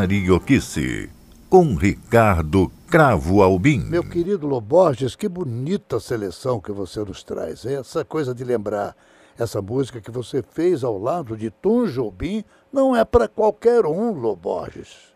Carioquice, 0.02 1.12
com 1.48 1.76
Ricardo 1.76 2.72
Cravo 2.90 3.44
Albim. 3.44 3.82
Meu 3.82 4.04
querido 4.04 4.48
Loborges, 4.48 5.16
que 5.16 5.30
bonita 5.30 6.00
seleção 6.00 6.60
que 6.60 6.72
você 6.72 7.02
nos 7.02 7.24
traz. 7.24 7.66
hein? 7.66 7.76
Essa 7.76 8.04
coisa 8.04 8.34
de 8.34 8.44
lembrar 8.44 8.96
essa 9.38 9.62
música 9.62 10.02
que 10.02 10.10
você 10.10 10.42
fez 10.42 10.84
ao 10.84 10.98
lado 10.98 11.38
de 11.38 11.52
Tom 11.52 11.86
Jobim 11.86 12.44
não 12.74 12.96
é 12.96 13.06
para 13.06 13.28
qualquer 13.28 13.86
um, 13.86 14.12
Loborges. 14.12 15.11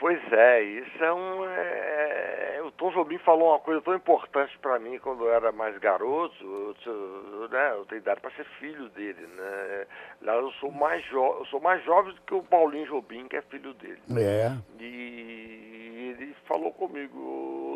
Pois 0.00 0.18
é, 0.32 0.62
isso 0.62 1.04
é 1.04 1.12
um. 1.12 1.44
é- 1.44 2.60
o 2.64 2.70
Tom 2.72 2.90
Jobim 2.90 3.18
falou 3.18 3.50
uma 3.50 3.58
coisa 3.58 3.82
tão 3.82 3.94
importante 3.94 4.58
para 4.58 4.78
mim 4.78 4.98
quando 4.98 5.24
eu 5.26 5.32
era 5.34 5.52
mais 5.52 5.76
garoto. 5.76 6.34
Eu, 6.42 6.74
sou- 6.82 7.48
né, 7.50 7.72
eu 7.72 7.84
tenho 7.84 7.98
idade 8.00 8.18
para 8.20 8.30
ser 8.30 8.44
filho 8.58 8.88
dele, 8.88 9.26
né? 9.36 9.86
Lá 10.22 10.36
eu 10.36 10.50
sou 10.52 10.72
mais 10.72 11.04
jo 11.04 11.22
eu 11.22 11.44
sou 11.50 11.60
mais 11.60 11.84
jovem 11.84 12.14
do 12.14 12.20
que 12.22 12.34
o 12.34 12.42
Paulinho 12.42 12.86
Jobim, 12.86 13.28
que 13.28 13.36
é 13.36 13.42
filho 13.42 13.74
dele. 13.74 14.00
É. 14.16 14.52
E 14.82 16.14
ele 16.18 16.34
falou 16.48 16.72
comigo, 16.72 17.18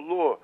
Lu, 0.06 0.38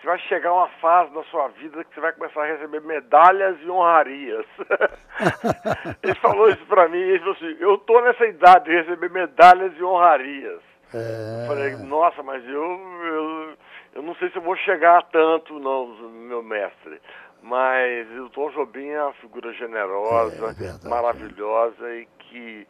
você 0.00 0.06
vai 0.06 0.18
chegar 0.20 0.52
uma 0.52 0.68
fase 0.80 1.12
na 1.12 1.24
sua 1.24 1.48
vida 1.48 1.82
que 1.82 1.94
você 1.94 2.00
vai 2.00 2.12
começar 2.12 2.42
a 2.42 2.46
receber 2.46 2.80
medalhas 2.80 3.56
e 3.60 3.68
honrarias. 3.68 4.46
ele 6.00 6.14
falou 6.20 6.48
isso 6.48 6.64
pra 6.66 6.88
mim, 6.88 6.98
ele 6.98 7.18
falou 7.18 7.34
assim, 7.34 7.56
eu 7.58 7.76
tô 7.78 8.00
nessa 8.02 8.24
idade 8.24 8.66
de 8.66 8.70
receber 8.82 9.10
medalhas 9.10 9.72
e 9.76 9.82
honrarias. 9.82 10.60
Eu 10.98 11.46
falei, 11.46 11.76
nossa, 11.76 12.22
mas 12.22 12.44
eu, 12.48 12.52
eu, 12.52 13.54
eu 13.94 14.02
não 14.02 14.14
sei 14.16 14.30
se 14.30 14.36
eu 14.36 14.42
vou 14.42 14.56
chegar 14.56 14.98
a 14.98 15.02
tanto, 15.02 15.58
não, 15.58 15.86
meu 16.10 16.42
mestre. 16.42 17.00
Mas 17.42 18.08
o 18.18 18.30
Tom 18.30 18.50
Jobim 18.50 18.88
é 18.88 19.02
uma 19.02 19.12
figura 19.14 19.52
generosa, 19.52 20.34
É, 20.36 20.52
verdade. 20.52 20.88
maravilhosa 20.88 21.94
e 21.94 22.06
que 22.18 22.66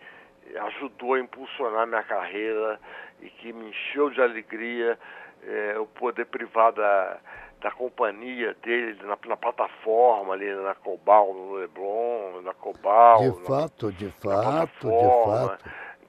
ajudou 0.56 1.14
a 1.14 1.20
impulsionar 1.20 1.86
minha 1.86 2.02
carreira 2.02 2.80
e 3.22 3.30
que 3.30 3.52
me 3.52 3.68
encheu 3.70 4.10
de 4.10 4.20
alegria 4.20 4.98
eh, 5.44 5.78
o 5.78 5.86
poder 5.86 6.26
privar 6.26 6.72
da, 6.72 7.18
da 7.60 7.70
companhia 7.70 8.54
dele 8.62 8.98
na, 9.04 9.16
na 9.26 9.36
plataforma 9.36 10.34
ali 10.34 10.52
na 10.54 10.74
Cobal, 10.74 11.32
no 11.32 11.52
Leblon, 11.54 12.42
na 12.42 12.52
Cobal. 12.52 13.20
De 13.20 13.28
na- 13.28 13.46
fato, 13.46 13.92
de 13.92 14.06
na 14.06 14.12
fato, 14.12 14.88
de 14.88 15.24
fato. 15.24 15.64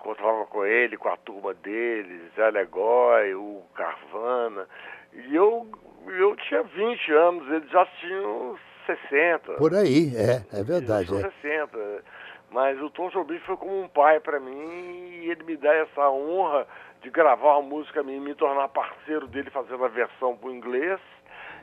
Encontrava 0.05 0.45
com 0.45 0.63
ele, 0.63 0.97
com 0.97 1.09
a 1.09 1.17
turma 1.17 1.51
dele, 1.55 2.29
Zé 2.35 2.51
Legói, 2.51 3.33
o 3.33 3.63
Carvana. 3.73 4.67
E 5.11 5.35
eu, 5.35 5.67
eu 6.05 6.35
tinha 6.35 6.61
20 6.61 7.11
anos, 7.11 7.51
eles 7.51 7.67
já 7.71 7.83
tinham 7.99 8.55
60. 8.85 9.53
Por 9.53 9.73
aí, 9.73 10.15
é, 10.15 10.45
é 10.55 10.57
Eles 10.57 10.67
verdade. 10.67 11.07
tinham 11.07 11.21
É. 11.25 11.31
60. 11.41 12.03
Mas 12.51 12.79
o 12.83 12.89
Tom 12.91 13.09
Jobim 13.09 13.39
foi 13.39 13.57
como 13.57 13.81
um 13.81 13.87
pai 13.87 14.19
para 14.19 14.39
mim 14.39 15.09
e 15.23 15.31
ele 15.31 15.43
me 15.43 15.57
dá 15.57 15.73
essa 15.73 16.07
honra 16.11 16.67
de 17.01 17.09
gravar 17.09 17.57
uma 17.57 17.67
música 17.67 18.03
minha 18.03 18.17
e 18.17 18.21
me 18.21 18.35
tornar 18.35 18.67
parceiro 18.67 19.25
dele 19.25 19.49
fazendo 19.49 19.83
a 19.85 19.87
versão 19.87 20.37
para 20.37 20.49
o 20.49 20.53
inglês. 20.53 20.99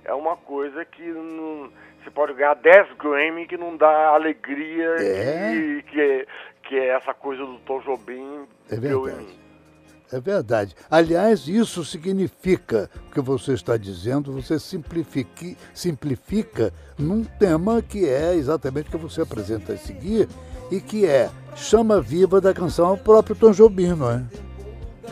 É 0.04 0.12
uma 0.12 0.36
coisa 0.36 0.84
que 0.84 1.00
não, 1.00 1.70
você 2.02 2.10
pode 2.10 2.34
ganhar 2.34 2.54
10 2.54 2.92
Grammy 2.98 3.46
que 3.46 3.56
não 3.56 3.76
dá 3.76 4.08
alegria 4.08 4.96
É? 5.00 5.50
que, 5.52 5.82
que, 5.90 6.00
é, 6.00 6.26
que 6.62 6.76
é 6.76 6.88
essa 6.88 7.14
coisa 7.14 7.44
do 7.44 7.58
Tom 7.60 7.80
Jobim 7.80 8.46
É 8.70 8.76
deu 8.76 9.08
em 9.08 9.14
mim. 9.14 9.42
É 10.12 10.20
verdade. 10.20 10.76
Aliás, 10.90 11.48
isso 11.48 11.82
significa 11.84 12.90
o 13.08 13.10
que 13.12 13.20
você 13.20 13.54
está 13.54 13.78
dizendo, 13.78 14.30
você 14.30 14.58
simplifique, 14.58 15.56
simplifica 15.72 16.70
num 16.98 17.24
tema 17.24 17.80
que 17.80 18.06
é 18.06 18.34
exatamente 18.34 18.88
o 18.88 18.90
que 18.92 18.98
você 18.98 19.22
apresenta 19.22 19.72
a 19.72 19.76
seguir 19.78 20.28
e 20.70 20.80
que 20.80 21.06
é 21.06 21.30
Chama 21.56 21.98
Viva 22.00 22.42
da 22.42 22.52
canção 22.52 22.92
o 22.92 22.98
próprio 22.98 23.34
Tom 23.34 23.52
Jobim, 23.52 23.94
não 23.94 24.10
é? 24.10 24.22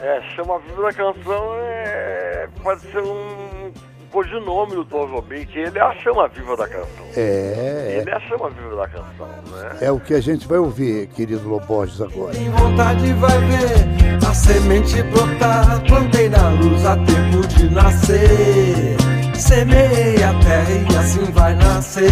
É, 0.03 0.23
chama 0.35 0.59
Viva 0.61 0.83
da 0.83 0.93
Canção 0.93 1.55
é, 1.57 2.49
pode 2.63 2.81
ser 2.81 3.03
um 3.03 3.73
codinome 4.11 4.75
do 4.75 4.85
Tom 4.85 5.07
Jobim, 5.09 5.45
que 5.47 5.59
ele 5.59 5.79
é 5.79 5.83
a 5.83 5.95
chama 5.95 6.29
viva 6.29 6.57
da 6.57 6.69
canção. 6.69 7.07
É, 7.17 7.99
Ele 8.01 8.11
é 8.11 8.15
a 8.15 8.21
chama 8.21 8.51
viva 8.51 8.77
da 8.77 8.89
canção, 8.89 9.29
né? 9.51 9.77
é, 9.81 9.87
é 9.87 9.93
o 9.93 10.01
que 10.01 10.15
a 10.15 10.21
gente 10.21 10.47
vai 10.47 10.59
ouvir, 10.59 11.07
querido 11.09 11.49
Loborges, 11.49 12.01
agora. 12.01 12.33
Tem 12.33 12.51
vontade 12.51 13.13
vai 13.15 13.39
ver 13.39 14.27
a 14.27 14.35
semente 14.35 15.03
brotar. 15.05 15.81
Plantei 15.87 16.29
na 16.29 16.49
luz 16.51 16.85
a 16.87 16.97
tempo 16.97 17.47
de 17.49 17.71
nascer. 17.71 18.97
Semeei 19.35 20.23
a 20.23 20.35
terra 20.41 20.71
e 20.71 20.97
assim 20.97 21.25
vai 21.33 21.55
nascer. 21.55 22.11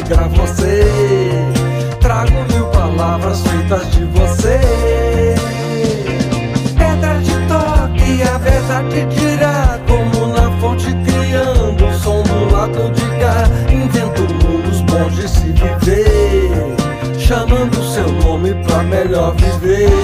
Alegrar 0.00 0.28
você. 0.30 0.84
Trago 2.00 2.32
mil 2.52 2.66
palavras 2.66 3.42
feitas 3.42 3.90
de 3.92 4.04
você. 4.06 4.60
Pedra 6.76 7.20
de 7.20 7.32
toque, 7.46 8.22
a 8.22 8.38
verdade 8.38 9.06
dirá. 9.06 9.78
Como 9.86 10.26
na 10.28 10.50
fonte 10.60 10.86
criando 11.04 11.86
o 11.86 11.98
som 11.98 12.22
do 12.22 12.52
lado 12.52 12.90
de 12.92 13.06
cá. 13.20 13.44
Invento 13.70 14.22
mundos 14.44 14.80
bons 14.82 15.14
de 15.16 15.28
se 15.28 15.52
viver. 15.52 16.76
Chamando 17.18 17.82
seu 17.92 18.10
nome 18.24 18.54
pra 18.64 18.82
melhor 18.82 19.34
viver. 19.36 19.99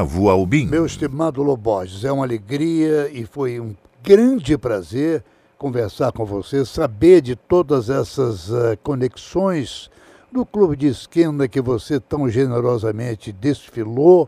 Cravo 0.00 0.30
Albim. 0.30 0.66
Meu 0.66 0.86
estimado 0.86 1.42
Loborges, 1.42 2.04
é 2.04 2.10
uma 2.10 2.24
alegria 2.24 3.10
e 3.12 3.26
foi 3.26 3.60
um 3.60 3.76
grande 4.02 4.56
prazer 4.56 5.22
conversar 5.58 6.10
com 6.10 6.24
você, 6.24 6.64
saber 6.64 7.20
de 7.20 7.36
todas 7.36 7.90
essas 7.90 8.50
eh, 8.50 8.78
conexões 8.82 9.90
do 10.32 10.46
Clube 10.46 10.74
de 10.74 10.86
Esquina 10.86 11.46
que 11.46 11.60
você 11.60 12.00
tão 12.00 12.30
generosamente 12.30 13.30
desfilou 13.30 14.26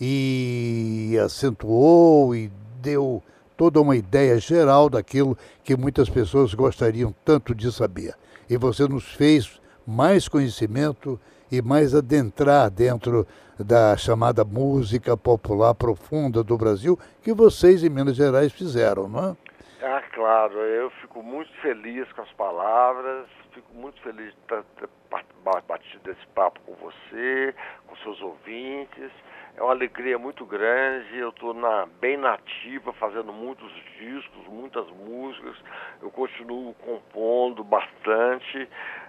e 0.00 1.16
acentuou 1.24 2.34
e 2.34 2.50
deu 2.82 3.22
toda 3.56 3.80
uma 3.80 3.94
ideia 3.94 4.40
geral 4.40 4.90
daquilo 4.90 5.38
que 5.62 5.76
muitas 5.76 6.08
pessoas 6.08 6.52
gostariam 6.52 7.14
tanto 7.24 7.54
de 7.54 7.70
saber. 7.70 8.14
E 8.50 8.56
você 8.56 8.88
nos 8.88 9.04
fez 9.04 9.60
mais 9.86 10.26
conhecimento 10.26 11.16
e 11.48 11.62
mais 11.62 11.94
adentrar 11.94 12.68
dentro 12.70 13.24
da 13.62 13.96
chamada 13.96 14.44
música 14.44 15.16
popular 15.16 15.74
profunda 15.74 16.42
do 16.42 16.56
Brasil, 16.56 16.98
que 17.22 17.32
vocês 17.32 17.82
em 17.84 17.88
Minas 17.90 18.16
Gerais 18.16 18.52
fizeram, 18.52 19.08
não 19.08 19.30
é? 19.30 19.36
Ah, 19.84 20.02
claro, 20.14 20.58
eu 20.58 20.90
fico 21.00 21.22
muito 21.22 21.50
feliz 21.60 22.10
com 22.12 22.22
as 22.22 22.30
palavras, 22.32 23.26
fico 23.52 23.74
muito 23.74 24.00
feliz 24.02 24.30
de 24.32 24.36
ter 24.46 24.62
ter 24.78 24.88
ba- 25.10 25.24
ba- 25.44 25.62
batido 25.66 26.10
esse 26.10 26.26
papo 26.34 26.60
com 26.64 26.74
você, 26.74 27.54
com 27.86 27.96
seus 27.96 28.20
ouvintes. 28.22 29.10
É 29.56 29.62
uma 29.62 29.72
alegria 29.72 30.18
muito 30.18 30.46
grande, 30.46 31.18
eu 31.18 31.28
estou 31.28 31.52
na, 31.52 31.86
bem 32.00 32.16
nativa, 32.16 32.92
fazendo 32.94 33.32
muitos 33.32 33.70
discos, 33.98 34.46
muitas 34.48 34.86
músicas, 34.90 35.56
eu 36.00 36.10
continuo 36.10 36.72
compondo 36.74 37.62
bastante. 37.62 38.66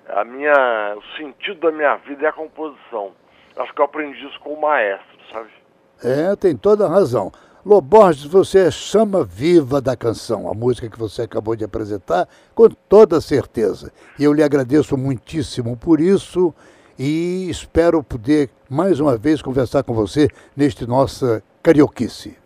A 0.10 0.26
minha, 0.26 0.96
o 0.98 1.04
sentido 1.18 1.62
da 1.62 1.72
minha 1.72 1.96
vida 1.98 2.26
é 2.26 2.30
a 2.30 2.34
composição. 2.34 3.14
Acho 3.58 3.74
que 3.74 3.82
eu 3.82 3.86
aprendi 3.86 4.26
isso 4.26 4.40
com 4.40 4.54
o 4.54 4.62
maestro, 4.62 5.18
sabe? 5.32 5.50
É, 6.04 6.36
tem 6.36 6.56
toda 6.56 6.86
a 6.86 6.90
razão. 6.90 7.32
Loborges, 7.66 8.26
você 8.26 8.68
é 8.68 8.72
chama 8.72 9.24
viva 9.24 9.80
da 9.80 9.96
canção, 9.96 10.50
a 10.52 10.54
música 10.54 10.90
que 10.90 11.00
você 11.00 11.22
acabou 11.22 11.56
de 11.56 11.64
apresentar, 11.64 12.28
com 12.54 12.68
toda 12.68 13.22
certeza. 13.22 13.94
E 14.20 14.24
eu 14.26 14.34
lhe 14.34 14.44
agradeço 14.44 14.98
muitíssimo 14.98 15.78
por 15.78 16.02
isso 16.02 16.54
e 17.00 17.50
espero 17.50 18.04
poder 18.04 18.50
mais 18.70 19.00
uma 19.00 19.16
vez 19.16 19.42
conversar 19.42 19.82
com 19.84 19.94
você 19.94 20.28
neste 20.58 20.86
nossa 20.86 21.42
carioquice. 21.64 22.38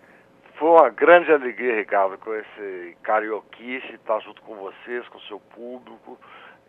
Foi 0.59 0.69
uma 0.69 0.89
grande 0.89 1.31
alegria, 1.31 1.77
Ricardo, 1.77 2.17
com 2.19 2.33
esse 2.35 2.95
carioquice, 3.01 3.93
estar 3.93 4.19
junto 4.19 4.41
com 4.43 4.55
vocês, 4.55 5.07
com 5.09 5.17
o 5.17 5.21
seu 5.21 5.39
público. 5.39 6.17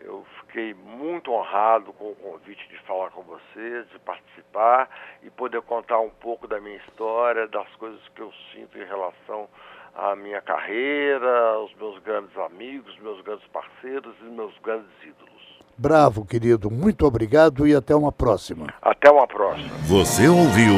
Eu 0.05 0.25
fiquei 0.41 0.75
muito 0.75 1.33
honrado 1.33 1.93
com 1.93 2.13
o 2.13 2.17
convite 2.17 2.67
de 2.69 2.79
falar 2.87 3.11
com 3.11 3.23
vocês, 3.23 3.89
de 3.91 3.99
participar 4.01 4.89
e 5.23 5.31
poder 5.31 5.61
contar 5.63 6.01
um 6.01 6.11
pouco 6.11 6.47
da 6.47 6.61
minha 6.61 6.77
história, 6.77 7.49
das 7.49 7.69
coisas 7.77 8.01
que 8.15 8.23
eu 8.23 8.33
sinto 8.53 8.79
em 8.79 8.85
relação 8.85 9.49
à 9.95 10.15
minha 10.15 10.41
carreira, 10.41 11.51
aos 11.55 11.75
meus 11.75 11.99
grandes 12.03 12.37
amigos, 12.39 12.97
meus 13.01 13.21
grandes 13.23 13.47
parceiros 13.49 14.15
e 14.21 14.25
meus 14.25 14.57
grandes 14.59 14.91
ídolos. 15.03 15.29
Bravo, 15.77 16.25
querido, 16.25 16.71
muito 16.71 17.07
obrigado 17.07 17.67
e 17.67 17.75
até 17.75 17.95
uma 17.95 18.11
próxima. 18.11 18.67
Até 18.83 19.11
uma 19.11 19.27
próxima. 19.27 19.69
Você 19.87 20.27
ouviu 20.27 20.75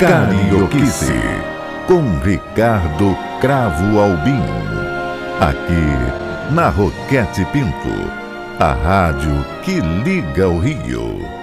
Carioquice, 0.00 1.12
com 1.86 2.18
Ricardo 2.24 3.14
Cravo 3.40 3.98
Albim. 4.00 4.42
Aqui, 5.40 6.52
na 6.52 6.68
Roquete 6.68 7.44
Pinto, 7.52 8.27
a 8.60 8.72
rádio 8.72 9.44
que 9.62 9.80
liga 9.80 10.48
o 10.48 10.58
Rio. 10.58 11.37